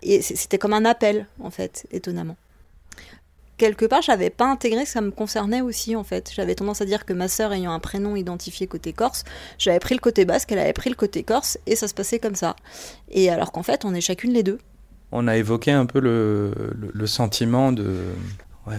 Et 0.02 0.22
c'était 0.24 0.58
comme 0.58 0.74
un 0.74 0.86
appel, 0.86 1.28
en 1.40 1.52
fait, 1.52 1.88
étonnamment 1.92 2.36
quelque 3.58 3.86
part, 3.86 4.02
j'avais 4.02 4.30
pas 4.30 4.46
intégré 4.50 4.84
que 4.84 4.90
ça 4.90 5.02
me 5.02 5.12
concernait 5.12 5.62
aussi, 5.62 5.96
en 5.96 6.04
fait. 6.04 6.32
J'avais 6.36 6.56
tendance 6.56 6.82
à 6.82 6.86
dire 6.86 7.06
que 7.06 7.14
ma 7.14 7.28
sœur 7.28 7.54
ayant 7.54 7.72
un 7.72 7.80
prénom 7.80 8.16
identifié 8.16 8.68
côté 8.68 8.94
corse, 8.94 9.24
j'avais 9.58 9.80
pris 9.80 9.96
le 9.96 10.00
côté 10.00 10.26
basque, 10.26 10.52
elle 10.52 10.60
avait 10.60 10.74
pris 10.74 10.90
le 10.90 10.96
côté 10.96 11.24
corse, 11.24 11.58
et 11.66 11.76
ça 11.76 11.88
se 11.88 11.94
passait 11.94 12.20
comme 12.20 12.36
ça. 12.36 12.56
Et 13.10 13.30
alors 13.30 13.52
qu'en 13.52 13.64
fait, 13.64 13.86
on 13.86 13.94
est 13.94 14.02
chacune 14.02 14.32
les 14.34 14.44
deux. 14.44 14.60
On 15.12 15.28
a 15.28 15.38
évoqué 15.38 15.72
un 15.72 15.86
peu 15.86 16.00
le, 16.00 16.54
le- 16.94 17.08
sentiment 17.08 17.72
de 17.72 17.98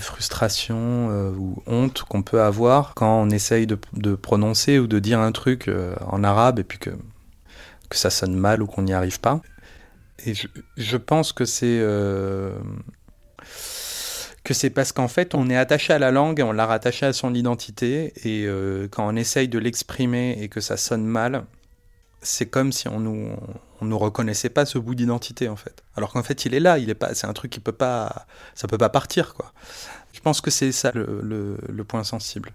frustration 0.01 1.09
euh, 1.11 1.31
ou 1.31 1.63
honte 1.67 2.03
qu'on 2.03 2.23
peut 2.23 2.43
avoir 2.43 2.95
quand 2.95 3.23
on 3.23 3.31
essaye 3.31 3.67
de, 3.67 3.79
de 3.95 4.15
prononcer 4.15 4.79
ou 4.79 4.87
de 4.87 4.99
dire 4.99 5.19
un 5.19 5.33
truc 5.33 5.69
euh, 5.69 5.95
en 6.07 6.23
arabe 6.23 6.59
et 6.59 6.65
puis 6.65 6.79
que, 6.79 6.91
que 7.89 7.97
ça 7.97 8.11
sonne 8.11 8.35
mal 8.35 8.63
ou 8.63 8.67
qu'on 8.67 8.83
n'y 8.83 8.93
arrive 8.93 9.21
pas. 9.21 9.41
Et 10.27 10.35
je, 10.35 10.49
je 10.77 10.97
pense 10.99 11.33
que 11.33 11.47
c'est 11.47 11.79
euh, 11.81 12.53
que 14.49 14.55
c'est 14.55 14.71
parce 14.71 14.93
qu'en 14.93 15.09
fait 15.09 15.35
on 15.35 15.51
est 15.51 15.57
attaché 15.57 15.93
à 15.93 15.99
la 15.99 16.11
langue 16.11 16.41
et 16.41 16.43
on 16.43 16.53
l'a 16.53 16.65
rattaché 16.67 17.05
à 17.07 17.13
son 17.13 17.35
identité 17.35 18.13
et 18.25 18.47
euh, 18.47 18.89
quand 18.91 19.07
on 19.07 19.15
essaye 19.15 19.47
de 19.47 19.59
l'exprimer 19.59 20.39
et 20.41 20.49
que 20.49 20.61
ça 20.61 20.77
sonne 20.79 21.05
mal, 21.05 21.45
c'est 22.23 22.47
comme 22.47 22.73
si 22.73 22.89
on 22.89 22.99
nous 22.99 23.29
on 23.81 23.85
nous 23.85 23.99
reconnaissait 23.99 24.49
pas 24.49 24.65
ce 24.67 24.79
bout 24.79 24.95
d'identité 24.97 25.49
en 25.49 25.57
fait. 25.57 25.85
Alors 25.97 26.13
qu'en 26.13 26.23
fait 26.23 26.45
il 26.47 26.55
est 26.55 26.61
là, 26.61 26.79
il 26.79 26.91
est 26.91 26.95
pas, 26.95 27.15
c'est 27.15 27.27
un 27.27 27.33
truc 27.33 27.51
qui 27.53 27.61
peut 27.61 27.73
pas, 27.73 28.27
ça 28.55 28.67
peut 28.67 28.79
pas 28.79 28.89
partir 28.89 29.35
quoi. 29.35 29.53
Je 30.15 30.21
pense 30.21 30.41
que 30.41 30.51
c'est 30.51 30.73
ça 30.73 30.91
le, 30.95 31.21
le- 31.23 31.59
le 31.69 31.85
point 31.85 32.03
sensible. 32.03 32.51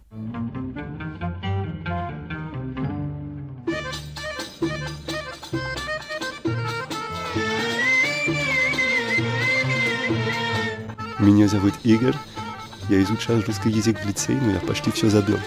Меня 11.22 11.48
зовут 11.48 11.74
Игорь. 11.84 12.14
Я 12.88 13.02
изучал 13.02 13.40
русский 13.40 13.70
язык 13.70 13.98
в 14.00 14.06
лицее, 14.06 14.40
но 14.40 14.52
я 14.52 14.60
почти 14.60 14.90
все 14.90 15.08
забыл. 15.08 15.38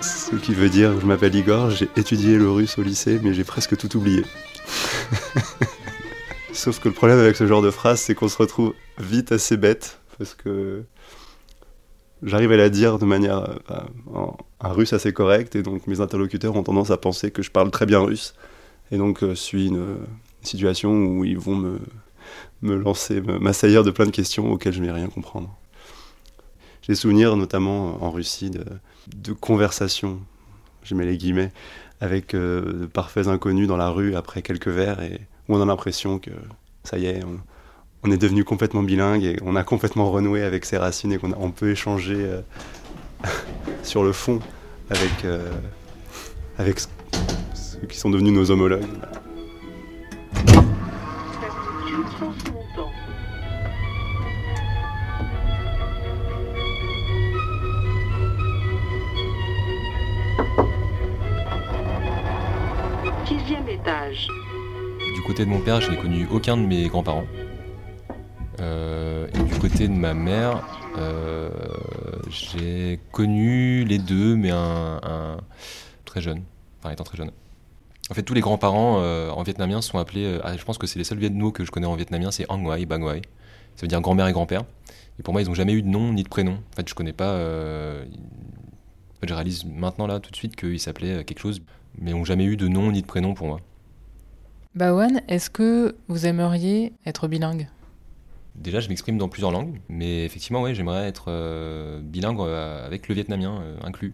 Ce 0.00 0.34
qui 0.36 0.52
veut 0.52 0.68
dire, 0.68 0.98
je 1.00 1.06
m'appelle 1.06 1.34
Igor, 1.34 1.70
j'ai 1.70 1.88
étudié 1.96 2.36
le 2.36 2.50
russe 2.50 2.76
au 2.78 2.82
lycée, 2.82 3.20
mais 3.22 3.34
j'ai 3.34 3.44
presque 3.44 3.76
tout 3.76 3.96
oublié. 3.96 4.24
Sauf 6.52 6.80
que 6.80 6.88
le 6.88 6.94
problème 6.94 7.18
avec 7.18 7.36
ce 7.36 7.46
genre 7.46 7.62
de 7.62 7.70
phrase, 7.70 8.00
c'est 8.00 8.14
qu'on 8.14 8.28
se 8.28 8.36
retrouve 8.38 8.74
vite 8.98 9.30
assez 9.30 9.56
bête, 9.56 10.00
parce 10.18 10.34
que 10.34 10.82
j'arrive 12.22 12.50
à 12.52 12.56
la 12.56 12.68
dire 12.68 12.98
de 12.98 13.04
manière 13.04 13.60
euh, 13.70 13.80
en 14.12 14.36
un 14.60 14.72
russe 14.72 14.92
assez 14.92 15.12
correct, 15.12 15.54
et 15.54 15.62
donc 15.62 15.86
mes 15.86 16.00
interlocuteurs 16.00 16.56
ont 16.56 16.62
tendance 16.62 16.90
à 16.90 16.96
penser 16.96 17.30
que 17.30 17.42
je 17.42 17.50
parle 17.50 17.70
très 17.70 17.86
bien 17.86 18.00
russe, 18.00 18.34
et 18.90 18.96
donc 18.96 19.22
euh, 19.22 19.34
suis 19.34 19.68
une, 19.68 19.78
euh, 19.78 19.96
situation 20.42 20.92
où 20.92 21.24
ils 21.24 21.38
vont 21.38 21.54
me, 21.54 21.78
me 22.61 22.75
lancer, 22.75 23.21
m'assaillir 23.21 23.83
de 23.83 23.91
plein 23.91 24.05
de 24.05 24.11
questions 24.11 24.51
auxquelles 24.51 24.73
je 24.73 24.81
ne 24.81 24.85
vais 24.85 24.91
rien 24.91 25.07
comprendre. 25.07 25.55
J'ai 26.81 26.93
des 26.93 26.97
souvenirs, 26.97 27.35
notamment 27.35 28.03
en 28.03 28.11
Russie, 28.11 28.49
de, 28.49 29.33
conversations, 29.33 30.19
je 30.83 30.95
mets 30.95 31.05
les 31.05 31.17
guillemets, 31.17 31.51
avec 31.99 32.33
euh, 32.33 32.81
de 32.81 32.85
parfaits 32.85 33.27
inconnus 33.27 33.67
dans 33.67 33.77
la 33.77 33.89
rue 33.89 34.15
après 34.15 34.41
quelques 34.41 34.67
verres, 34.69 35.01
et 35.01 35.21
où 35.49 35.55
on 35.55 35.61
a 35.61 35.65
l'impression 35.65 36.19
que 36.19 36.31
ça 36.83 36.97
y 36.97 37.05
est, 37.05 37.21
on, 38.03 38.11
est 38.11 38.17
devenu 38.17 38.45
complètement 38.45 38.83
bilingue 38.83 39.25
et 39.25 39.37
on 39.43 39.57
a 39.57 39.63
complètement 39.65 40.09
renoué 40.09 40.41
avec 40.43 40.63
ses 40.63 40.77
racines 40.77 41.11
et 41.11 41.17
qu'on 41.17 41.33
on 41.33 41.51
peut 41.51 41.71
échanger 41.71 42.15
euh, 42.17 42.41
sur 43.83 44.01
le 44.01 44.13
fond 44.13 44.39
avec, 44.89 45.25
euh, 45.25 45.51
avec 46.57 46.79
ce- 46.79 46.87
ceux 47.53 47.85
qui 47.87 47.97
sont 47.97 48.09
devenus 48.09 48.31
nos 48.31 48.49
homologues. 48.49 48.85
Côté 65.37 65.51
de 65.51 65.55
mon 65.55 65.61
père, 65.61 65.79
je 65.81 65.91
n'ai 65.91 65.97
connu 65.97 66.27
aucun 66.31 66.57
de 66.57 66.63
mes 66.63 66.87
grands-parents. 66.87 67.27
Euh, 68.59 69.27
et 69.31 69.37
du 69.37 69.59
côté 69.59 69.87
de 69.87 69.93
ma 69.93 70.15
mère, 70.15 70.65
euh, 70.97 71.51
j'ai 72.27 72.99
connu 73.11 73.83
les 73.83 73.99
deux, 73.99 74.35
mais 74.35 74.49
un, 74.49 75.37
très 76.05 76.21
jeune, 76.21 76.41
enfin 76.79 76.89
étant 76.89 77.03
très 77.03 77.17
jeune. 77.17 77.29
En 78.09 78.15
fait, 78.15 78.23
tous 78.23 78.33
les 78.33 78.41
grands-parents 78.41 78.97
euh, 79.03 79.29
en 79.29 79.43
vietnamien 79.43 79.79
sont 79.83 79.99
appelés, 79.99 80.39
ah, 80.43 80.57
je 80.57 80.65
pense 80.65 80.79
que 80.79 80.87
c'est 80.87 80.97
les 80.97 81.05
seuls 81.05 81.19
mots 81.29 81.51
que 81.51 81.63
je 81.63 81.69
connais 81.69 81.85
en 81.85 81.93
vietnamien, 81.93 82.31
c'est 82.31 82.49
Ang 82.49 82.63
Nguai, 82.63 82.87
Bang 82.87 83.03
Nguai. 83.03 83.21
Ça 83.75 83.83
veut 83.83 83.87
dire 83.87 84.01
grand-mère 84.01 84.25
et 84.25 84.33
grand-père. 84.33 84.63
Et 85.19 85.21
pour 85.21 85.35
moi, 85.35 85.43
ils 85.43 85.47
n'ont 85.47 85.53
jamais 85.53 85.73
eu 85.73 85.83
de 85.83 85.87
nom 85.87 86.13
ni 86.13 86.23
de 86.23 86.29
prénom. 86.29 86.53
En 86.53 86.75
fait, 86.75 86.89
je 86.89 86.95
connais 86.95 87.13
pas. 87.13 87.35
en 87.35 89.19
fait, 89.21 89.29
je 89.29 89.33
réalise 89.35 89.65
maintenant, 89.65 90.07
là, 90.07 90.19
tout 90.19 90.31
de 90.31 90.35
suite, 90.35 90.55
qu'ils 90.55 90.79
s'appelaient 90.79 91.23
quelque 91.25 91.41
chose, 91.41 91.61
mais 91.99 92.09
n'ont 92.09 92.25
jamais 92.25 92.45
eu 92.45 92.57
de 92.57 92.67
nom 92.67 92.91
ni 92.91 93.03
de 93.03 93.07
prénom 93.07 93.35
pour 93.35 93.45
moi. 93.45 93.59
Bawan, 94.75 95.21
est-ce 95.27 95.49
que 95.49 95.95
vous 96.07 96.25
aimeriez 96.25 96.93
être 97.05 97.27
bilingue? 97.27 97.67
Déjà, 98.55 98.79
je 98.79 98.89
m'exprime 98.89 99.17
dans 99.17 99.29
plusieurs 99.29 99.51
langues, 99.51 99.79
mais 99.87 100.25
effectivement, 100.25 100.61
ouais, 100.61 100.73
j'aimerais 100.73 101.07
être 101.07 101.25
euh, 101.27 101.99
bilingue 102.01 102.39
euh, 102.39 102.85
avec 102.85 103.07
le 103.07 103.13
vietnamien 103.15 103.61
euh, 103.61 103.77
inclus. 103.83 104.13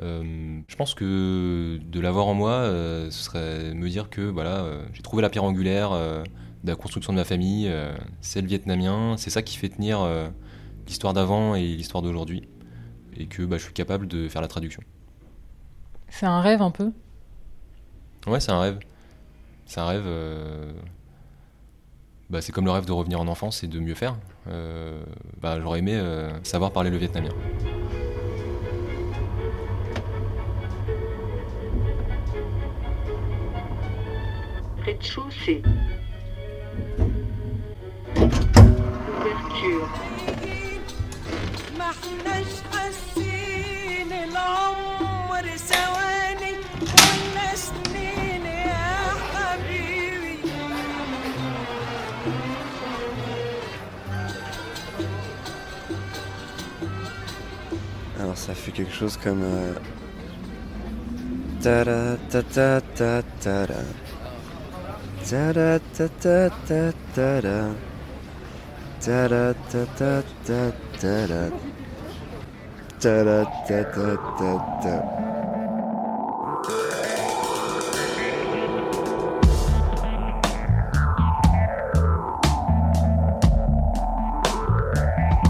Euh, 0.00 0.60
je 0.66 0.76
pense 0.76 0.94
que 0.94 1.78
de 1.82 2.00
l'avoir 2.00 2.26
en 2.26 2.34
moi, 2.34 2.64
ce 2.64 3.10
serait 3.10 3.74
me 3.74 3.88
dire 3.88 4.10
que 4.10 4.22
voilà, 4.22 4.66
j'ai 4.92 5.02
trouvé 5.02 5.22
la 5.22 5.30
pierre 5.30 5.44
angulaire 5.44 5.92
de 5.92 6.70
la 6.70 6.76
construction 6.76 7.12
de 7.12 7.18
ma 7.18 7.24
famille, 7.24 7.70
c'est 8.20 8.42
le 8.42 8.46
vietnamien, 8.46 9.16
c'est 9.16 9.30
ça 9.30 9.42
qui 9.42 9.56
fait 9.56 9.70
tenir 9.70 10.06
l'histoire 10.86 11.14
d'avant 11.14 11.54
et 11.54 11.62
l'histoire 11.62 12.02
d'aujourd'hui, 12.02 12.46
et 13.16 13.26
que 13.26 13.42
bah, 13.44 13.56
je 13.56 13.64
suis 13.64 13.72
capable 13.72 14.06
de 14.06 14.28
faire 14.28 14.42
la 14.42 14.48
traduction. 14.48 14.82
C'est 16.08 16.26
un 16.26 16.40
rêve 16.40 16.60
un 16.62 16.70
peu? 16.70 16.92
Ouais, 18.26 18.40
c'est 18.40 18.52
un 18.52 18.60
rêve. 18.60 18.78
C'est 19.66 19.80
un 19.80 19.86
rêve. 19.86 20.04
euh, 20.06 20.72
bah, 22.30 22.40
c'est 22.40 22.52
comme 22.52 22.64
le 22.64 22.70
rêve 22.70 22.86
de 22.86 22.92
revenir 22.92 23.20
en 23.20 23.28
enfance 23.28 23.62
et 23.62 23.66
de 23.68 23.78
mieux 23.78 23.94
faire. 23.94 24.16
Euh, 24.48 25.02
bah, 25.40 25.60
J'aurais 25.60 25.78
aimé 25.80 25.94
euh, 25.94 26.30
savoir 26.42 26.72
parler 26.72 26.90
le 26.90 26.96
vietnamien. 26.96 27.30
Rez-de-chaussée. 34.84 35.62
Ouverture. 38.16 39.88
Ça 58.46 58.54
fait 58.54 58.70
quelque 58.70 58.92
chose 58.92 59.16
comme. 59.16 59.42
euh. 59.42 59.72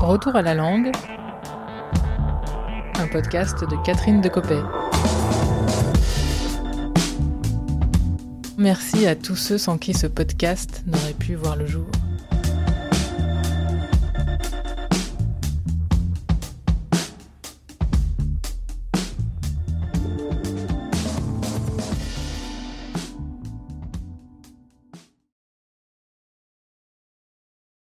Retour 0.01 0.37
à 0.37 0.43
la 0.43 0.55
langue, 0.55 0.93
podcast 3.07 3.61
de 3.61 3.77
Catherine 3.85 4.21
Decopé. 4.21 4.59
Merci 8.59 9.07
à 9.07 9.15
tous 9.15 9.37
ceux 9.37 9.59
sans 9.59 9.79
qui 9.79 9.95
ce 9.95 10.07
podcast 10.07 10.83
n'aurait 10.87 11.13
pu 11.13 11.35
voir 11.35 11.57
le 11.57 11.67
jour. 11.67 11.87